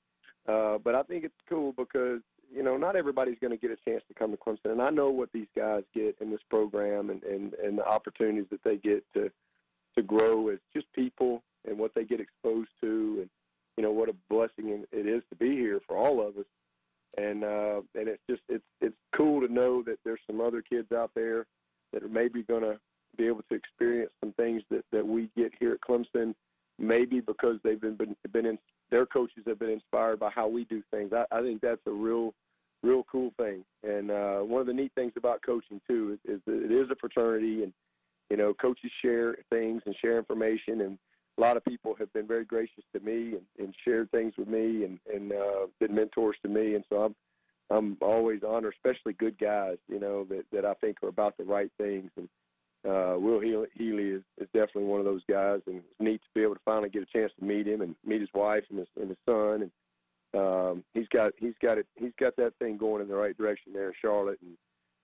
Uh, 0.52 0.78
but 0.78 0.96
I 0.96 1.04
think 1.04 1.24
it's 1.24 1.42
cool 1.50 1.74
because 1.74 2.22
you 2.54 2.64
know 2.64 2.78
not 2.78 2.96
everybody's 2.96 3.40
going 3.40 3.52
to 3.52 3.58
get 3.58 3.72
a 3.72 3.90
chance 3.90 4.04
to 4.08 4.14
come 4.14 4.32
to 4.32 4.38
Clemson, 4.38 4.72
and 4.72 4.82
I 4.82 4.90
know 4.90 5.10
what 5.10 5.32
these 5.34 5.48
guys 5.56 5.84
get 5.94 6.18
in 6.22 6.32
this 6.32 6.44
program 6.50 7.10
and, 7.10 7.22
and, 7.24 7.54
and 7.56 7.78
the 7.78 7.86
opportunities 7.86 8.48
that 8.52 8.64
they 8.64 8.78
get 8.78 9.04
to 9.14 9.30
to 9.96 10.02
grow 10.04 10.50
as 10.50 10.60
just 10.74 10.92
people 10.94 11.44
and 11.68 11.78
what 11.78 11.94
they 11.94 12.06
get 12.06 12.22
exposed 12.22 12.70
to, 12.82 13.18
and 13.22 13.30
you 13.76 13.84
know 13.84 13.92
what 13.92 14.10
a 14.10 14.16
blessing 14.30 14.86
it 14.92 15.06
is 15.06 15.24
to 15.30 15.36
be 15.36 15.52
here 15.52 15.82
for 15.86 15.98
all 15.98 16.26
of 16.26 16.38
us 16.38 16.46
and 17.18 17.44
uh, 17.44 17.82
and 17.96 18.08
it's 18.08 18.22
just 18.30 18.42
it's 18.48 18.64
it's 18.80 18.96
cool 19.16 19.46
to 19.46 19.52
know 19.52 19.82
that 19.84 19.98
there's 20.06 20.20
some 20.28 20.40
other 20.40 20.62
kids 20.62 20.92
out 20.92 21.12
there 21.16 21.46
that 21.92 22.04
are 22.04 22.10
maybe 22.10 22.44
going 22.44 22.62
to 22.62 22.80
be 23.18 23.26
able 23.28 23.42
to 23.50 23.56
experience 23.56 24.12
some 24.20 24.34
things 24.34 24.62
that, 24.70 24.84
that 24.92 25.06
we 25.06 25.30
get 25.36 25.52
here 25.60 25.72
at 25.72 25.82
Clemson, 25.82 26.36
maybe 26.80 27.20
because 27.20 27.58
they've 27.64 27.82
been 27.82 27.96
been, 27.96 28.16
been 28.32 28.46
in, 28.46 28.60
their 28.90 29.06
coaches 29.06 29.44
have 29.48 29.60
been 29.60 29.70
inspired 29.70 30.20
by 30.20 30.30
how 30.30 30.48
we 30.48 30.66
do 30.66 30.82
things. 30.92 31.12
I, 31.14 31.26
I 31.32 31.42
think 31.42 31.62
that's 31.62 31.82
a 31.86 31.92
real 31.92 32.34
real 32.84 33.04
cool 33.12 33.34
thing. 33.38 33.64
And 33.84 34.12
uh, 34.12 34.40
one 34.40 34.62
of 34.62 34.68
the 34.68 34.74
neat 34.74 34.92
things 34.96 35.14
about 35.18 35.42
coaching 35.44 35.82
too 35.90 36.18
is, 36.26 36.36
is 36.36 36.42
that 36.46 36.64
it 36.64 36.72
is 36.72 36.90
a 36.92 36.96
fraternity, 36.96 37.64
and 37.64 37.74
you 38.30 38.38
know 38.38 38.54
coaches 38.54 38.92
share 39.02 39.38
things 39.50 39.82
and 39.86 39.96
share 40.02 40.18
information 40.18 40.82
and 40.82 40.98
a 41.38 41.42
lot 41.42 41.58
of 41.58 41.64
people 41.64 41.96
have 42.00 42.12
been 42.14 42.28
very 42.28 42.46
gracious 42.46 42.84
to 42.94 43.00
me 43.00 43.34
and, 43.36 43.44
and 43.60 43.76
shared 43.86 44.10
things 44.12 44.34
with 44.38 44.48
me 44.48 44.84
and, 44.84 45.00
and 45.14 45.32
uh, 45.32 45.68
been 45.80 45.94
mentors 45.94 46.36
to 46.42 46.50
me. 46.50 46.76
And 46.76 46.84
so 46.90 47.04
I'm, 47.04 47.16
I'm 47.70 47.98
always 48.02 48.42
honored, 48.48 48.74
especially 48.74 49.14
good 49.14 49.38
guys, 49.38 49.78
you 49.88 50.00
know, 50.00 50.26
that, 50.26 50.46
that 50.52 50.66
I 50.66 50.74
think 50.76 50.98
are 51.04 51.10
about 51.10 51.38
the 51.38 51.44
right 51.44 51.72
things. 51.78 52.10
And 52.18 52.28
uh, 52.88 53.16
Will 53.18 53.40
Healy, 53.40 54.04
is, 54.10 54.24
is 54.38 54.48
definitely 54.54 54.86
one 54.86 55.00
of 55.00 55.06
those 55.06 55.24
guys. 55.30 55.62
And 55.68 55.78
it's 55.78 55.86
neat 56.00 56.22
to 56.22 56.30
be 56.34 56.42
able 56.44 56.56
to 56.56 56.62
finally 56.64 56.90
get 56.90 57.04
a 57.04 57.18
chance 57.18 57.32
to 57.40 57.46
meet 57.46 57.68
him 57.68 57.82
and 57.82 57.96
meet 58.06 58.22
his 58.22 58.30
wife 58.34 58.64
and 58.70 58.80
his, 58.80 58.88
and 59.00 59.10
his 59.10 59.18
son. 59.28 59.70
And 60.34 60.42
um, 60.42 60.84
he's 60.94 61.08
got, 61.10 61.34
he's 61.38 61.56
got 61.62 61.78
it, 61.78 61.88
he's 61.96 62.14
got 62.20 62.36
that 62.38 62.54
thing 62.60 62.78
going 62.78 63.02
in 63.02 63.08
the 63.08 63.16
right 63.16 63.38
direction 63.38 63.74
there 63.74 63.88
in 63.88 63.94
Charlotte. 64.02 64.40
And 64.42 64.58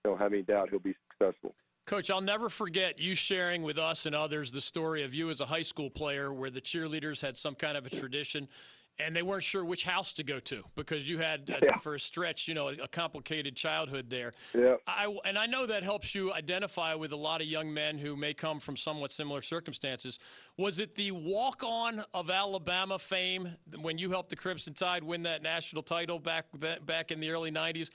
don't 0.04 0.18
have 0.18 0.32
any 0.32 0.42
doubt 0.42 0.70
he'll 0.70 0.78
be 0.78 0.94
successful. 1.10 1.54
Coach, 1.86 2.10
I'll 2.10 2.22
never 2.22 2.48
forget 2.48 2.98
you 2.98 3.14
sharing 3.14 3.62
with 3.62 3.76
us 3.76 4.06
and 4.06 4.14
others 4.14 4.52
the 4.52 4.62
story 4.62 5.02
of 5.04 5.14
you 5.14 5.28
as 5.28 5.42
a 5.42 5.46
high 5.46 5.62
school 5.62 5.90
player 5.90 6.32
where 6.32 6.48
the 6.48 6.62
cheerleaders 6.62 7.20
had 7.20 7.36
some 7.36 7.54
kind 7.54 7.76
of 7.76 7.84
a 7.84 7.90
tradition 7.90 8.48
and 8.98 9.14
they 9.14 9.22
weren't 9.22 9.42
sure 9.42 9.64
which 9.64 9.84
house 9.84 10.12
to 10.14 10.22
go 10.22 10.38
to 10.40 10.62
because 10.76 11.08
you 11.08 11.18
had, 11.18 11.50
uh, 11.50 11.58
Yeah. 11.62 11.76
for 11.78 11.94
a 11.94 12.00
stretch, 12.00 12.46
you 12.46 12.54
know, 12.54 12.68
a 12.68 12.86
complicated 12.88 13.56
childhood 13.56 14.08
there. 14.10 14.32
Yeah. 14.54 14.76
I, 14.86 15.14
and 15.24 15.36
I 15.38 15.46
know 15.46 15.66
that 15.66 15.82
helps 15.82 16.14
you 16.14 16.32
identify 16.32 16.94
with 16.94 17.12
a 17.12 17.16
lot 17.16 17.40
of 17.40 17.46
young 17.48 17.74
men 17.74 17.98
who 17.98 18.14
may 18.16 18.34
come 18.34 18.60
from 18.60 18.76
somewhat 18.76 19.10
similar 19.10 19.40
circumstances. 19.40 20.18
Was 20.56 20.78
it 20.78 20.94
the 20.94 21.10
walk 21.10 21.62
on 21.64 22.04
of 22.14 22.30
Alabama 22.30 22.98
fame 22.98 23.56
when 23.80 23.98
you 23.98 24.10
helped 24.10 24.30
the 24.30 24.36
Crimson 24.36 24.74
Tide 24.74 25.02
win 25.02 25.24
that 25.24 25.42
national 25.42 25.82
title 25.82 26.18
back, 26.20 26.46
that, 26.60 26.86
back 26.86 27.10
in 27.10 27.20
the 27.20 27.30
early 27.30 27.50
90s? 27.50 27.90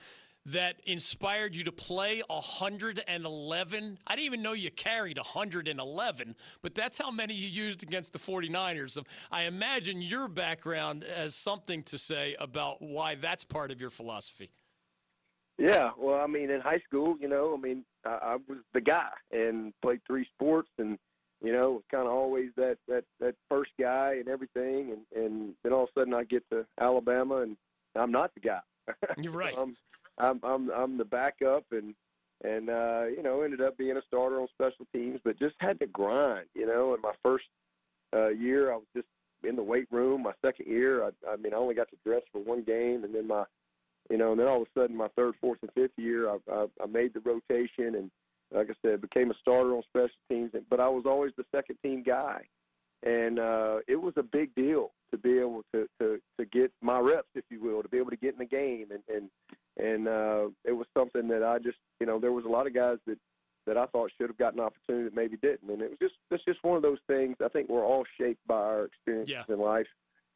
That 0.46 0.80
inspired 0.86 1.54
you 1.54 1.64
to 1.64 1.72
play 1.72 2.22
111? 2.28 3.98
I 4.06 4.16
didn't 4.16 4.26
even 4.26 4.42
know 4.42 4.52
you 4.52 4.70
carried 4.70 5.18
111, 5.18 6.36
but 6.62 6.74
that's 6.74 6.98
how 6.98 7.10
many 7.10 7.34
you 7.34 7.48
used 7.48 7.82
against 7.82 8.12
the 8.12 8.18
49ers. 8.18 8.98
Um, 8.98 9.04
I 9.30 9.42
imagine 9.42 10.02
your 10.02 10.28
background 10.28 11.04
has 11.14 11.34
something 11.34 11.82
to 11.84 11.98
say 11.98 12.36
about 12.38 12.80
why 12.80 13.14
that's 13.14 13.44
part 13.44 13.70
of 13.70 13.80
your 13.80 13.90
philosophy. 13.90 14.50
Yeah, 15.58 15.90
well, 15.98 16.18
I 16.18 16.26
mean, 16.26 16.50
in 16.50 16.62
high 16.62 16.80
school, 16.86 17.16
you 17.20 17.28
know, 17.28 17.54
I 17.54 17.60
mean, 17.60 17.84
I, 18.06 18.10
I 18.10 18.36
was 18.48 18.58
the 18.72 18.80
guy 18.80 19.10
and 19.30 19.74
played 19.82 20.00
three 20.06 20.26
sports, 20.34 20.70
and 20.78 20.98
you 21.42 21.52
know, 21.52 21.72
was 21.72 21.82
kind 21.90 22.06
of 22.06 22.14
always 22.14 22.48
that 22.56 22.78
that 22.88 23.04
that 23.20 23.34
first 23.50 23.72
guy 23.78 24.14
and 24.14 24.28
everything, 24.28 24.92
and 24.92 25.22
and 25.22 25.54
then 25.62 25.74
all 25.74 25.82
of 25.82 25.90
a 25.94 26.00
sudden 26.00 26.14
I 26.14 26.24
get 26.24 26.48
to 26.50 26.64
Alabama, 26.80 27.42
and 27.42 27.58
I'm 27.94 28.10
not 28.10 28.32
the 28.32 28.40
guy. 28.40 28.60
You're 29.18 29.34
right. 29.34 29.54
I'm, 29.56 29.76
I'm 30.20 30.40
I'm 30.42 30.70
I'm 30.70 30.98
the 30.98 31.04
backup, 31.04 31.64
and 31.72 31.94
and 32.42 32.70
uh, 32.70 33.04
you 33.04 33.22
know, 33.22 33.42
ended 33.42 33.60
up 33.60 33.76
being 33.76 33.96
a 33.96 34.02
starter 34.06 34.40
on 34.40 34.48
special 34.48 34.86
teams, 34.94 35.20
but 35.24 35.38
just 35.38 35.56
had 35.58 35.78
to 35.80 35.86
grind, 35.86 36.46
you 36.54 36.66
know. 36.66 36.94
In 36.94 37.00
my 37.00 37.12
first 37.22 37.46
uh, 38.14 38.28
year, 38.28 38.72
I 38.72 38.76
was 38.76 38.86
just 38.94 39.08
in 39.42 39.56
the 39.56 39.62
weight 39.62 39.88
room. 39.90 40.22
My 40.22 40.32
second 40.44 40.66
year, 40.66 41.04
I, 41.04 41.10
I 41.28 41.36
mean, 41.36 41.54
I 41.54 41.56
only 41.56 41.74
got 41.74 41.88
to 41.90 41.96
dress 42.04 42.22
for 42.32 42.40
one 42.40 42.62
game, 42.62 43.04
and 43.04 43.14
then 43.14 43.26
my 43.26 43.44
you 44.10 44.18
know, 44.18 44.32
and 44.32 44.40
then 44.40 44.48
all 44.48 44.62
of 44.62 44.68
a 44.74 44.80
sudden, 44.80 44.96
my 44.96 45.08
third, 45.16 45.34
fourth, 45.40 45.58
and 45.62 45.70
fifth 45.72 45.96
year, 45.96 46.28
I, 46.28 46.38
I, 46.52 46.66
I 46.82 46.86
made 46.86 47.14
the 47.14 47.20
rotation, 47.20 47.94
and 47.94 48.10
like 48.52 48.68
I 48.68 48.74
said, 48.82 49.00
became 49.00 49.30
a 49.30 49.34
starter 49.34 49.74
on 49.76 49.82
special 49.84 50.16
teams. 50.28 50.50
But 50.68 50.80
I 50.80 50.88
was 50.88 51.04
always 51.06 51.32
the 51.36 51.44
second 51.54 51.78
team 51.82 52.02
guy, 52.02 52.42
and 53.02 53.38
uh, 53.38 53.78
it 53.88 54.00
was 54.00 54.14
a 54.16 54.22
big 54.22 54.54
deal 54.54 54.90
to 55.10 55.18
be 55.18 55.38
able 55.38 55.62
to, 55.74 55.88
to 56.00 56.20
to 56.38 56.44
get 56.46 56.72
my 56.82 56.98
reps, 56.98 57.28
if 57.34 57.44
you 57.50 57.60
will, 57.60 57.82
to 57.82 57.88
be 57.88 57.98
able 57.98 58.10
to 58.10 58.16
get 58.16 58.32
in 58.34 58.38
the 58.38 58.44
game, 58.44 58.88
and 58.90 59.02
and 59.14 59.30
and 59.76 60.08
uh, 60.08 60.48
it 60.64 60.72
was 60.72 60.86
something 60.96 61.28
that 61.28 61.42
I 61.42 61.58
just, 61.58 61.78
you 62.00 62.06
know, 62.06 62.18
there 62.18 62.32
was 62.32 62.44
a 62.44 62.48
lot 62.48 62.66
of 62.66 62.74
guys 62.74 62.98
that 63.06 63.18
that 63.66 63.76
I 63.76 63.86
thought 63.86 64.10
should 64.18 64.28
have 64.28 64.38
gotten 64.38 64.58
an 64.58 64.66
opportunity 64.66 65.04
that 65.04 65.14
maybe 65.14 65.36
didn't, 65.36 65.70
and 65.70 65.82
it 65.82 65.90
was 65.90 65.98
just 66.00 66.14
it's 66.30 66.44
just 66.44 66.62
one 66.62 66.76
of 66.76 66.82
those 66.82 66.98
things. 67.06 67.36
I 67.44 67.48
think 67.48 67.68
we're 67.68 67.84
all 67.84 68.04
shaped 68.18 68.46
by 68.46 68.56
our 68.56 68.84
experiences 68.84 69.34
Yeah. 69.48 69.54
in 69.54 69.60
life, 69.60 69.86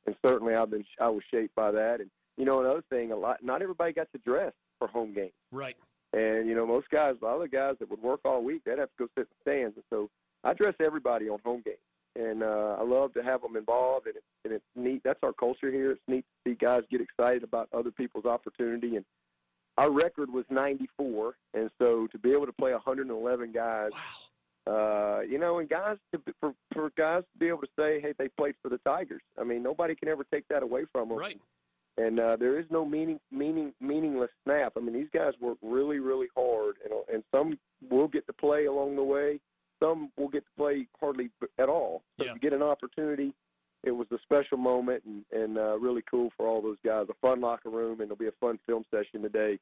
and 0.07 0.15
certainly 0.27 0.55
I've 0.55 0.71
been 0.71 0.85
I 1.01 1.09
was 1.09 1.23
shaped 1.31 1.55
by 1.55 1.71
that, 1.73 2.01
and 2.01 2.11
you 2.37 2.45
know, 2.45 2.61
another 2.61 2.83
thing, 2.91 3.13
a 3.13 3.17
lot 3.17 3.43
not 3.45 3.63
everybody 3.63 3.93
got 3.93 4.09
to 4.13 4.19
dress 4.19 4.53
for 4.79 4.89
home 4.89 5.13
games. 5.15 5.33
Right. 5.53 5.77
And 6.13 6.49
you 6.49 6.55
know, 6.55 6.67
most 6.67 6.89
guys, 6.91 7.15
a 7.21 7.25
lot 7.25 7.35
of 7.37 7.41
the 7.43 7.49
guys 7.49 7.77
that 7.81 7.91
would 7.91 8.03
work 8.03 8.21
all 8.25 8.43
week, 8.43 8.63
they'd 8.65 8.79
have 8.79 8.89
to 8.91 8.95
go 8.99 9.07
sit 9.17 9.23
in 9.23 9.27
the 9.31 9.51
stands. 9.51 9.77
And 9.77 9.85
so 9.91 10.11
I 10.45 10.53
dress 10.53 10.75
everybody 10.81 11.29
on 11.29 11.39
home 11.45 11.63
games, 11.65 11.79
and 12.17 12.43
uh, 12.43 12.77
I 12.79 12.83
love 12.83 13.13
to 13.15 13.23
have 13.23 13.43
them 13.43 13.57
involved. 13.57 14.07
And, 14.07 14.17
it, 14.17 14.25
and 14.45 14.55
it's 14.55 14.65
neat. 14.77 15.03
That's 15.05 15.21
our 15.23 15.33
culture 15.33 15.71
here. 15.71 15.93
It's 15.93 16.03
neat 16.09 16.25
to 16.45 16.51
see 16.51 16.55
guys 16.55 16.83
get 16.91 17.01
excited 17.01 17.43
about 17.43 17.69
other 17.73 17.91
people's 17.91 18.25
opportunity. 18.25 18.97
And 18.97 19.05
our 19.77 19.91
record 19.91 20.33
was 20.33 20.45
94, 20.51 21.35
and 21.55 21.71
so 21.81 22.07
to 22.09 22.19
be 22.19 22.33
able 22.33 22.47
to 22.47 22.53
play 22.53 22.73
111 22.73 23.53
guys, 23.53 23.91
uh, 24.67 25.21
you 25.29 25.39
know, 25.39 25.59
and 25.59 25.69
guys 25.69 25.97
to, 26.13 26.23
for 26.41 26.55
for 26.73 26.91
guys 26.97 27.23
to 27.33 27.39
be 27.39 27.49
able 27.49 27.61
to 27.61 27.69
say, 27.79 28.01
hey, 28.01 28.15
they 28.19 28.29
played 28.29 28.55
for 28.63 28.69
the 28.69 28.79
Tigers. 28.79 29.23
I 29.39 29.45
mean, 29.45 29.63
nobody 29.63 29.95
can 29.95 30.09
ever 30.09 30.25
take 30.33 30.47
that 30.49 30.63
away 30.63 30.85
from 30.93 31.09
them. 31.09 31.19
Right. 31.19 31.41
And 31.97 32.19
uh, 32.19 32.37
there 32.37 32.59
is 32.59 32.67
no 32.71 32.85
meaning, 32.85 33.21
meaning, 33.31 33.73
meaningless 33.81 34.31
snap. 34.45 34.73
I 34.77 34.81
mean, 34.81 34.95
these 34.95 35.11
guys 35.13 35.33
work 35.41 35.59
really, 35.63 35.99
really 35.99 36.29
hard, 36.37 36.77
and 36.85 36.93
and 37.13 37.25
some 37.35 37.59
will 37.91 38.09
get 38.09 38.27
to 38.27 38.33
play 38.33 38.67
along 38.67 38.97
the 38.97 39.05
way. 39.05 39.41
Some 39.85 40.11
will 40.17 40.29
get 40.29 40.45
to 40.45 40.51
play 40.57 40.87
hardly 40.99 41.31
at 41.59 41.69
all. 41.69 42.03
So 42.19 42.25
Yeah. 42.25 42.33
to 42.33 42.39
get 42.39 42.53
an 42.53 42.63
opportunity, 42.63 43.35
it 43.83 43.91
was 43.91 44.11
a 44.13 44.19
special 44.21 44.57
moment 44.57 45.05
and 45.05 45.25
and 45.31 45.59
uh, 45.59 45.79
really 45.79 46.03
cool 46.11 46.31
for 46.37 46.47
all 46.47 46.63
those 46.63 46.79
guys. 46.85 47.07
A 47.11 47.15
fun 47.27 47.41
locker 47.41 47.69
room, 47.69 48.01
and 48.01 48.03
it'll 48.11 48.17
be 48.17 48.29
a 48.29 48.33
fun 48.41 48.59
film 48.67 48.85
session 48.91 49.21
today, 49.23 49.59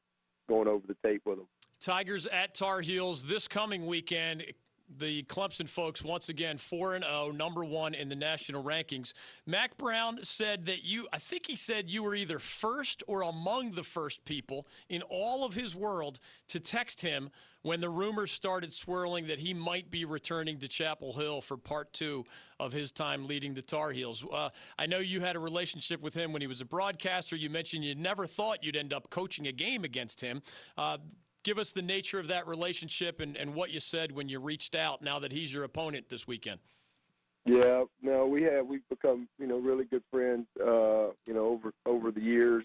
going 0.47 0.67
over 0.67 0.85
the 0.87 0.95
tape 1.05 1.23
with 1.25 1.37
them. 1.37 1.47
Tigers 1.79 2.25
at 2.27 2.53
Tar 2.53 2.79
Heels 2.81 3.25
this 3.25 3.47
coming 3.49 3.85
weekend. 3.85 4.45
The 4.89 5.23
Clemson 5.23 5.67
folks 5.67 6.03
once 6.03 6.29
again 6.29 6.57
4 6.57 6.95
and 6.95 7.03
0, 7.03 7.31
number 7.31 7.63
1 7.63 7.93
in 7.93 8.09
the 8.09 8.15
national 8.15 8.63
rankings. 8.63 9.13
Mack 9.45 9.77
Brown 9.77 10.23
said 10.23 10.65
that 10.67 10.83
you 10.83 11.07
I 11.11 11.17
think 11.17 11.47
he 11.47 11.55
said 11.55 11.89
you 11.89 12.03
were 12.03 12.15
either 12.15 12.39
first 12.39 13.03
or 13.07 13.23
among 13.23 13.71
the 13.71 13.83
first 13.83 14.25
people 14.25 14.67
in 14.89 15.01
all 15.03 15.45
of 15.45 15.53
his 15.53 15.75
world 15.75 16.19
to 16.49 16.59
text 16.59 17.01
him 17.01 17.31
when 17.63 17.79
the 17.79 17.89
rumors 17.89 18.31
started 18.31 18.71
swirling 18.71 19.27
that 19.27 19.39
he 19.39 19.53
might 19.53 19.89
be 19.89 20.05
returning 20.05 20.59
to 20.59 20.67
Chapel 20.67 21.13
Hill 21.13 21.41
for 21.41 21.57
part 21.57 21.91
2 21.93 22.25
of 22.59 22.73
his 22.73 22.91
time 22.91 23.25
leading 23.25 23.53
the 23.53 23.61
Tar 23.61 23.91
Heels. 23.91 24.25
Uh, 24.31 24.49
I 24.77 24.85
know 24.85 24.99
you 24.99 25.21
had 25.21 25.35
a 25.35 25.39
relationship 25.39 26.01
with 26.01 26.13
him 26.13 26.33
when 26.33 26.41
he 26.41 26.47
was 26.47 26.61
a 26.61 26.65
broadcaster. 26.65 27.35
You 27.35 27.49
mentioned 27.49 27.85
you 27.85 27.95
never 27.95 28.27
thought 28.27 28.63
you'd 28.63 28.75
end 28.75 28.93
up 28.93 29.09
coaching 29.09 29.47
a 29.47 29.51
game 29.51 29.83
against 29.85 30.21
him. 30.21 30.41
Uh, 30.77 30.97
give 31.43 31.57
us 31.57 31.71
the 31.71 31.81
nature 31.81 32.19
of 32.19 32.27
that 32.27 32.47
relationship 32.47 33.19
and, 33.19 33.37
and 33.37 33.53
what 33.53 33.69
you 33.69 33.79
said 33.79 34.11
when 34.11 34.29
you 34.29 34.39
reached 34.39 34.75
out 34.75 35.01
now 35.01 35.19
that 35.19 35.31
he's 35.31 35.53
your 35.53 35.63
opponent 35.63 36.09
this 36.09 36.27
weekend. 36.27 36.59
Yeah, 37.45 37.83
no, 38.01 38.25
we 38.25 38.43
have 38.43 38.65
we've 38.65 38.87
become 38.89 39.27
you 39.37 39.47
know 39.47 39.57
really 39.57 39.83
good 39.83 40.03
friends. 40.09 40.47
Uh, 40.59 41.09
you 41.27 41.33
know 41.33 41.47
over 41.47 41.73
over 41.85 42.09
the 42.09 42.21
years, 42.21 42.63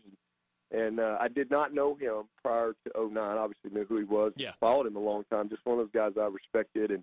and 0.70 1.00
uh, 1.00 1.18
I 1.20 1.26
did 1.26 1.50
not 1.50 1.74
know 1.74 1.96
him 1.96 2.28
prior 2.42 2.74
to 2.84 3.08
'09. 3.08 3.18
Obviously 3.18 3.70
knew 3.72 3.84
who 3.86 3.98
he 3.98 4.04
was. 4.04 4.32
Yeah. 4.36 4.52
Followed 4.60 4.86
him 4.86 4.94
a 4.94 5.00
long 5.00 5.24
time. 5.32 5.48
Just 5.48 5.66
one 5.66 5.80
of 5.80 5.84
those 5.84 5.92
guys 5.92 6.12
I 6.20 6.26
respected, 6.26 6.92
and 6.92 7.02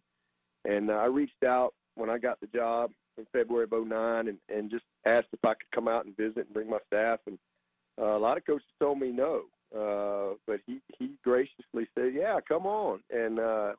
and 0.64 0.90
uh, 0.90 0.94
I 0.94 1.06
reached 1.06 1.44
out 1.46 1.74
when 1.96 2.10
I 2.10 2.18
got 2.18 2.40
the 2.40 2.48
job 2.48 2.92
in 3.18 3.26
February 3.34 3.66
of 3.70 3.88
'09, 3.88 4.30
and 4.30 4.38
and 4.48 4.72
just 4.72 4.86
asked 5.06 5.28
if 5.34 5.44
I 5.44 5.50
could 5.56 5.72
come 5.74 5.90
out 5.90 6.06
and 6.06 6.16
visit 6.16 6.46
and 6.46 6.54
bring 6.54 6.70
my 6.70 6.80
staff. 6.88 7.20
And 7.28 7.38
uh, 8.02 8.16
a 8.16 8.20
lot 8.20 8.38
of 8.38 8.46
coaches 8.46 8.66
told 8.80 9.00
me 9.00 9.12
no, 9.12 9.44
uh, 9.78 10.36
but 10.48 10.60
he 10.66 10.80
he 10.98 11.12
graciously 11.24 11.88
said, 11.96 12.14
"Yeah, 12.14 12.40
come 12.48 12.66
on." 12.66 13.02
And 13.10 13.40
uh, 13.40 13.74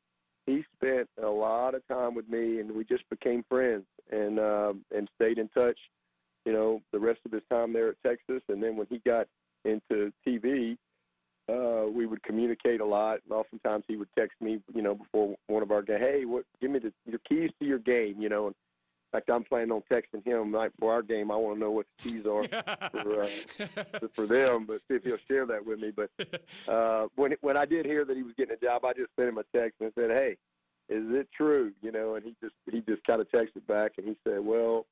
he 0.46 0.64
spent 0.76 1.08
a 1.22 1.28
lot 1.28 1.74
of 1.74 1.86
time 1.88 2.14
with 2.14 2.28
me, 2.28 2.60
and 2.60 2.72
we 2.72 2.84
just 2.84 3.08
became 3.10 3.44
friends 3.48 3.84
and 4.10 4.38
um, 4.38 4.84
and 4.94 5.08
stayed 5.16 5.38
in 5.38 5.48
touch. 5.48 5.78
You 6.44 6.52
know, 6.52 6.82
the 6.92 7.00
rest 7.00 7.20
of 7.24 7.32
his 7.32 7.42
time 7.50 7.72
there 7.72 7.88
at 7.88 8.02
Texas, 8.04 8.42
and 8.48 8.62
then 8.62 8.76
when 8.76 8.86
he 8.88 8.98
got 8.98 9.26
into 9.64 10.12
TV, 10.26 10.76
uh, 11.48 11.86
we 11.90 12.06
would 12.06 12.22
communicate 12.22 12.80
a 12.80 12.84
lot. 12.84 13.20
And 13.24 13.32
oftentimes 13.32 13.84
he 13.88 13.96
would 13.96 14.08
text 14.16 14.40
me, 14.40 14.60
you 14.72 14.82
know, 14.82 14.94
before 14.94 15.34
one 15.48 15.62
of 15.62 15.70
our 15.70 15.82
games, 15.82 16.04
"Hey, 16.04 16.24
what? 16.24 16.44
Give 16.60 16.70
me 16.70 16.78
the 16.78 16.92
your 17.06 17.20
keys 17.28 17.50
to 17.58 17.66
your 17.66 17.78
game," 17.78 18.20
you 18.20 18.28
know. 18.28 18.48
And 18.48 18.54
fact, 19.12 19.30
I'm 19.30 19.44
planning 19.44 19.72
on 19.72 19.82
texting 19.90 20.24
him 20.24 20.54
right 20.54 20.74
before 20.74 20.92
our 20.92 21.02
game. 21.02 21.30
I 21.30 21.36
want 21.36 21.56
to 21.56 21.60
know 21.60 21.70
what 21.70 21.86
the 21.98 22.10
keys 22.10 22.26
are 22.26 22.44
for 22.44 23.22
uh, 23.22 24.08
for 24.14 24.26
them, 24.26 24.66
but 24.66 24.80
see 24.88 24.96
if 24.96 25.04
he'll 25.04 25.16
share 25.16 25.46
that 25.46 25.64
with 25.64 25.80
me. 25.80 25.90
But 25.90 26.10
uh, 26.68 27.08
when 27.16 27.34
when 27.40 27.56
I 27.56 27.64
did 27.64 27.86
hear 27.86 28.04
that 28.04 28.16
he 28.16 28.22
was 28.22 28.34
getting 28.36 28.54
a 28.54 28.64
job, 28.64 28.84
I 28.84 28.92
just 28.92 29.10
sent 29.16 29.28
him 29.28 29.38
a 29.38 29.44
text 29.56 29.80
and 29.80 29.92
said, 29.98 30.10
"Hey, 30.10 30.36
is 30.88 31.04
it 31.14 31.28
true?" 31.36 31.72
You 31.82 31.92
know, 31.92 32.14
and 32.16 32.24
he 32.24 32.34
just 32.42 32.54
he 32.70 32.80
just 32.80 33.04
kind 33.04 33.20
of 33.20 33.28
texted 33.30 33.66
back 33.66 33.92
and 33.98 34.06
he 34.06 34.16
said, 34.24 34.40
"Well, 34.44 34.86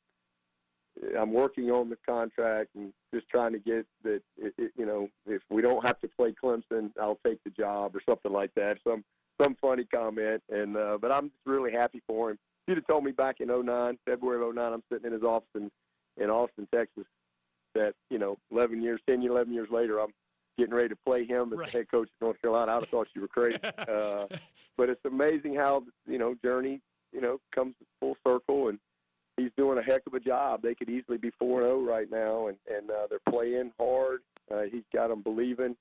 I'm 1.19 1.33
working 1.33 1.71
on 1.71 1.91
the 1.91 1.99
contract 2.09 2.71
and 2.75 2.93
just 3.13 3.29
trying 3.29 3.53
to 3.53 3.59
get 3.59 3.87
that. 4.05 4.23
It, 4.37 4.55
it, 4.57 4.73
you 4.77 4.87
know, 4.87 5.09
if 5.27 5.43
we 5.51 5.63
don't 5.63 5.87
have 5.87 6.01
to 6.01 6.09
play 6.09 6.35
Clemson, 6.43 6.91
I'll 7.01 7.19
take 7.27 7.43
the 7.45 7.51
job 7.51 7.97
or 7.97 8.03
something 8.09 8.33
like 8.33 8.55
that. 8.55 8.79
Some 8.87 9.05
some 9.43 9.57
funny 9.61 9.85
comment, 9.85 10.43
and 10.49 10.77
uh, 10.77 10.99
but 11.01 11.11
I'm 11.11 11.31
just 11.31 11.47
really 11.47 11.73
happy 11.73 12.03
for 12.07 12.31
him. 12.31 12.39
You'd 12.67 12.79
have 12.79 12.87
told 12.87 13.05
me 13.05 13.13
back 13.13 13.41
in 13.41 13.49
'09, 13.49 13.99
February 14.07 14.43
of 14.47 14.55
'09, 14.55 14.73
I'm 14.73 14.83
sitting 14.91 15.07
in 15.07 15.13
his 15.13 15.23
office 15.23 15.49
in, 15.55 15.71
in 16.17 16.31
Austin, 16.31 16.67
Texas, 16.75 17.05
that 17.75 17.95
you 18.11 18.19
know, 18.19 18.39
11 18.51 18.83
years, 18.83 19.01
10, 19.09 19.23
11 19.23 19.53
years 19.53 19.69
later, 19.71 20.01
I'm 20.01 20.13
getting 20.57 20.75
ready 20.75 20.89
to 20.89 20.97
play 21.05 21.25
him 21.27 21.53
as 21.53 21.59
Right. 21.59 21.71
the 21.73 21.79
head 21.79 21.91
coach 21.91 22.09
of 22.09 22.21
North 22.21 22.41
Carolina. 22.41 22.73
I'd 22.73 22.75
have 22.77 22.89
thought 22.89 23.09
you 23.15 23.21
were 23.21 23.29
crazy. 23.29 23.59
Uh, 23.79 24.27
but 24.77 24.89
it's 24.89 25.05
amazing 25.05 25.55
how 25.55 25.85
you 26.07 26.19
know 26.19 26.35
journey 26.43 26.81
you 27.13 27.21
know 27.21 27.39
comes 27.55 27.75
full 28.01 28.17
circle, 28.27 28.69
and 28.69 28.79
he's 29.37 29.51
doing 29.57 29.79
a 29.79 29.83
heck 29.83 30.03
of 30.07 30.15
a 30.15 30.21
job. 30.21 30.63
They 30.63 30.75
could 30.75 30.89
easily 30.89 31.19
be 31.19 31.31
4 31.39 31.63
0 31.63 31.81
right 31.83 32.11
now, 32.11 32.47
and 32.49 32.57
and 32.75 32.91
uh, 32.91 33.07
they're 33.11 33.19
playing 33.29 33.73
hard. 33.79 34.23
Uh, 34.51 34.63
he's 34.63 34.83
got 34.93 35.09
them 35.09 35.23
believing. 35.23 35.77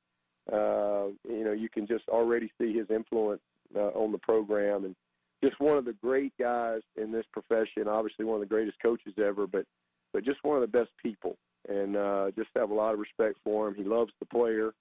Uh, 0.51 1.07
you 1.27 1.43
know, 1.45 1.53
you 1.53 1.69
can 1.69 1.87
just 1.87 2.07
already 2.09 2.51
see 2.59 2.73
his 2.73 2.89
influence 2.89 3.41
uh, 3.75 3.89
on 3.95 4.11
the 4.11 4.17
program, 4.17 4.83
and 4.85 4.95
just 5.43 5.59
one 5.59 5.77
of 5.77 5.85
the 5.85 5.93
great 5.93 6.33
guys 6.39 6.81
in 6.95 7.11
this 7.11 7.25
profession. 7.31 7.87
Obviously, 7.87 8.25
one 8.25 8.35
of 8.35 8.41
the 8.41 8.53
greatest 8.53 8.77
coaches 8.81 9.13
ever, 9.17 9.45
but 9.45 9.65
but 10.13 10.23
just 10.23 10.43
one 10.43 10.55
of 10.55 10.61
the 10.61 10.77
best 10.77 10.91
people, 11.01 11.35
and 11.67 11.97
uh, 11.97 12.31
just 12.35 12.49
have 12.55 12.69
a 12.69 12.73
lot 12.73 12.93
of 12.93 12.99
respect 12.99 13.37
for 13.43 13.67
him. 13.67 13.75
He 13.75 13.83
loves 13.83 14.11
the 14.19 14.25
player, 14.25 14.73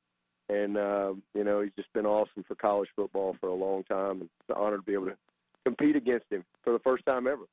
and 0.48 0.76
uh, 0.76 1.14
you 1.34 1.44
know 1.44 1.60
he's 1.62 1.72
just 1.76 1.92
been 1.92 2.06
awesome 2.06 2.44
for 2.46 2.54
college 2.54 2.88
football 2.94 3.36
for 3.40 3.48
a 3.48 3.54
long 3.54 3.82
time, 3.84 4.20
and 4.20 4.22
it's 4.22 4.48
an 4.48 4.56
honor 4.56 4.76
to 4.76 4.82
be 4.82 4.92
able 4.92 5.06
to 5.06 5.16
compete 5.64 5.96
against 5.96 6.26
him 6.30 6.44
for 6.62 6.72
the 6.72 6.78
first 6.80 7.04
time 7.06 7.26
ever. 7.26 7.44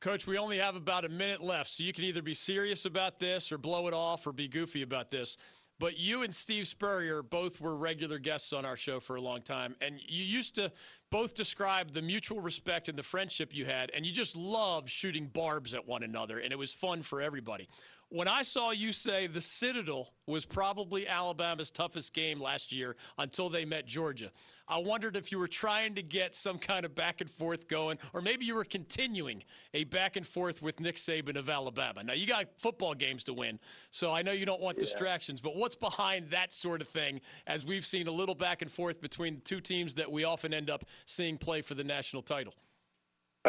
Coach, 0.00 0.26
we 0.26 0.38
only 0.38 0.58
have 0.58 0.76
about 0.76 1.04
a 1.04 1.08
minute 1.08 1.42
left, 1.42 1.70
so 1.70 1.82
you 1.82 1.92
can 1.92 2.04
either 2.04 2.22
be 2.22 2.34
serious 2.34 2.84
about 2.84 3.18
this 3.18 3.50
or 3.50 3.58
blow 3.58 3.88
it 3.88 3.94
off 3.94 4.26
or 4.26 4.32
be 4.32 4.46
goofy 4.46 4.82
about 4.82 5.10
this. 5.10 5.36
But 5.78 5.98
you 5.98 6.22
and 6.22 6.34
Steve 6.34 6.66
Spurrier 6.66 7.22
both 7.22 7.60
were 7.60 7.76
regular 7.76 8.18
guests 8.18 8.54
on 8.54 8.64
our 8.64 8.76
show 8.76 8.98
for 8.98 9.16
a 9.16 9.20
long 9.20 9.42
time, 9.42 9.76
and 9.80 10.00
you 10.06 10.24
used 10.24 10.54
to 10.54 10.72
both 11.10 11.34
describe 11.34 11.92
the 11.92 12.00
mutual 12.00 12.40
respect 12.40 12.88
and 12.88 12.98
the 12.98 13.02
friendship 13.02 13.54
you 13.54 13.66
had, 13.66 13.90
and 13.94 14.06
you 14.06 14.12
just 14.12 14.36
loved 14.36 14.88
shooting 14.88 15.26
barbs 15.26 15.74
at 15.74 15.86
one 15.86 16.02
another, 16.02 16.38
and 16.38 16.50
it 16.50 16.58
was 16.58 16.72
fun 16.72 17.02
for 17.02 17.20
everybody. 17.20 17.68
When 18.08 18.28
I 18.28 18.42
saw 18.42 18.70
you 18.70 18.92
say 18.92 19.26
the 19.26 19.40
Citadel 19.40 20.08
was 20.28 20.46
probably 20.46 21.08
Alabama's 21.08 21.72
toughest 21.72 22.14
game 22.14 22.40
last 22.40 22.72
year 22.72 22.94
until 23.18 23.48
they 23.48 23.64
met 23.64 23.84
Georgia, 23.84 24.30
I 24.68 24.78
wondered 24.78 25.16
if 25.16 25.32
you 25.32 25.40
were 25.40 25.48
trying 25.48 25.96
to 25.96 26.02
get 26.02 26.36
some 26.36 26.58
kind 26.58 26.86
of 26.86 26.94
back 26.94 27.20
and 27.20 27.28
forth 27.28 27.66
going, 27.66 27.98
or 28.14 28.22
maybe 28.22 28.44
you 28.44 28.54
were 28.54 28.64
continuing 28.64 29.42
a 29.74 29.84
back 29.84 30.14
and 30.14 30.24
forth 30.24 30.62
with 30.62 30.78
Nick 30.78 30.96
Saban 30.96 31.36
of 31.36 31.50
Alabama. 31.50 32.04
Now, 32.04 32.12
you 32.12 32.28
got 32.28 32.46
football 32.58 32.94
games 32.94 33.24
to 33.24 33.34
win, 33.34 33.58
so 33.90 34.12
I 34.12 34.22
know 34.22 34.32
you 34.32 34.46
don't 34.46 34.60
want 34.60 34.78
distractions, 34.78 35.40
but 35.40 35.56
what's 35.56 35.74
behind 35.74 36.30
that 36.30 36.52
sort 36.52 36.82
of 36.82 36.88
thing 36.88 37.20
as 37.48 37.66
we've 37.66 37.84
seen 37.84 38.06
a 38.06 38.12
little 38.12 38.36
back 38.36 38.62
and 38.62 38.70
forth 38.70 39.00
between 39.00 39.40
two 39.40 39.60
teams 39.60 39.94
that 39.94 40.12
we 40.12 40.22
often 40.22 40.54
end 40.54 40.70
up 40.70 40.84
seeing 41.06 41.38
play 41.38 41.60
for 41.60 41.74
the 41.74 41.84
national 41.84 42.22
title? 42.22 42.54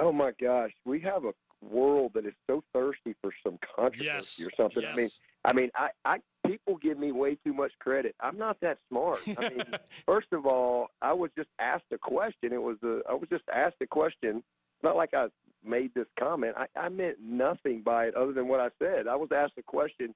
Oh 0.02 0.12
my 0.12 0.32
gosh, 0.40 0.72
we 0.84 1.00
have 1.02 1.26
a 1.26 1.34
world 1.62 2.12
that 2.14 2.26
is 2.26 2.34
so 2.48 2.64
thirsty 2.74 3.16
for 3.22 3.32
some 3.44 3.58
controversy 3.76 4.06
Yes, 4.06 4.42
or 4.42 4.50
something. 4.56 4.86
I 4.86 4.96
mean. 4.96 5.10
I 5.46 5.54
mean, 5.54 5.70
I, 5.76 5.90
I 6.04 6.18
people 6.46 6.78
give 6.78 7.00
me 7.00 7.12
way 7.14 7.36
too 7.46 7.54
much 7.54 7.72
credit. 7.80 8.16
I'm 8.20 8.38
not 8.38 8.60
that 8.62 8.80
smart. 8.90 9.20
I 9.38 9.50
mean, 9.50 9.64
first 10.06 10.28
of 10.34 10.46
all, 10.46 10.90
I 11.02 11.14
was 11.14 11.32
just 11.38 11.50
asked 11.60 11.86
a 11.94 11.98
question. 11.98 12.52
It 12.52 12.62
was 12.62 12.78
a, 12.84 13.00
I 13.10 13.14
was 13.14 13.30
just 13.30 13.46
asked 13.54 13.78
a 13.82 13.88
question. 13.88 14.38
It's 14.38 14.84
not 14.84 14.98
like 14.98 15.14
I 15.14 15.28
made 15.64 15.94
this 15.94 16.08
comment. 16.20 16.56
I, 16.58 16.68
I 16.78 16.90
meant 16.90 17.18
nothing 17.22 17.82
by 17.82 18.08
it 18.08 18.16
other 18.16 18.34
than 18.34 18.48
what 18.48 18.60
I 18.60 18.70
said. 18.78 19.08
I 19.08 19.16
was 19.16 19.30
asked 19.34 19.54
a 19.58 19.64
question. 19.64 20.14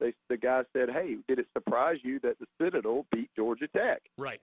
They, 0.00 0.14
the 0.30 0.38
guy 0.38 0.62
said, 0.74 0.88
"Hey, 0.90 1.16
did 1.28 1.38
it 1.38 1.46
surprise 1.52 1.98
you 2.02 2.18
that 2.20 2.38
the 2.38 2.46
Citadel 2.58 3.04
beat 3.12 3.28
Georgia 3.36 3.68
Tech?" 3.68 4.00
Right. 4.16 4.40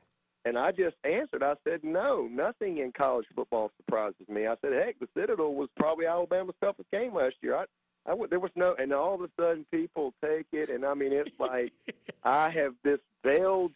And 0.47 0.57
I 0.57 0.71
just 0.71 0.95
answered. 1.03 1.43
I 1.43 1.55
said, 1.65 1.83
no, 1.83 2.29
nothing 2.31 2.77
in 2.77 2.93
college 2.93 3.25
football 3.35 3.69
surprises 3.75 4.29
me. 4.29 4.47
I 4.47 4.55
said, 4.61 4.71
heck, 4.71 4.97
the 4.97 5.09
Citadel 5.13 5.53
was 5.53 5.67
probably 5.75 6.05
Alabama's 6.05 6.55
toughest 6.61 6.89
game 6.89 7.13
last 7.13 7.35
year. 7.41 7.57
I, 7.57 7.65
I 8.09 8.13
would, 8.13 8.29
there 8.29 8.39
was 8.39 8.51
no, 8.55 8.73
and 8.79 8.93
all 8.93 9.15
of 9.15 9.21
a 9.21 9.29
sudden 9.37 9.65
people 9.71 10.13
take 10.23 10.45
it, 10.53 10.69
and 10.69 10.85
I 10.85 10.93
mean, 10.93 11.11
it's 11.11 11.37
like 11.39 11.73
I 12.23 12.49
have 12.49 12.75
this 12.81 12.99
veiled 13.25 13.73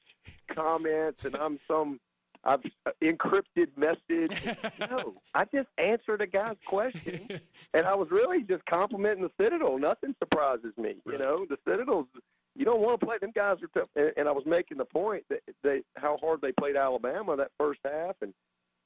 comments, 0.48 1.26
and 1.26 1.36
I'm 1.36 1.60
some, 1.68 2.00
I've 2.46 2.64
uh, 2.86 2.92
encrypted 3.02 3.76
message. 3.76 4.80
No, 4.80 5.16
I 5.34 5.44
just 5.54 5.68
answered 5.78 6.22
a 6.22 6.28
guy's 6.28 6.56
question, 6.66 7.20
and 7.74 7.86
I 7.86 7.96
was 7.96 8.10
really 8.12 8.44
just 8.44 8.66
complimenting 8.66 9.24
the 9.24 9.44
Citadel. 9.44 9.78
Nothing 9.78 10.16
surprises 10.20 10.72
me. 10.78 10.96
You 11.06 11.18
know, 11.18 11.46
the 11.50 11.58
Citadel's 11.68 12.08
you 12.56 12.66
don't 12.66 12.82
want 12.82 13.00
to 13.00 13.06
play 13.06 13.18
them 13.20 13.32
guys 13.34 13.58
are 13.62 13.80
tough. 13.80 13.90
And, 13.96 14.12
and 14.18 14.28
I 14.28 14.32
was 14.32 14.46
making 14.46 14.78
the 14.78 14.86
point 14.86 15.24
that 15.30 15.42
they 15.64 15.82
how 15.96 16.18
hard 16.18 16.42
they 16.42 16.52
played 16.52 16.76
Alabama 16.76 17.36
that 17.38 17.52
first 17.58 17.80
half, 17.84 18.16
and 18.22 18.34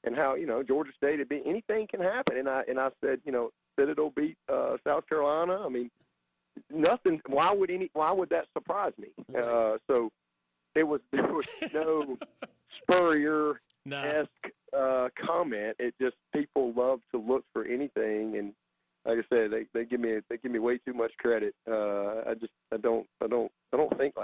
and 0.04 0.16
how 0.16 0.34
you 0.34 0.46
know 0.46 0.62
Georgia 0.62 0.92
State 0.96 1.18
had 1.18 1.28
been 1.28 1.42
anything 1.44 1.86
can 1.88 2.00
happen. 2.00 2.36
And 2.38 2.48
I 2.48 2.62
and 2.68 2.78
I 2.78 2.90
said 3.04 3.20
you 3.24 3.32
know 3.32 3.50
Citadel 3.78 4.12
beat 4.14 4.36
uh, 4.52 4.76
South 4.86 5.08
Carolina. 5.08 5.62
I 5.64 5.68
mean 5.68 5.90
nothing. 6.70 7.20
Why 7.26 7.52
would 7.52 7.70
any? 7.70 7.90
Why 7.92 8.12
would 8.12 8.30
that 8.30 8.46
surprise 8.52 8.92
me? 8.98 9.08
Uh, 9.36 9.78
so 9.88 10.10
it 10.74 10.86
was 10.86 11.00
there 11.12 11.32
was 11.32 11.48
no 11.74 12.18
Spurrier 12.82 13.60
esque 13.90 14.30
uh, 14.76 15.08
comment. 15.18 15.76
It 15.78 15.94
just 16.00 16.16
people 16.32 16.72
love 16.72 17.00
to 17.12 17.18
look 17.18 17.44
for 17.52 17.64
anything 17.64 18.36
and 18.36 18.52
like 19.06 19.18
I 19.18 19.36
said, 19.36 19.50
they, 19.52 19.66
they 19.72 19.84
give 19.84 20.00
me 20.00 20.18
they 20.28 20.36
give 20.36 20.50
me 20.50 20.58
way 20.58 20.78
too 20.78 20.92
much 20.92 21.12
credit. 21.18 21.54
Uh, 21.70 22.28
I 22.28 22.34
just 22.34 22.52
I 22.72 22.76
don't 22.76 23.06
I 23.22 23.28
don't 23.28 23.28
I 23.28 23.28
don't 23.28 23.52
think 23.52 23.52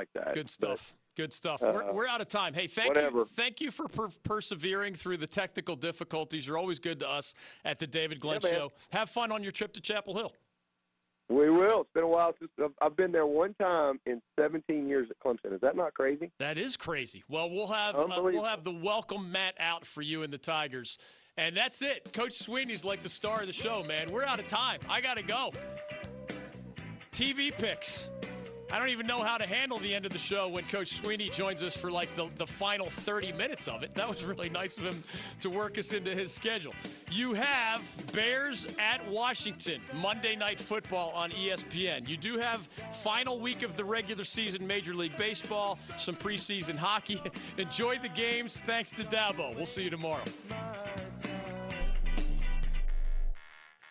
like 0.03 0.25
that. 0.25 0.35
Good 0.35 0.49
stuff. 0.49 0.95
Good 1.17 1.33
stuff. 1.33 1.63
uh, 1.63 1.73
we're, 1.75 1.93
we're 1.93 2.07
out 2.07 2.21
of 2.23 2.29
time. 2.29 2.55
Hey, 2.55 2.67
thank 2.67 2.89
whatever. 2.95 3.19
you. 3.19 3.25
Thank 3.27 3.61
you 3.61 3.71
for 3.71 3.87
per- 3.87 4.09
persevering 4.23 4.95
through 4.95 5.19
the 5.19 5.27
technical 5.27 5.77
difficulties. 5.77 6.47
You're 6.47 6.57
always 6.59 6.79
good 6.79 7.01
to 7.01 7.09
us 7.09 7.35
at 7.65 7.79
the 7.79 7.87
David 7.87 8.19
Glenn 8.21 8.41
Yeah. 8.43 8.51
Show. 8.51 8.73
Have 8.93 9.11
fun 9.11 9.31
on 9.31 9.43
your 9.43 9.53
trip 9.53 9.75
to 9.75 9.81
Chapel 9.81 10.17
Hill. 10.17 10.33
We 11.29 11.51
will. 11.51 11.83
It's 11.83 11.91
been 11.95 12.05
a 12.05 12.09
while 12.09 12.35
since 12.39 12.51
I've, 12.63 12.73
I've 12.81 12.97
been 12.97 13.13
there 13.13 13.27
one 13.27 13.55
time 13.55 14.01
in 14.07 14.21
17 14.39 14.89
years 14.89 15.09
at 15.11 15.19
Clemson. 15.19 15.55
Is 15.55 15.61
that 15.61 15.77
not 15.77 15.95
crazy? 15.95 16.31
That 16.39 16.59
is 16.59 16.77
crazy. 16.77 17.23
Well, 17.29 17.49
we'll 17.51 17.69
have 17.69 17.95
uh, 17.95 18.07
we'll 18.23 18.45
have 18.45 18.65
the 18.65 18.73
welcome 18.73 19.33
mat 19.33 19.55
out 19.61 19.87
for 19.87 20.03
you 20.03 20.23
and 20.25 20.33
the 20.33 20.39
Tigers. 20.39 20.99
And 21.39 21.57
that's 21.57 21.81
it. 21.81 22.13
Coach 22.13 22.33
Swinney's 22.33 22.85
like 22.85 23.03
the 23.03 23.09
star 23.09 23.41
of 23.41 23.47
the 23.47 23.53
show, 23.55 23.83
man. 23.83 24.11
We're 24.13 24.25
out 24.25 24.39
of 24.39 24.47
time. 24.47 24.81
I 24.91 25.01
got 25.01 25.17
to 25.17 25.23
go. 25.23 25.53
TV 27.13 27.53
picks. 27.57 28.11
I 28.73 28.79
don't 28.79 28.89
even 28.89 29.07
know 29.07 29.23
how 29.23 29.37
to 29.37 29.47
handle 29.47 29.77
the 29.77 29.95
end 29.95 30.07
of 30.07 30.13
the 30.13 30.19
show 30.19 30.49
when 30.49 30.65
Coach 30.65 31.03
Swinney 31.03 31.31
joins 31.31 31.63
us 31.63 31.77
for 31.77 31.91
like 31.91 32.15
the, 32.17 32.29
the 32.39 32.47
final 32.47 32.87
30 32.89 33.33
minutes 33.33 33.69
of 33.69 33.83
it. 33.83 33.95
That 33.95 34.09
was 34.09 34.25
really 34.25 34.49
nice 34.49 34.79
of 34.79 34.85
him 34.85 35.03
to 35.41 35.51
work 35.51 35.77
us 35.77 35.93
into 35.93 36.15
his 36.15 36.33
schedule. 36.33 36.73
You 37.11 37.35
have 37.35 37.83
Bears 38.15 38.67
at 38.79 39.07
Washington, 39.11 39.79
Monday 40.01 40.37
Night 40.37 40.59
Football 40.59 41.13
on 41.15 41.29
ESPN. 41.33 42.09
You 42.09 42.17
do 42.17 42.39
have 42.39 42.61
final 42.95 43.39
week 43.39 43.63
of 43.63 43.77
the 43.77 43.85
regular 43.85 44.25
season 44.25 44.67
Major 44.67 44.95
League 44.95 45.19
Baseball, 45.19 45.79
some 45.99 46.17
preseason 46.17 46.77
hockey. 46.77 47.21
Enjoy 47.59 47.99
the 47.99 48.09
games. 48.09 48.63
Thanks 48.63 48.91
to 48.93 49.05
Dabo. 49.05 49.55
We'll 49.55 49.67
see 49.67 49.83
you 49.83 49.91
tomorrow. 49.91 50.25